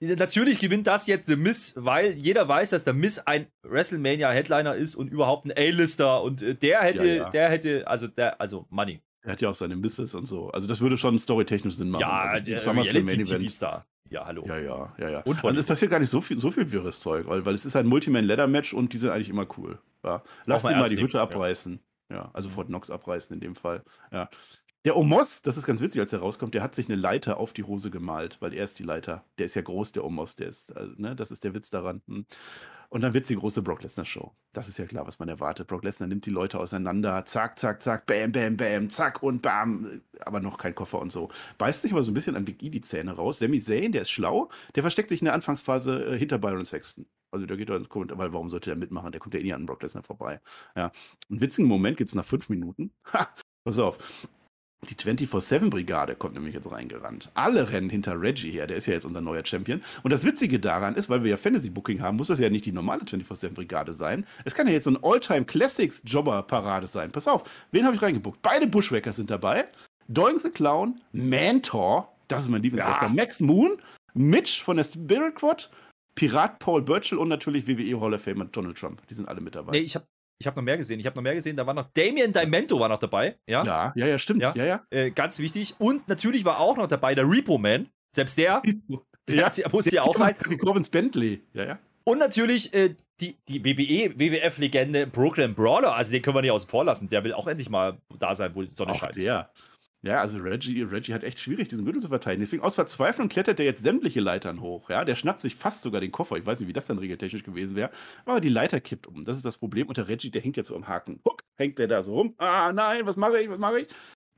natürlich 0.00 0.58
gewinnt 0.58 0.86
das 0.86 1.06
jetzt 1.06 1.26
The 1.26 1.36
Miss, 1.36 1.74
weil 1.76 2.12
jeder 2.12 2.48
weiß, 2.48 2.70
dass 2.70 2.84
der 2.84 2.94
Miss 2.94 3.18
ein 3.20 3.46
WrestleMania-Headliner 3.62 4.74
ist 4.74 4.94
und 4.94 5.08
überhaupt 5.08 5.46
ein 5.46 5.52
A-Lister 5.56 6.22
und 6.22 6.42
äh, 6.42 6.54
der 6.54 6.80
hätte, 6.82 7.06
Ja, 7.06 7.14
ja. 7.14 7.30
der 7.30 7.48
hätte, 7.50 7.86
also 7.88 8.06
der, 8.06 8.40
also 8.40 8.66
Money. 8.70 9.00
Er 9.22 9.32
hat 9.32 9.40
ja 9.40 9.50
auch 9.50 9.54
seine 9.54 9.74
Misses 9.74 10.14
und 10.14 10.26
so. 10.26 10.50
Also 10.50 10.68
das 10.68 10.80
würde 10.80 10.96
schon 10.96 11.18
storytechnisch 11.18 11.74
Sinn 11.74 11.90
machen. 11.90 12.02
Ja, 12.02 12.20
also, 12.22 12.52
der. 12.52 12.64
Reality-TV-Star. 12.64 13.86
Ja, 14.08 14.24
hallo. 14.24 14.44
Ja, 14.46 14.58
ja, 14.58 14.94
ja, 14.98 15.10
ja. 15.10 15.20
Und 15.22 15.44
also 15.44 15.58
es 15.58 15.66
passiert 15.66 15.90
gar 15.90 15.98
nicht 15.98 16.10
so 16.10 16.20
viel, 16.20 16.38
so 16.38 16.52
viel 16.52 16.70
wirres 16.70 17.00
Zeug, 17.00 17.26
weil, 17.26 17.44
weil 17.44 17.54
es 17.54 17.66
ist 17.66 17.74
ein 17.74 17.86
Multiman-Ladder-Match 17.86 18.72
und 18.72 18.92
die 18.92 18.98
sind 18.98 19.10
eigentlich 19.10 19.28
immer 19.28 19.46
cool. 19.58 19.80
Ja. 20.04 20.22
Lass 20.44 20.62
den 20.62 20.78
mal 20.78 20.88
die 20.88 21.00
Hütte 21.00 21.16
ja. 21.16 21.24
abreißen. 21.24 21.80
Ja, 22.08 22.30
also 22.32 22.48
Fort 22.48 22.68
Knox 22.68 22.88
abreißen 22.88 23.34
in 23.34 23.40
dem 23.40 23.56
Fall. 23.56 23.82
Ja. 24.12 24.28
Der 24.86 24.96
Omos, 24.96 25.42
das 25.42 25.56
ist 25.56 25.66
ganz 25.66 25.80
witzig, 25.80 26.00
als 26.00 26.12
er 26.12 26.20
rauskommt, 26.20 26.54
der 26.54 26.62
hat 26.62 26.76
sich 26.76 26.86
eine 26.86 26.94
Leiter 26.94 27.38
auf 27.38 27.52
die 27.52 27.64
Hose 27.64 27.90
gemalt, 27.90 28.36
weil 28.38 28.54
er 28.54 28.62
ist 28.62 28.78
die 28.78 28.84
Leiter. 28.84 29.24
Der 29.36 29.46
ist 29.46 29.56
ja 29.56 29.62
groß, 29.62 29.90
der 29.90 30.04
Omos, 30.04 30.36
der 30.36 30.46
ist, 30.46 30.76
also, 30.76 30.94
ne, 30.96 31.16
das 31.16 31.32
ist 31.32 31.42
der 31.42 31.54
Witz 31.54 31.70
daran. 31.70 32.02
Hm. 32.06 32.24
Und 32.88 33.00
dann 33.00 33.12
wird's 33.12 33.26
die 33.26 33.34
große 33.34 33.62
Brock 33.62 33.82
Lesnar-Show. 33.82 34.32
Das 34.52 34.68
ist 34.68 34.78
ja 34.78 34.86
klar, 34.86 35.04
was 35.04 35.18
man 35.18 35.28
erwartet. 35.28 35.66
Brock 35.66 35.82
Lesnar 35.82 36.06
nimmt 36.06 36.24
die 36.24 36.30
Leute 36.30 36.60
auseinander, 36.60 37.26
zack, 37.26 37.58
zack, 37.58 37.82
zack, 37.82 38.06
bam, 38.06 38.30
bam, 38.30 38.56
bam, 38.56 38.88
zack 38.88 39.24
und 39.24 39.42
bam, 39.42 40.02
aber 40.20 40.38
noch 40.38 40.56
kein 40.56 40.76
Koffer 40.76 41.00
und 41.00 41.10
so. 41.10 41.30
Beißt 41.58 41.82
sich 41.82 41.90
aber 41.90 42.04
so 42.04 42.12
ein 42.12 42.14
bisschen 42.14 42.36
an 42.36 42.44
Big 42.44 42.62
E 42.62 42.70
die 42.70 42.80
Zähne 42.80 43.10
raus. 43.10 43.40
Sami 43.40 43.60
Zayn, 43.60 43.90
der 43.90 44.02
ist 44.02 44.12
schlau, 44.12 44.50
der 44.76 44.84
versteckt 44.84 45.08
sich 45.08 45.20
in 45.20 45.24
der 45.24 45.34
Anfangsphase 45.34 46.14
äh, 46.14 46.16
hinter 46.16 46.38
Byron 46.38 46.64
Sexton. 46.64 47.06
Also 47.32 47.44
der 47.44 47.56
geht 47.56 47.70
da 47.70 47.76
ins 47.76 47.88
Kommentar, 47.88 48.18
weil 48.18 48.32
warum 48.32 48.50
sollte 48.50 48.70
der 48.70 48.76
mitmachen? 48.76 49.10
Der 49.10 49.20
kommt 49.20 49.34
ja 49.34 49.40
eh 49.40 49.42
nie 49.42 49.52
an 49.52 49.66
Brock 49.66 49.82
Lesnar 49.82 50.04
vorbei. 50.04 50.40
Ja. 50.76 50.92
Einen 51.28 51.40
witzigen 51.40 51.68
Moment 51.68 51.96
gibt's 51.96 52.14
nach 52.14 52.24
fünf 52.24 52.48
Minuten. 52.48 52.92
Ha, 53.12 53.28
pass 53.64 53.80
auf. 53.80 53.98
Die 54.88 54.94
24-7-Brigade 54.94 56.14
kommt 56.14 56.34
nämlich 56.34 56.54
jetzt 56.54 56.70
reingerannt. 56.70 57.30
Alle 57.34 57.72
rennen 57.72 57.90
hinter 57.90 58.20
Reggie 58.20 58.50
her, 58.50 58.66
der 58.66 58.76
ist 58.76 58.86
ja 58.86 58.94
jetzt 58.94 59.04
unser 59.04 59.20
neuer 59.20 59.44
Champion. 59.44 59.80
Und 60.02 60.12
das 60.12 60.24
Witzige 60.24 60.60
daran 60.60 60.94
ist, 60.94 61.08
weil 61.08 61.24
wir 61.24 61.30
ja 61.30 61.36
Fantasy-Booking 61.36 62.00
haben, 62.02 62.16
muss 62.16 62.28
das 62.28 62.38
ja 62.38 62.50
nicht 62.50 62.66
die 62.66 62.72
normale 62.72 63.02
24-7-Brigade 63.02 63.92
sein. 63.92 64.26
Es 64.44 64.54
kann 64.54 64.66
ja 64.66 64.74
jetzt 64.74 64.84
so 64.84 64.90
ein 64.90 64.98
All-Time-Classics-Jobber-Parade 65.02 66.86
sein. 66.86 67.10
Pass 67.10 67.26
auf, 67.26 67.44
wen 67.72 67.84
habe 67.84 67.96
ich 67.96 68.02
reingebuckt? 68.02 68.40
Beide 68.42 68.66
Bushwackers 68.66 69.16
sind 69.16 69.30
dabei. 69.30 69.66
Doink 70.08 70.40
the 70.40 70.50
Clown, 70.50 71.00
Mantor, 71.12 72.12
das 72.28 72.42
ist 72.42 72.48
mein 72.48 72.62
Lieblingswrestler, 72.62 73.08
Ja. 73.08 73.14
Max 73.14 73.40
Moon, 73.40 73.78
Mitch 74.14 74.62
von 74.62 74.76
der 74.76 74.84
Spirit 74.84 75.34
Quad, 75.34 75.68
Pirat 76.14 76.60
Paul 76.60 76.82
Burchill 76.82 77.18
und 77.18 77.28
natürlich 77.28 77.66
WWE 77.66 78.00
Hall 78.00 78.14
of 78.14 78.22
Famer 78.22 78.44
Donald 78.44 78.78
Trump. 78.78 79.06
Die 79.08 79.14
sind 79.14 79.28
alle 79.28 79.40
mit 79.40 79.54
dabei. 79.54 79.72
Nee, 79.72 79.80
ich 79.80 79.96
habe 79.96 80.06
ich 80.38 80.46
hab 80.46 80.56
noch 80.56 80.62
mehr 80.62 80.76
gesehen. 80.76 81.00
Ich 81.00 81.06
habe 81.06 81.16
noch 81.16 81.22
mehr 81.22 81.34
gesehen. 81.34 81.56
Da 81.56 81.66
war 81.66 81.74
noch 81.74 81.88
Damien 81.94 82.32
Dimento 82.32 82.78
war 82.78 82.88
noch 82.88 82.98
dabei. 82.98 83.36
Ja. 83.46 83.64
ja, 83.64 83.92
ja, 83.96 84.06
ja, 84.06 84.18
stimmt. 84.18 84.42
Ja. 84.42 84.52
Ja, 84.54 84.64
ja. 84.64 84.86
Äh, 84.90 85.10
ganz 85.10 85.38
wichtig. 85.38 85.74
Und 85.78 86.08
natürlich 86.08 86.44
war 86.44 86.60
auch 86.60 86.76
noch 86.76 86.86
dabei 86.86 87.14
der 87.14 87.28
Repo 87.28 87.58
Man. 87.58 87.88
Selbst 88.14 88.36
der, 88.38 88.62
der, 89.28 89.50
der 89.50 89.70
musste 89.70 89.96
ja 89.96 90.02
auch 90.02 90.18
rein. 90.18 90.34
Corbins 90.60 90.88
Bentley. 90.88 91.42
Ja, 91.52 91.64
ja. 91.64 91.78
Und 92.04 92.18
natürlich 92.18 92.72
äh, 92.72 92.94
die, 93.20 93.36
die 93.48 93.64
WWE, 93.64 94.18
WWF-Legende 94.18 95.06
Brooklyn 95.06 95.54
Brawler. 95.54 95.94
Also 95.94 96.12
den 96.12 96.22
können 96.22 96.36
wir 96.36 96.42
nicht 96.42 96.50
außen 96.52 96.68
vor 96.68 96.84
lassen. 96.84 97.08
Der 97.08 97.24
will 97.24 97.32
auch 97.32 97.46
endlich 97.46 97.68
mal 97.68 97.98
da 98.18 98.34
sein, 98.34 98.54
wo 98.54 98.62
die 98.62 98.70
Sonne 98.74 98.92
Auch 98.92 99.00
scheint. 99.00 99.16
der. 99.16 99.50
Ja, 100.02 100.20
also 100.20 100.38
Reggie, 100.38 100.82
Reggie 100.82 101.14
hat 101.14 101.24
echt 101.24 101.40
schwierig, 101.40 101.68
diesen 101.68 101.84
Gürtel 101.84 102.02
zu 102.02 102.08
verteidigen. 102.08 102.42
Deswegen 102.42 102.62
aus 102.62 102.76
Verzweiflung 102.76 103.28
klettert 103.28 103.58
er 103.58 103.64
jetzt 103.64 103.82
sämtliche 103.82 104.20
Leitern 104.20 104.60
hoch. 104.60 104.88
Ja, 104.88 105.04
der 105.04 105.16
schnappt 105.16 105.40
sich 105.40 105.56
fast 105.56 105.82
sogar 105.82 106.00
den 106.00 106.12
Koffer. 106.12 106.36
Ich 106.36 106.46
weiß 106.46 106.60
nicht, 106.60 106.68
wie 106.68 106.72
das 106.72 106.86
dann 106.86 106.98
regeltechnisch 106.98 107.42
gewesen 107.42 107.74
wäre. 107.76 107.90
Aber 108.24 108.40
die 108.40 108.48
Leiter 108.48 108.80
kippt 108.80 109.06
um. 109.06 109.24
Das 109.24 109.36
ist 109.36 109.44
das 109.44 109.58
Problem. 109.58 109.88
Und 109.88 109.96
der 109.96 110.08
Reggie, 110.08 110.30
der 110.30 110.42
hängt 110.42 110.56
jetzt 110.56 110.68
so 110.68 110.76
am 110.76 110.86
Haken. 110.86 111.20
Huck, 111.24 111.42
hängt 111.56 111.78
der 111.78 111.88
da 111.88 112.02
so 112.02 112.14
rum. 112.14 112.34
Ah, 112.38 112.72
nein, 112.72 113.04
was 113.04 113.16
mache 113.16 113.40
ich, 113.40 113.48
was 113.50 113.58
mache 113.58 113.80
ich? 113.80 113.88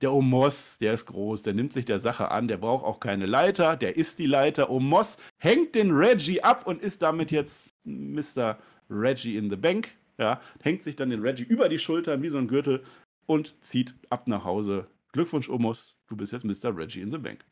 Der 0.01 0.13
Omos, 0.13 0.79
der 0.79 0.95
ist 0.95 1.07
groß, 1.07 1.43
der 1.43 1.55
nimmt 1.55 1.73
sich 1.73 1.85
der 1.85 1.99
Sache 1.99 2.31
an, 2.31 2.47
der 2.47 2.59
braucht 2.59 2.85
auch 2.85 3.01
keine 3.01 3.27
Leiter, 3.27 3.75
der 3.75 3.97
ist 3.97 4.21
die 4.21 4.27
Leiter. 4.27 4.71
Omos 4.71 5.19
hängt 5.39 5.75
den 5.75 5.91
Reggie 5.91 6.41
ab 6.41 6.69
und 6.69 6.81
ist 6.81 7.03
damit 7.03 7.33
jetzt 7.33 7.71
Mr. 7.85 8.59
Reggie 8.89 9.37
in 9.37 9.51
the 9.51 9.57
Bank. 9.57 9.89
Ja, 10.17 10.41
hängt 10.63 10.85
sich 10.85 10.95
dann 10.95 11.11
den 11.11 11.21
Reggie 11.21 11.43
über 11.43 11.69
die 11.69 11.79
Schultern 11.79 12.23
wie 12.23 12.29
so 12.29 12.39
ein 12.39 12.49
Gürtel 12.49 12.85
und 13.27 13.55
zieht 13.61 13.95
ab 14.09 14.29
nach 14.29 14.45
Hause. 14.45 14.87
Glückwunsch, 15.19 15.49
Omos, 15.49 15.99
du 16.07 16.17
bist 16.17 16.33
jetzt 16.33 16.45
Mr. 16.45 16.77
Reggie 16.77 17.01
in 17.01 17.11
the 17.11 17.19
Bank. 17.19 17.45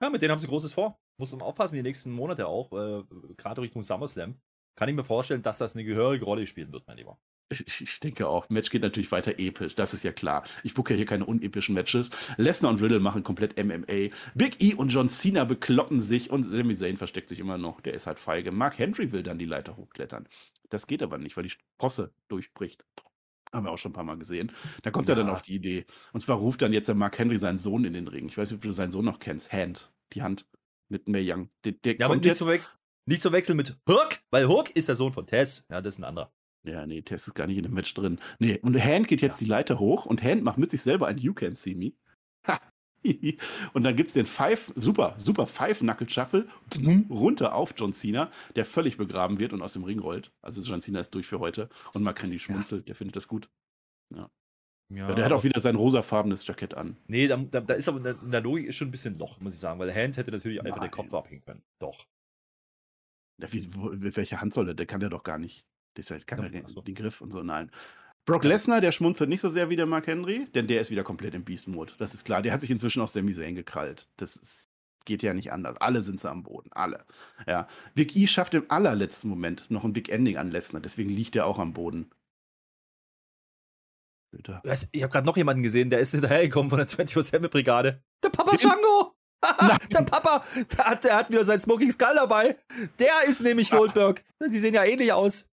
Ja, 0.00 0.10
mit 0.10 0.22
denen 0.22 0.30
haben 0.30 0.38
sie 0.38 0.46
Großes 0.46 0.72
vor. 0.72 1.00
Muss 1.18 1.32
man 1.32 1.42
aufpassen, 1.42 1.74
die 1.74 1.82
nächsten 1.82 2.12
Monate 2.12 2.46
auch. 2.46 2.70
Äh, 2.72 3.02
Gerade 3.36 3.60
Richtung 3.62 3.82
SummerSlam. 3.82 4.40
Kann 4.76 4.88
ich 4.88 4.94
mir 4.94 5.02
vorstellen, 5.02 5.42
dass 5.42 5.58
das 5.58 5.74
eine 5.74 5.84
gehörige 5.84 6.24
Rolle 6.24 6.46
spielen 6.46 6.72
wird, 6.72 6.86
mein 6.86 6.96
Lieber. 6.98 7.18
Ich, 7.52 7.80
ich- 7.80 7.98
denke 7.98 8.28
auch. 8.28 8.48
Match 8.48 8.70
geht 8.70 8.82
natürlich 8.82 9.10
weiter 9.10 9.40
episch, 9.40 9.74
das 9.74 9.92
ist 9.92 10.04
ja 10.04 10.12
klar. 10.12 10.44
Ich 10.62 10.72
bucke 10.74 10.92
ja 10.94 10.98
hier 10.98 11.04
keine 11.04 11.26
unepischen 11.26 11.74
Matches. 11.74 12.10
Lesnar 12.36 12.70
und 12.70 12.80
Riddle 12.80 13.00
machen 13.00 13.24
komplett 13.24 13.58
MMA. 13.58 14.10
Big 14.36 14.62
E 14.62 14.74
und 14.74 14.90
John 14.90 15.08
Cena 15.08 15.42
bekloppen 15.44 15.98
sich 16.00 16.30
und 16.30 16.44
Sami 16.44 16.76
Zayn 16.76 16.96
versteckt 16.96 17.28
sich 17.28 17.40
immer 17.40 17.58
noch. 17.58 17.80
Der 17.80 17.92
ist 17.94 18.06
halt 18.06 18.20
feige. 18.20 18.52
Mark 18.52 18.78
Henry 18.78 19.10
will 19.10 19.24
dann 19.24 19.40
die 19.40 19.46
Leiter 19.46 19.76
hochklettern. 19.76 20.28
Das 20.68 20.86
geht 20.86 21.02
aber 21.02 21.18
nicht, 21.18 21.36
weil 21.36 21.42
die 21.42 21.50
Sprosse 21.50 22.14
durchbricht. 22.28 22.86
Haben 23.52 23.64
wir 23.66 23.70
auch 23.72 23.78
schon 23.78 23.90
ein 23.90 23.94
paar 23.94 24.04
Mal 24.04 24.16
gesehen. 24.18 24.52
Da 24.82 24.90
kommt 24.90 25.08
er 25.08 25.16
Ja. 25.16 25.22
dann 25.22 25.30
auf 25.32 25.42
die 25.42 25.54
Idee. 25.54 25.84
Und 26.12 26.20
zwar 26.20 26.36
ruft 26.38 26.62
dann 26.62 26.72
jetzt 26.72 26.86
der 26.86 26.94
Mark 26.94 27.18
Henry 27.18 27.38
seinen 27.38 27.58
Sohn 27.58 27.84
in 27.84 27.92
den 27.94 28.06
Ring. 28.08 28.28
Ich 28.28 28.38
weiß 28.38 28.50
nicht, 28.50 28.58
ob 28.58 28.62
du 28.62 28.72
seinen 28.72 28.92
Sohn 28.92 29.04
noch 29.04 29.18
kennst. 29.18 29.52
Hand. 29.52 29.92
Die 30.12 30.22
Hand 30.22 30.46
mit 30.88 31.08
Mae 31.08 31.20
Young. 31.24 31.50
Der, 31.64 31.72
der 31.72 31.96
Ja, 31.98 32.06
aber 32.06 32.14
kommt 32.14 32.22
nicht 32.24 32.30
jetzt. 32.30 32.38
zu, 32.38 32.46
wechseln, 32.46 32.72
nicht 33.06 33.22
zu 33.22 33.32
wechseln 33.32 33.56
mit 33.56 33.76
Hook, 33.88 34.20
weil 34.30 34.46
Hook 34.48 34.70
ist 34.70 34.88
der 34.88 34.94
Sohn 34.96 35.12
von 35.12 35.26
Tess. 35.26 35.64
Ja, 35.70 35.80
das 35.80 35.94
ist 35.94 36.00
ein 36.00 36.04
anderer. 36.04 36.32
Ja, 36.62 36.86
nee, 36.86 37.00
Tess 37.02 37.26
ist 37.26 37.34
gar 37.34 37.46
nicht 37.46 37.56
in 37.56 37.62
dem 37.64 37.72
Match 37.74 37.92
drin. 37.94 38.20
Nee, 38.38 38.58
und 38.62 38.78
Hand 38.82 39.08
geht 39.08 39.22
jetzt 39.22 39.40
die 39.40 39.46
Leiter 39.46 39.78
hoch 39.78 40.04
und 40.06 40.22
Hand 40.22 40.42
macht 40.44 40.58
mit 40.58 40.70
sich 40.70 40.82
selber 40.82 41.06
ein 41.08 41.18
You 41.18 41.32
Can 41.32 41.56
See 41.56 41.74
Me. 41.74 41.92
Ha. 42.46 42.60
und 43.72 43.82
dann 43.84 43.96
gibt's 43.96 44.12
den 44.12 44.26
Five, 44.26 44.72
super, 44.76 45.14
super 45.16 45.46
Five-Knuckle-Shuffle 45.46 46.46
runter 47.10 47.54
auf 47.54 47.74
John 47.76 47.92
Cena, 47.92 48.30
der 48.56 48.64
völlig 48.64 48.96
begraben 48.96 49.38
wird 49.38 49.52
und 49.52 49.62
aus 49.62 49.72
dem 49.72 49.84
Ring 49.84 49.98
rollt. 49.98 50.32
Also 50.42 50.60
John 50.60 50.80
Cena 50.80 51.00
ist 51.00 51.14
durch 51.14 51.26
für 51.26 51.40
heute 51.40 51.68
und 51.94 52.02
Mark 52.02 52.22
Henry 52.22 52.38
schmunzelt, 52.38 52.88
der 52.88 52.94
findet 52.94 53.16
das 53.16 53.28
gut. 53.28 53.48
Ja, 54.92 55.14
der 55.14 55.24
hat 55.24 55.32
auch 55.32 55.44
wieder 55.44 55.60
sein 55.60 55.76
rosafarbenes 55.76 56.44
Jackett 56.46 56.74
an. 56.74 56.96
Nee, 57.06 57.28
da, 57.28 57.36
da, 57.36 57.60
da 57.60 57.74
ist 57.74 57.88
aber 57.88 57.98
in 57.98 58.04
der, 58.04 58.14
der 58.14 58.40
Logik 58.40 58.66
ist 58.66 58.74
schon 58.74 58.88
ein 58.88 58.90
bisschen 58.90 59.14
Loch, 59.14 59.38
muss 59.40 59.54
ich 59.54 59.60
sagen, 59.60 59.78
weil 59.78 59.94
Hand 59.94 60.16
hätte 60.16 60.32
natürlich 60.32 60.60
einfach 60.60 60.78
den 60.78 60.82
Nein. 60.82 60.90
Kopf 60.90 61.14
abhängen 61.14 61.44
können. 61.44 61.62
Doch. 61.78 62.06
Ja, 63.40 63.52
wie, 63.52 63.72
wo, 63.74 63.90
mit 63.90 64.16
welcher 64.16 64.40
Hand 64.40 64.52
soll 64.52 64.68
er? 64.68 64.74
Der 64.74 64.86
kann 64.86 64.98
der 64.98 65.08
doch 65.08 65.22
gar 65.22 65.38
nicht. 65.38 65.64
Der 65.96 66.04
kann 66.20 66.40
Ja, 66.40 66.44
er 66.46 66.50
den, 66.50 66.66
so. 66.66 66.80
den 66.80 66.94
Griff 66.96 67.20
und 67.20 67.32
so, 67.32 67.42
nein. 67.42 67.70
Brock 68.30 68.44
Lesnar, 68.44 68.80
der 68.80 68.92
schmunzelt 68.92 69.28
nicht 69.28 69.40
so 69.40 69.50
sehr 69.50 69.70
wie 69.70 69.76
der 69.76 69.86
Mark 69.86 70.06
Henry, 70.06 70.46
denn 70.54 70.68
der 70.68 70.80
ist 70.80 70.92
wieder 70.92 71.02
komplett 71.02 71.34
im 71.34 71.44
Beast-Mode. 71.44 71.94
Das 71.98 72.14
ist 72.14 72.24
klar. 72.24 72.42
Der 72.42 72.52
hat 72.52 72.60
sich 72.60 72.70
inzwischen 72.70 73.02
aus 73.02 73.12
der 73.12 73.26
Zayn 73.26 73.56
gekrallt. 73.56 74.06
Das 74.18 74.36
ist, 74.36 74.68
geht 75.04 75.24
ja 75.24 75.34
nicht 75.34 75.50
anders. 75.50 75.78
Alle 75.78 76.00
sind 76.00 76.20
so 76.20 76.28
am 76.28 76.44
Boden. 76.44 76.70
Alle. 76.72 77.04
Ja. 77.48 77.66
Big 77.96 78.14
E 78.14 78.28
schafft 78.28 78.54
im 78.54 78.66
allerletzten 78.68 79.28
Moment 79.28 79.68
noch 79.72 79.82
ein 79.82 79.92
Big 79.92 80.10
Ending 80.10 80.36
an 80.36 80.52
Lesnar. 80.52 80.80
Deswegen 80.80 81.10
liegt 81.10 81.34
er 81.34 81.44
auch 81.44 81.58
am 81.58 81.72
Boden. 81.72 82.08
Was? 84.62 84.88
Ich 84.92 85.02
habe 85.02 85.12
gerade 85.12 85.26
noch 85.26 85.36
jemanden 85.36 85.64
gesehen, 85.64 85.90
der 85.90 85.98
ist 85.98 86.12
hinterhergekommen 86.12 86.70
von 86.70 86.78
der 86.78 86.86
24-7-Brigade. 86.86 88.00
Der 88.22 88.30
Papa? 88.30 88.56
Django! 88.56 89.16
Der 89.90 90.02
Papa, 90.02 90.44
der 90.76 90.84
hat, 90.84 91.02
der 91.02 91.16
hat 91.16 91.30
wieder 91.30 91.44
sein 91.44 91.58
Smoking 91.58 91.90
Skull 91.90 92.14
dabei. 92.14 92.58
Der 92.98 93.24
ist 93.26 93.40
nämlich 93.40 93.72
Ah. 93.72 93.78
Goldberg. 93.78 94.22
Die 94.52 94.58
sehen 94.58 94.74
ja 94.74 94.84
ähnlich 94.84 95.14
aus. 95.14 95.49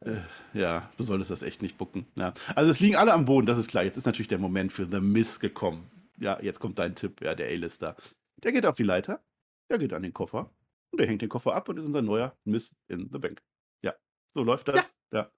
Äh, 0.00 0.20
ja, 0.52 0.90
du 0.96 1.02
solltest 1.02 1.30
das 1.30 1.42
echt 1.42 1.62
nicht 1.62 1.78
bucken. 1.78 2.06
Ja. 2.16 2.32
Also 2.54 2.70
es 2.70 2.80
liegen 2.80 2.96
alle 2.96 3.12
am 3.12 3.24
Boden, 3.24 3.46
das 3.46 3.58
ist 3.58 3.68
klar. 3.68 3.84
Jetzt 3.84 3.96
ist 3.96 4.06
natürlich 4.06 4.28
der 4.28 4.38
Moment 4.38 4.72
für 4.72 4.86
The 4.90 5.00
Miss 5.00 5.40
gekommen. 5.40 5.90
Ja, 6.18 6.40
jetzt 6.40 6.60
kommt 6.60 6.78
dein 6.78 6.94
Tipp, 6.94 7.20
ja, 7.22 7.34
der 7.34 7.48
A-Lister. 7.48 7.96
Der 8.42 8.52
geht 8.52 8.66
auf 8.66 8.76
die 8.76 8.82
Leiter, 8.82 9.22
der 9.70 9.78
geht 9.78 9.92
an 9.92 10.02
den 10.02 10.12
Koffer 10.12 10.50
und 10.90 11.00
der 11.00 11.06
hängt 11.06 11.22
den 11.22 11.28
Koffer 11.28 11.54
ab 11.54 11.68
und 11.68 11.78
ist 11.78 11.86
unser 11.86 12.02
neuer 12.02 12.36
Miss 12.44 12.74
in 12.88 13.08
the 13.12 13.18
Bank. 13.18 13.42
Ja, 13.82 13.94
so 14.34 14.42
läuft 14.42 14.68
das. 14.68 14.96
Ja. 15.12 15.30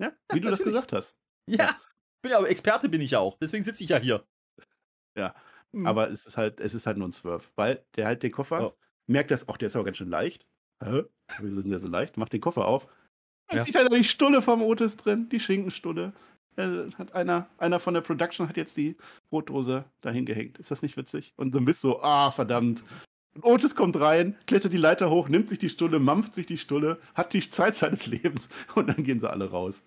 Ja, 0.00 0.12
wie 0.32 0.40
du 0.40 0.48
das 0.48 0.62
gesagt 0.62 0.92
hast. 0.92 1.16
Ja, 1.48 1.76
bin 2.22 2.32
ja, 2.32 2.38
aber 2.38 2.50
Experte 2.50 2.88
bin 2.88 3.00
ich 3.00 3.12
ja 3.12 3.18
auch. 3.18 3.36
Deswegen 3.38 3.64
sitze 3.64 3.82
ich 3.82 3.90
ja 3.90 3.98
hier. 3.98 4.26
Ja. 5.16 5.34
Hm. 5.72 5.86
Aber 5.86 6.10
es 6.10 6.26
ist 6.26 6.36
halt, 6.36 6.60
es 6.60 6.74
ist 6.74 6.86
halt 6.86 6.96
nur 6.96 7.08
ein 7.08 7.12
Swerve, 7.12 7.44
weil 7.56 7.84
der 7.96 8.06
halt 8.06 8.22
den 8.22 8.32
Koffer 8.32 8.72
oh. 8.72 8.78
merkt 9.06 9.30
das, 9.30 9.48
ach, 9.48 9.56
der 9.56 9.66
ist 9.66 9.76
aber 9.76 9.84
ganz 9.84 9.96
schön 9.96 10.08
leicht. 10.08 10.46
Hä? 10.82 11.04
Wieso 11.40 11.58
ist 11.58 11.64
denn 11.64 11.70
der 11.70 11.80
so 11.80 11.88
leicht? 11.88 12.16
Macht 12.16 12.32
den 12.32 12.40
Koffer 12.40 12.66
auf. 12.66 12.86
Dann 13.48 13.58
ja. 13.58 13.64
sieht 13.64 13.74
halt 13.76 13.92
die 13.92 14.04
Stulle 14.04 14.42
vom 14.42 14.62
Otis 14.62 14.96
drin, 14.96 15.28
die 15.30 15.40
Schinkenstulle. 15.40 16.12
Hat 16.56 17.14
einer, 17.14 17.48
einer 17.58 17.78
von 17.78 17.94
der 17.94 18.00
Production 18.00 18.48
hat 18.48 18.56
jetzt 18.56 18.76
die 18.76 18.96
Brotdose 19.30 19.84
dahin 20.00 20.26
gehängt. 20.26 20.58
Ist 20.58 20.70
das 20.70 20.82
nicht 20.82 20.96
witzig? 20.96 21.32
Und 21.36 21.52
so 21.52 21.60
ein 21.60 21.64
bisschen 21.64 21.90
so, 21.90 22.02
ah, 22.02 22.30
verdammt. 22.30 22.84
Und 23.34 23.44
Otis 23.44 23.76
kommt 23.76 23.98
rein, 24.00 24.36
klettert 24.46 24.72
die 24.72 24.78
Leiter 24.78 25.10
hoch, 25.10 25.28
nimmt 25.28 25.48
sich 25.48 25.60
die 25.60 25.68
Stulle, 25.68 26.00
mampft 26.00 26.34
sich 26.34 26.46
die 26.46 26.58
Stulle, 26.58 26.98
hat 27.14 27.32
die 27.32 27.48
Zeit 27.48 27.76
seines 27.76 28.06
Lebens 28.06 28.48
und 28.74 28.88
dann 28.88 29.04
gehen 29.04 29.20
sie 29.20 29.30
alle 29.30 29.50
raus. 29.50 29.82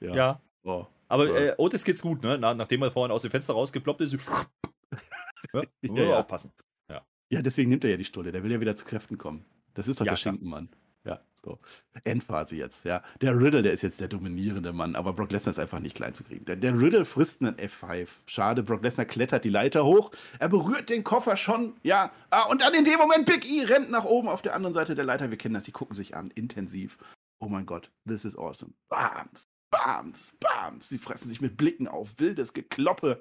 Ja. 0.00 0.14
ja. 0.14 0.40
Oh, 0.64 0.86
Aber 1.08 1.28
äh, 1.28 1.54
Otis 1.58 1.84
geht's 1.84 2.02
gut, 2.02 2.22
ne? 2.22 2.38
Na, 2.38 2.54
nachdem 2.54 2.82
er 2.82 2.90
vorhin 2.90 3.12
aus 3.12 3.22
dem 3.22 3.30
Fenster 3.30 3.52
rausgeploppt 3.52 4.00
ist, 4.00 4.12
ja, 5.52 5.62
ja, 5.82 6.02
ja. 6.02 6.18
aufpassen. 6.18 6.52
Ja. 6.90 7.02
ja, 7.30 7.42
deswegen 7.42 7.68
nimmt 7.68 7.84
er 7.84 7.90
ja 7.90 7.96
die 7.98 8.04
Stulle. 8.04 8.32
Der 8.32 8.42
will 8.42 8.50
ja 8.50 8.60
wieder 8.60 8.76
zu 8.76 8.86
Kräften 8.86 9.18
kommen. 9.18 9.44
Das 9.74 9.86
ist 9.88 10.00
doch 10.00 10.06
der 10.06 10.16
Schinkenmann. 10.16 10.70
Ja, 11.04 11.20
so. 11.44 11.58
Endphase 12.04 12.56
jetzt, 12.56 12.84
ja. 12.84 13.02
Der 13.20 13.38
Riddle, 13.38 13.62
der 13.62 13.72
ist 13.72 13.82
jetzt 13.82 14.00
der 14.00 14.08
dominierende 14.08 14.72
Mann, 14.72 14.96
aber 14.96 15.12
Brock 15.12 15.30
Lesnar 15.30 15.52
ist 15.52 15.58
einfach 15.58 15.80
nicht 15.80 15.96
klein 15.96 16.14
zu 16.14 16.24
kriegen. 16.24 16.44
Der, 16.44 16.56
der 16.56 16.80
Riddle 16.80 17.04
frisst 17.04 17.40
einen 17.40 17.56
F5. 17.56 18.08
Schade, 18.26 18.62
Brock 18.62 18.82
Lesnar 18.82 19.06
klettert 19.06 19.44
die 19.44 19.50
Leiter 19.50 19.84
hoch. 19.84 20.10
Er 20.38 20.48
berührt 20.48 20.90
den 20.90 21.04
Koffer 21.04 21.36
schon, 21.36 21.74
ja. 21.82 22.12
Ah, 22.30 22.44
und 22.44 22.62
dann 22.62 22.74
in 22.74 22.84
dem 22.84 22.98
Moment 22.98 23.26
Big 23.26 23.48
E 23.50 23.64
rennt 23.64 23.90
nach 23.90 24.04
oben 24.04 24.28
auf 24.28 24.42
der 24.42 24.54
anderen 24.54 24.74
Seite 24.74 24.94
der 24.94 25.04
Leiter. 25.04 25.30
Wir 25.30 25.38
kennen 25.38 25.54
das, 25.54 25.64
die 25.64 25.72
gucken 25.72 25.96
sich 25.96 26.16
an, 26.16 26.30
intensiv. 26.30 26.98
Oh 27.40 27.48
mein 27.48 27.66
Gott, 27.66 27.90
this 28.06 28.24
is 28.24 28.36
awesome. 28.36 28.72
Bams, 28.88 29.48
bams, 29.70 30.36
bams. 30.40 30.88
Sie 30.88 30.98
fressen 30.98 31.28
sich 31.28 31.40
mit 31.40 31.56
Blicken 31.56 31.86
auf, 31.88 32.18
wildes 32.18 32.52
Gekloppe. 32.52 33.20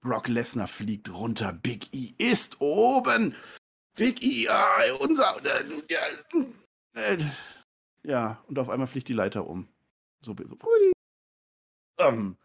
Brock 0.00 0.28
Lesnar 0.28 0.68
fliegt 0.68 1.10
runter. 1.10 1.52
Big 1.52 1.92
E 1.92 2.14
ist 2.18 2.60
oben. 2.60 3.34
Big 3.96 4.22
E, 4.22 4.48
ah, 4.48 4.94
unser. 5.00 5.36
Äh, 5.38 6.44
äh, 6.94 7.18
ja, 8.02 8.42
und 8.46 8.58
auf 8.58 8.68
einmal 8.68 8.86
fliegt 8.86 9.08
die 9.08 9.14
Leiter 9.14 9.46
um. 9.46 9.68
So, 10.20 10.34
so. 10.44 10.56
Ähm, 11.98 12.36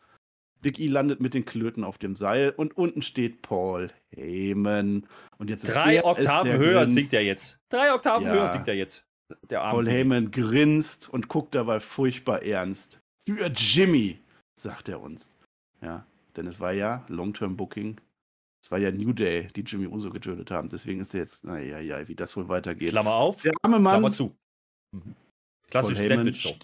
Big 0.61 0.79
E 0.79 0.87
landet 0.87 1.19
mit 1.19 1.33
den 1.33 1.45
Klöten 1.45 1.83
auf 1.83 1.97
dem 1.97 2.15
Seil 2.15 2.53
und 2.55 2.75
unten 2.77 3.01
steht 3.01 3.41
Paul 3.41 3.91
Heyman. 4.15 5.05
Und 5.37 5.49
jetzt 5.49 5.67
Drei 5.67 6.03
Oktaven 6.03 6.53
höher 6.53 6.81
grinst. 6.81 6.95
singt 6.95 7.13
er 7.13 7.23
jetzt. 7.23 7.59
Drei 7.69 7.93
Oktaven 7.93 8.27
ja. 8.27 8.33
höher 8.33 8.47
singt 8.47 8.67
er 8.67 8.75
jetzt. 8.75 9.05
Der 9.49 9.59
Paul 9.59 9.89
Heyman 9.89 10.31
grinst 10.31 11.09
und 11.09 11.27
guckt 11.27 11.55
dabei 11.55 11.79
furchtbar 11.79 12.43
ernst. 12.43 12.99
Für 13.25 13.47
Jimmy, 13.47 14.19
sagt 14.55 14.89
er 14.89 15.01
uns. 15.01 15.29
Ja, 15.81 16.05
denn 16.35 16.47
es 16.47 16.59
war 16.59 16.71
ja 16.71 17.05
Long-Term 17.07 17.57
Booking. 17.57 17.99
Es 18.63 18.71
war 18.71 18.79
ja 18.79 18.91
New 18.91 19.11
Day, 19.11 19.49
die 19.55 19.61
Jimmy 19.61 19.87
Uso 19.87 20.09
getötet 20.09 20.49
haben. 20.49 20.69
Deswegen 20.69 21.01
ist 21.01 21.13
er 21.13 21.19
jetzt, 21.19 21.43
naja, 21.43 21.79
ja, 21.79 22.07
wie 22.07 22.15
das 22.15 22.35
wohl 22.37 22.47
weitergeht. 22.47 22.91
Klammer 22.91 23.13
auf, 23.13 23.41
der 23.41 23.51
arme 23.61 23.77
Mann. 23.77 23.95
Klammer 23.95 24.11
zu. 24.11 24.33
Mhm. 24.91 25.15
Klassisch 25.69 25.97
Sandwich-Show. 25.97 26.55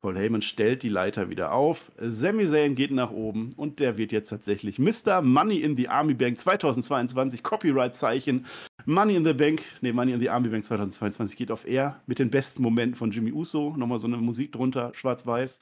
Paul 0.00 0.16
Heyman 0.16 0.42
stellt 0.42 0.82
die 0.84 0.88
Leiter 0.88 1.28
wieder 1.28 1.52
auf. 1.52 1.90
Sami 1.98 2.46
Zayn 2.46 2.76
geht 2.76 2.92
nach 2.92 3.10
oben 3.10 3.50
und 3.56 3.80
der 3.80 3.98
wird 3.98 4.12
jetzt 4.12 4.28
tatsächlich 4.30 4.78
Mr. 4.78 5.22
Money 5.22 5.60
in 5.60 5.76
the 5.76 5.88
Army 5.88 6.14
Bank 6.14 6.38
2022 6.38 7.42
Copyright-Zeichen. 7.42 8.46
Money 8.86 9.16
in 9.16 9.24
the 9.26 9.34
Bank, 9.34 9.62
nee, 9.80 9.92
Money 9.92 10.12
in 10.12 10.20
the 10.20 10.30
Army 10.30 10.48
Bank 10.48 10.64
2022 10.64 11.36
geht 11.36 11.50
auf 11.50 11.66
Air 11.66 12.00
mit 12.06 12.20
den 12.20 12.30
besten 12.30 12.62
Momenten 12.62 12.94
von 12.94 13.10
Jimmy 13.10 13.32
Uso. 13.32 13.74
Nochmal 13.76 13.98
so 13.98 14.06
eine 14.06 14.18
Musik 14.18 14.52
drunter, 14.52 14.92
schwarz-weiß. 14.94 15.58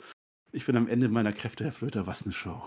Ich 0.52 0.66
bin 0.66 0.76
am 0.76 0.86
Ende 0.86 1.08
meiner 1.08 1.32
Kräfte, 1.32 1.64
Herr 1.64 1.72
Flöter, 1.72 2.06
was 2.06 2.24
eine 2.24 2.34
Show. 2.34 2.62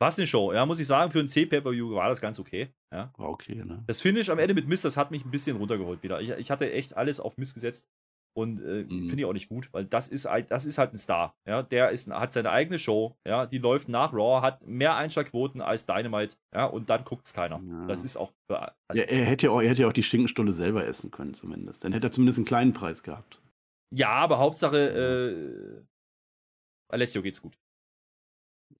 Was 0.00 0.18
eine 0.18 0.26
Show, 0.26 0.52
ja, 0.52 0.64
muss 0.64 0.80
ich 0.80 0.86
sagen, 0.86 1.10
für 1.10 1.20
ein 1.20 1.28
C-Pay-Per-View 1.28 1.94
war 1.94 2.08
das 2.08 2.22
ganz 2.22 2.40
okay. 2.40 2.72
Ja. 2.90 3.12
War 3.18 3.28
okay, 3.28 3.56
ne? 3.56 3.84
Das 3.86 4.00
Finish 4.00 4.30
am 4.30 4.38
Ende 4.38 4.54
mit 4.54 4.66
Mist, 4.66 4.84
das 4.84 4.96
hat 4.96 5.10
mich 5.10 5.26
ein 5.26 5.30
bisschen 5.30 5.58
runtergeholt 5.58 6.02
wieder. 6.02 6.22
Ich, 6.22 6.30
ich 6.30 6.50
hatte 6.50 6.72
echt 6.72 6.96
alles 6.96 7.20
auf 7.20 7.36
Mist 7.36 7.52
gesetzt 7.52 7.90
und 8.34 8.60
äh, 8.60 8.84
mhm. 8.84 9.08
finde 9.08 9.18
ich 9.18 9.24
auch 9.26 9.34
nicht 9.34 9.50
gut, 9.50 9.68
weil 9.72 9.84
das 9.84 10.08
ist, 10.08 10.26
das 10.48 10.64
ist 10.64 10.78
halt 10.78 10.94
ein 10.94 10.98
Star. 10.98 11.36
Ja, 11.46 11.62
der 11.62 11.90
ist, 11.90 12.10
hat 12.10 12.32
seine 12.32 12.50
eigene 12.50 12.78
Show, 12.78 13.18
ja, 13.26 13.44
die 13.44 13.58
läuft 13.58 13.90
nach 13.90 14.14
Raw, 14.14 14.40
hat 14.40 14.66
mehr 14.66 14.96
Einschlagquoten 14.96 15.60
als 15.60 15.84
Dynamite, 15.84 16.36
ja, 16.54 16.64
und 16.64 16.88
dann 16.88 17.04
guckt 17.04 17.26
es 17.26 17.34
keiner. 17.34 17.60
Ja. 17.62 17.86
Das 17.86 18.02
ist 18.02 18.16
auch. 18.16 18.32
Also 18.48 19.02
ja, 19.02 19.02
er 19.02 19.26
hätte 19.26 19.48
ja 19.48 19.52
auch, 19.52 19.60
er 19.60 19.68
hätte 19.68 19.86
auch 19.86 19.92
die 19.92 20.02
Schinkenstunde 20.02 20.54
selber 20.54 20.86
essen 20.86 21.10
können, 21.10 21.34
zumindest. 21.34 21.84
Dann 21.84 21.92
hätte 21.92 22.06
er 22.06 22.10
zumindest 22.10 22.38
einen 22.38 22.46
kleinen 22.46 22.72
Preis 22.72 23.02
gehabt. 23.02 23.42
Ja, 23.94 24.12
aber 24.12 24.38
Hauptsache, 24.38 24.78
äh, 24.78 25.82
Alessio 26.88 27.20
geht's 27.20 27.42
gut. 27.42 27.58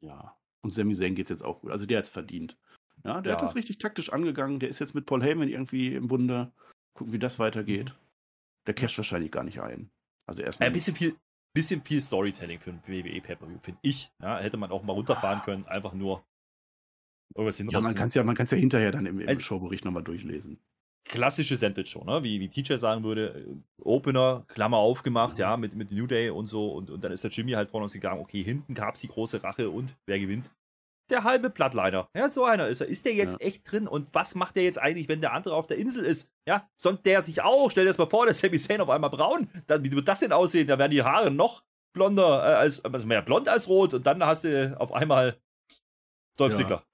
Ja. 0.01 0.40
Und 0.63 0.75
Sami 0.75 0.95
Zayn 0.95 1.15
geht 1.15 1.27
es 1.27 1.31
jetzt 1.31 1.45
auch 1.45 1.61
gut. 1.61 1.71
Also 1.71 1.87
der 1.87 1.99
hat 1.99 2.05
es 2.05 2.11
verdient. 2.11 2.57
Ja, 3.05 3.21
der 3.21 3.33
ja. 3.33 3.39
hat 3.39 3.43
das 3.45 3.57
richtig 3.57 3.79
taktisch 3.79 4.13
angegangen. 4.13 4.61
Der 4.61 4.69
ist 4.69 4.79
jetzt 4.79 4.95
mit 4.95 5.07
Paul 5.07 5.23
Heyman 5.23 5.49
irgendwie 5.49 5.95
im 5.95 6.09
Bunde. 6.09 6.53
Gucken, 6.95 7.13
wie 7.13 7.19
das 7.19 7.39
weitergeht. 7.39 7.91
Mhm. 7.91 8.67
Der 8.67 8.75
casht 8.75 8.99
wahrscheinlich 8.99 9.31
gar 9.31 9.45
nicht 9.45 9.61
ein. 9.61 9.91
Also 10.27 10.43
erstmal. 10.43 10.67
Ein 10.67 10.73
bisschen 10.73 10.95
viel, 10.95 11.17
bisschen 11.55 11.83
viel 11.83 12.01
Storytelling 12.01 12.59
für 12.59 12.71
ein 12.71 12.81
WWE 12.87 13.21
Pay-Per-View, 13.21 13.59
finde 13.63 13.81
ich. 13.83 14.11
Ja, 14.23 14.39
hätte 14.39 14.59
man 14.59 14.71
auch 14.71 14.83
mal 14.83 14.93
runterfahren 14.93 15.43
können, 15.43 15.65
einfach 15.67 15.95
nur 15.95 16.23
irgendwas 17.35 17.57
hinrotzen. 17.57 17.81
Ja, 17.81 17.89
man 17.89 17.95
kann 17.95 18.09
es 18.09 18.51
ja, 18.51 18.57
ja 18.57 18.61
hinterher 18.61 18.93
dann 18.93 19.07
im, 19.07 19.21
im 19.21 19.29
also, 19.29 19.41
Showbericht 19.41 19.85
nochmal 19.85 20.03
durchlesen 20.05 20.59
klassische 21.05 21.57
Sandwich-Show, 21.57 22.05
ne? 22.05 22.23
wie, 22.23 22.41
wie 22.41 22.49
TJ 22.49 22.75
sagen 22.77 23.03
würde, 23.03 23.29
äh, 23.29 23.83
Opener, 23.83 24.45
Klammer 24.49 24.79
aufgemacht, 24.79 25.39
ja, 25.39 25.57
mit, 25.57 25.75
mit 25.75 25.91
New 25.91 26.07
Day 26.07 26.31
und 26.31 26.47
so. 26.47 26.73
Und, 26.73 26.91
und 26.91 27.03
dann 27.03 27.13
ist 27.13 27.25
der 27.25 27.31
Jimmy 27.31 27.53
halt 27.53 27.71
vorne 27.71 27.85
uns 27.85 27.93
gegangen, 27.93 28.21
okay, 28.21 28.43
hinten 28.43 28.75
gab 28.75 28.95
es 28.95 29.01
die 29.01 29.09
große 29.09 29.43
Rache 29.43 29.71
und 29.71 29.97
wer 30.07 30.19
gewinnt? 30.19 30.51
Der 31.11 31.25
halbe 31.25 31.51
Plattliner. 31.51 32.09
Ja, 32.17 32.31
so 32.31 32.45
einer 32.45 32.69
ist 32.69 32.81
er. 32.81 32.87
Ist 32.87 33.05
der 33.05 33.15
jetzt 33.15 33.41
ja. 33.41 33.47
echt 33.47 33.71
drin? 33.71 33.89
Und 33.89 34.09
was 34.13 34.37
macht 34.37 34.55
der 34.55 34.63
jetzt 34.63 34.79
eigentlich, 34.79 35.09
wenn 35.09 35.21
der 35.21 35.33
andere 35.33 35.57
auf 35.57 35.67
der 35.67 35.77
Insel 35.77 36.05
ist? 36.05 36.31
Ja, 36.47 36.71
sonnt 36.77 37.05
der 37.05 37.21
sich 37.21 37.43
auch? 37.43 37.71
Stell 37.71 37.85
dir 37.85 37.91
das 37.91 37.99
mal 37.99 38.09
vor, 38.09 38.27
der 38.27 38.35
Sami 38.35 38.59
Zayn 38.59 38.81
auf 38.81 38.91
einmal 38.91 39.11
braun. 39.11 39.49
Dann, 39.67 39.83
wie 39.83 39.91
wird 39.91 40.07
das 40.07 40.21
denn 40.21 40.31
aussehen? 40.31 40.69
Da 40.69 40.79
werden 40.79 40.93
die 40.93 41.03
Haare 41.03 41.33
noch 41.33 41.65
blonder, 41.93 42.45
äh, 42.45 42.55
als, 42.55 42.85
also 42.85 43.09
mehr 43.09 43.23
blond 43.23 43.49
als 43.49 43.69
rot. 43.69 43.93
Und 43.95 44.07
dann 44.07 44.25
hast 44.25 44.45
du 44.45 44.81
auf 44.81 44.93
einmal 44.93 45.37
Dolph 46.37 46.53
ja. 46.53 46.59
Ziggler. 46.59 46.85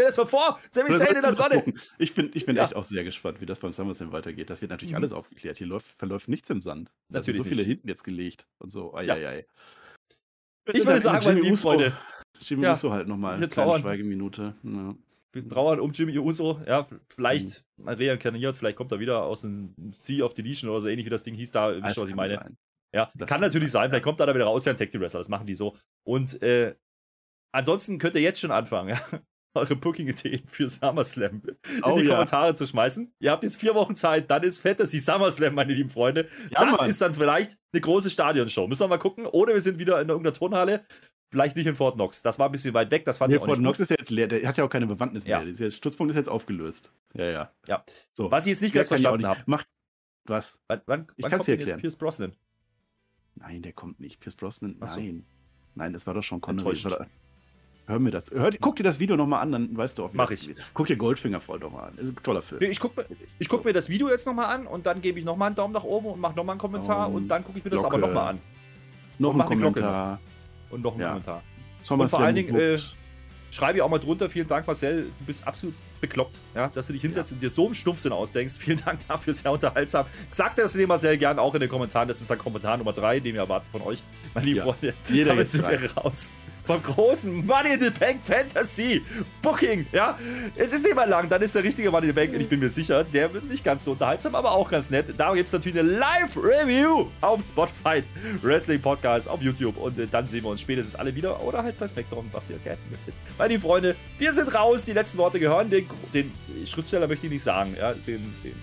Stell 0.00 0.06
dir 0.06 0.08
das 0.08 0.16
mal 0.16 0.26
vor, 0.26 0.58
Sami 0.70 0.90
Zayn 0.92 1.16
in 1.16 1.22
der 1.22 1.32
Sonne. 1.32 1.62
Ich 1.98 2.14
bin, 2.14 2.30
ich 2.32 2.46
bin 2.46 2.56
ja. 2.56 2.64
echt 2.64 2.74
auch 2.74 2.84
sehr 2.84 3.04
gespannt, 3.04 3.42
wie 3.42 3.46
das 3.46 3.58
beim 3.58 3.74
SummerSlam 3.74 4.12
weitergeht. 4.12 4.48
Das 4.48 4.62
wird 4.62 4.70
natürlich 4.70 4.92
mhm. 4.92 4.96
alles 4.96 5.12
aufgeklärt. 5.12 5.58
Hier 5.58 5.66
läuft, 5.66 5.98
verläuft 5.98 6.28
nichts 6.28 6.48
im 6.48 6.62
Sand. 6.62 6.90
Da 7.10 7.22
sind 7.22 7.36
so 7.36 7.44
viele 7.44 7.56
nicht. 7.56 7.66
hinten 7.66 7.88
jetzt 7.88 8.02
gelegt 8.02 8.46
und 8.58 8.70
so. 8.70 8.94
Ai, 8.94 9.04
ja. 9.04 9.14
ai, 9.14 9.28
ai. 9.28 9.46
Ich 10.72 10.86
würde 10.86 11.00
sagen, 11.00 11.22
meine 11.26 11.40
lieben 11.40 11.56
Freunde. 11.56 11.92
Jimmy 12.40 12.62
ja. 12.62 12.72
Uso 12.72 12.92
halt 12.92 13.08
nochmal. 13.08 13.36
Eine 13.36 13.48
kleine 13.48 13.78
Schweigeminute. 13.78 14.54
Ja. 14.62 14.94
Wir 15.32 15.48
trauern 15.48 15.80
um 15.80 15.92
Jimmy 15.92 16.18
Uso. 16.18 16.62
Ja, 16.66 16.88
vielleicht 17.08 17.62
mhm. 17.76 17.84
mal 17.84 17.94
reinkarniert, 17.94 18.56
vielleicht 18.56 18.76
kommt 18.76 18.92
er 18.92 19.00
wieder 19.00 19.24
aus 19.24 19.42
dem 19.42 19.74
Sea 19.92 20.24
of 20.24 20.32
Deletion 20.32 20.70
oder 20.70 20.80
so 20.80 20.88
ähnlich 20.88 21.04
wie 21.04 21.10
das 21.10 21.24
Ding 21.24 21.34
hieß 21.34 21.52
da. 21.52 21.74
Wisst 21.82 21.98
ihr, 21.98 22.02
was 22.02 22.08
ich 22.08 22.14
meine? 22.14 22.38
Sein. 22.38 22.56
Ja, 22.94 23.12
das 23.14 23.28
kann 23.28 23.42
natürlich 23.42 23.70
sein. 23.70 23.90
Vielleicht 23.90 24.04
kommt 24.04 24.18
er 24.18 24.26
da 24.26 24.34
wieder 24.34 24.46
raus, 24.46 24.64
ja, 24.64 24.72
ein 24.72 24.78
Tag 24.78 24.90
Team 24.90 25.02
Wrestler. 25.02 25.20
Das 25.20 25.28
machen 25.28 25.46
die 25.46 25.54
so. 25.54 25.76
Und 26.04 26.42
äh, 26.42 26.74
ansonsten 27.52 27.98
könnt 27.98 28.14
ihr 28.14 28.22
jetzt 28.22 28.40
schon 28.40 28.50
anfangen. 28.50 28.88
Ja? 28.90 29.20
Eure 29.54 29.76
Booking-Ideen 29.76 30.42
für 30.46 30.68
SummerSlam 30.68 31.42
in 31.44 31.82
oh, 31.82 31.98
die 31.98 32.04
ja. 32.04 32.14
Kommentare 32.14 32.54
zu 32.54 32.66
schmeißen. 32.66 33.12
Ihr 33.18 33.30
habt 33.30 33.42
jetzt 33.42 33.56
vier 33.56 33.74
Wochen 33.74 33.96
Zeit, 33.96 34.30
dann 34.30 34.42
ist 34.42 34.58
Fantasy 34.58 34.98
SummerSlam, 34.98 35.54
meine 35.54 35.72
lieben 35.72 35.90
Freunde. 35.90 36.28
Ja, 36.50 36.64
das 36.64 36.80
Mann. 36.80 36.90
ist 36.90 37.00
dann 37.00 37.14
vielleicht 37.14 37.58
eine 37.72 37.80
große 37.80 38.10
Stadionshow. 38.10 38.66
Müssen 38.66 38.82
wir 38.82 38.88
mal 38.88 38.98
gucken. 38.98 39.26
Oder 39.26 39.54
wir 39.54 39.60
sind 39.60 39.78
wieder 39.78 40.00
in 40.00 40.08
irgendeiner 40.08 40.34
Turnhalle. 40.34 40.84
Vielleicht 41.30 41.56
nicht 41.56 41.66
in 41.66 41.76
Fort 41.76 41.94
Knox. 41.94 42.22
Das 42.22 42.38
war 42.38 42.48
ein 42.48 42.52
bisschen 42.52 42.74
weit 42.74 42.90
weg. 42.90 43.04
Das 43.04 43.18
fand 43.18 43.30
nee, 43.30 43.36
ich 43.36 43.42
auch 43.42 43.46
Fort 43.46 43.58
Knox 43.58 43.78
ist 43.78 43.90
ja 43.90 43.96
jetzt 43.98 44.10
leer. 44.10 44.26
Der 44.26 44.46
hat 44.46 44.56
ja 44.56 44.64
auch 44.64 44.70
keine 44.70 44.86
Bewandtnis 44.86 45.24
ja. 45.24 45.40
mehr. 45.40 45.52
Der 45.52 45.70
Stützpunkt 45.70 46.10
ist 46.10 46.16
jetzt 46.16 46.28
aufgelöst. 46.28 46.92
Ja, 47.14 47.24
ja. 47.24 47.52
ja. 47.68 47.84
So. 48.12 48.30
Was 48.30 48.46
ich 48.46 48.50
jetzt 48.50 48.62
nicht 48.62 48.74
ganz 48.74 48.88
verstanden 48.88 49.26
habe. 49.26 49.40
Macht 49.46 49.66
was? 50.24 50.60
Wann, 50.68 50.82
wann, 50.86 51.06
ich 51.16 51.26
kann 51.26 51.40
es 51.40 51.46
dir 51.46 51.52
erklären. 51.52 51.78
Jetzt 51.78 51.80
Pierce 51.80 51.96
Brosnan? 51.96 52.36
Nein, 53.36 53.62
der 53.62 53.72
kommt 53.72 54.00
nicht. 54.00 54.20
Pierce 54.20 54.36
Brosnan, 54.36 54.76
nein. 54.78 54.88
So. 54.88 55.00
Nein, 55.74 55.92
das 55.92 56.06
war 56.06 56.14
doch 56.14 56.22
schon 56.22 56.40
Connery. 56.40 56.76
Hör 57.90 57.98
mir 57.98 58.12
das. 58.12 58.30
Hör, 58.30 58.52
guck 58.60 58.76
dir 58.76 58.84
das 58.84 59.00
Video 59.00 59.16
nochmal 59.16 59.40
an, 59.40 59.50
dann 59.50 59.76
weißt 59.76 59.98
du 59.98 60.04
auch, 60.04 60.12
wie 60.12 60.16
Mach 60.16 60.30
ich. 60.30 60.48
Ist. 60.48 60.70
Guck 60.74 60.86
dir 60.86 60.96
Goldfinger 60.96 61.40
voll 61.40 61.58
nochmal 61.58 61.88
an. 61.88 61.94
Das 61.96 62.04
ist 62.04 62.10
ein 62.10 62.22
toller 62.22 62.40
Film. 62.40 62.60
Nee, 62.62 62.68
ich 62.68 62.78
guck, 62.78 62.96
mir, 62.96 63.04
ich 63.40 63.48
guck 63.48 63.64
mir 63.64 63.72
das 63.72 63.88
Video 63.88 64.08
jetzt 64.08 64.26
nochmal 64.26 64.54
an 64.54 64.68
und 64.68 64.86
dann 64.86 65.00
gebe 65.00 65.18
ich 65.18 65.24
nochmal 65.24 65.48
einen 65.48 65.56
Daumen 65.56 65.74
nach 65.74 65.82
oben 65.82 66.06
und 66.06 66.20
mache 66.20 66.36
nochmal 66.36 66.52
einen 66.52 66.60
Kommentar 66.60 67.08
um, 67.08 67.16
und 67.16 67.28
dann 67.28 67.42
gucke 67.42 67.58
ich 67.58 67.64
mir 67.64 67.70
das 67.70 67.80
Glocke. 67.80 67.96
aber 67.96 68.06
nochmal 68.06 68.28
an. 68.30 68.40
Noch 69.18 69.34
und 69.34 69.40
ein 69.40 69.48
Kommentar. 69.48 70.20
Und 70.70 70.82
noch 70.82 70.92
einen 70.92 71.00
ja. 71.00 71.08
Kommentar. 71.08 71.42
und 71.88 72.08
vor 72.08 72.20
allen 72.20 72.36
Dingen 72.36 72.54
äh, 72.54 72.78
schreibe 73.50 73.78
ich 73.78 73.82
auch 73.82 73.90
mal 73.90 73.98
drunter. 73.98 74.30
Vielen 74.30 74.46
Dank, 74.46 74.68
Marcel. 74.68 75.10
Du 75.18 75.24
bist 75.24 75.44
absolut 75.44 75.74
bekloppt, 76.00 76.38
ja, 76.54 76.68
dass 76.68 76.86
du 76.86 76.92
dich 76.92 77.02
hinsetzt 77.02 77.32
ja. 77.32 77.34
und 77.34 77.42
dir 77.42 77.50
so 77.50 77.66
einen 77.66 77.74
Stumpfsinn 77.74 78.12
ausdenkst. 78.12 78.56
Vielen 78.56 78.80
Dank 78.84 79.00
dafür, 79.08 79.34
sehr 79.34 79.50
unterhaltsam. 79.50 80.06
Sagt 80.30 80.60
das 80.60 80.74
dem 80.74 80.88
Marcel 80.88 81.18
gern 81.18 81.40
auch 81.40 81.54
in 81.54 81.60
den 81.60 81.68
Kommentaren. 81.68 82.06
Das 82.06 82.20
ist 82.20 82.30
dann 82.30 82.38
Kommentar 82.38 82.76
Nummer 82.76 82.92
3, 82.92 83.18
den 83.18 83.34
wir 83.34 83.40
erwarten 83.40 83.66
von 83.72 83.82
euch, 83.82 84.02
meine 84.32 84.46
lieben 84.46 84.58
ja. 84.58 84.64
Freunde. 84.64 84.94
Jeder 85.08 85.30
Damit 85.30 85.48
sind 85.48 85.68
wir 85.68 85.92
raus. 85.96 86.32
Vom 86.64 86.82
großen 86.82 87.46
Money 87.46 87.74
in 87.74 87.80
the 87.80 87.90
Bank 87.90 88.20
Fantasy 88.22 89.02
Booking. 89.42 89.86
Ja, 89.92 90.18
es 90.56 90.72
ist 90.72 90.84
nicht 90.84 90.94
mal 90.94 91.08
lang, 91.08 91.28
dann 91.28 91.42
ist 91.42 91.54
der 91.54 91.64
richtige 91.64 91.90
Money 91.90 92.08
in 92.08 92.14
the 92.14 92.20
Bank 92.20 92.32
und 92.32 92.40
ich 92.40 92.48
bin 92.48 92.60
mir 92.60 92.68
sicher, 92.68 93.04
der 93.04 93.32
wird 93.32 93.46
nicht 93.46 93.64
ganz 93.64 93.84
so 93.84 93.92
unterhaltsam, 93.92 94.34
aber 94.34 94.52
auch 94.52 94.70
ganz 94.70 94.90
nett. 94.90 95.12
Da 95.16 95.32
gibt 95.32 95.46
es 95.46 95.52
natürlich 95.52 95.78
eine 95.78 95.90
Live-Review 95.90 97.08
auf 97.20 97.42
Spotify, 97.42 98.02
Wrestling 98.42 98.80
Podcast 98.80 99.28
auf 99.28 99.42
YouTube 99.42 99.76
und 99.76 99.98
äh, 99.98 100.06
dann 100.06 100.28
sehen 100.28 100.44
wir 100.44 100.50
uns 100.50 100.60
spätestens 100.60 100.94
alle 100.94 101.14
wieder 101.14 101.42
oder 101.42 101.62
halt 101.62 101.78
bei 101.78 101.86
SmackDown, 101.86 102.28
was 102.32 102.50
ihr 102.50 102.58
gerne 102.58 102.78
möchtet. 102.90 103.14
Meine 103.38 103.48
lieben 103.48 103.62
Freunde, 103.62 103.96
wir 104.18 104.32
sind 104.32 104.54
raus. 104.54 104.84
Die 104.84 104.92
letzten 104.92 105.18
Worte 105.18 105.40
gehören 105.40 105.70
den, 105.70 105.86
den 106.12 106.32
Schriftsteller 106.66 107.08
möchte 107.08 107.26
ich 107.26 107.32
nicht 107.32 107.42
sagen, 107.42 107.76
ja, 107.78 107.92
den, 107.94 108.34
den 108.44 108.54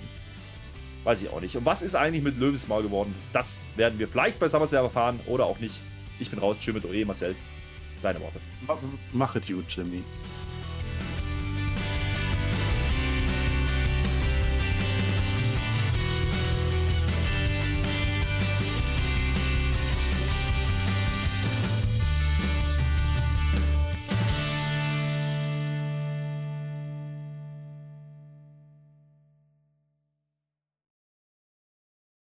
weiß 1.03 1.21
ich 1.21 1.29
auch 1.29 1.39
nicht. 1.39 1.55
Und 1.55 1.65
was 1.65 1.81
ist 1.81 1.95
eigentlich 1.95 2.23
mit 2.23 2.37
Löwensmaul 2.37 2.83
geworden? 2.83 3.15
Das 3.31 3.59
werden 3.75 3.97
wir 3.97 4.07
vielleicht 4.07 4.39
bei 4.39 4.47
SummerSlam 4.47 4.83
erfahren 4.83 5.19
oder 5.25 5.45
auch 5.45 5.59
nicht. 5.59 5.81
Ich 6.19 6.29
bin 6.29 6.39
raus. 6.39 6.57
Tschüss 6.59 6.73
mit 6.73 6.85
Oe, 6.85 7.05
Marcel. 7.05 7.35
Deine 8.01 8.19
Worte. 8.21 8.39
Mach 9.13 9.35
es 9.35 9.47
gut, 9.47 9.65
Jimmy. 9.69 10.03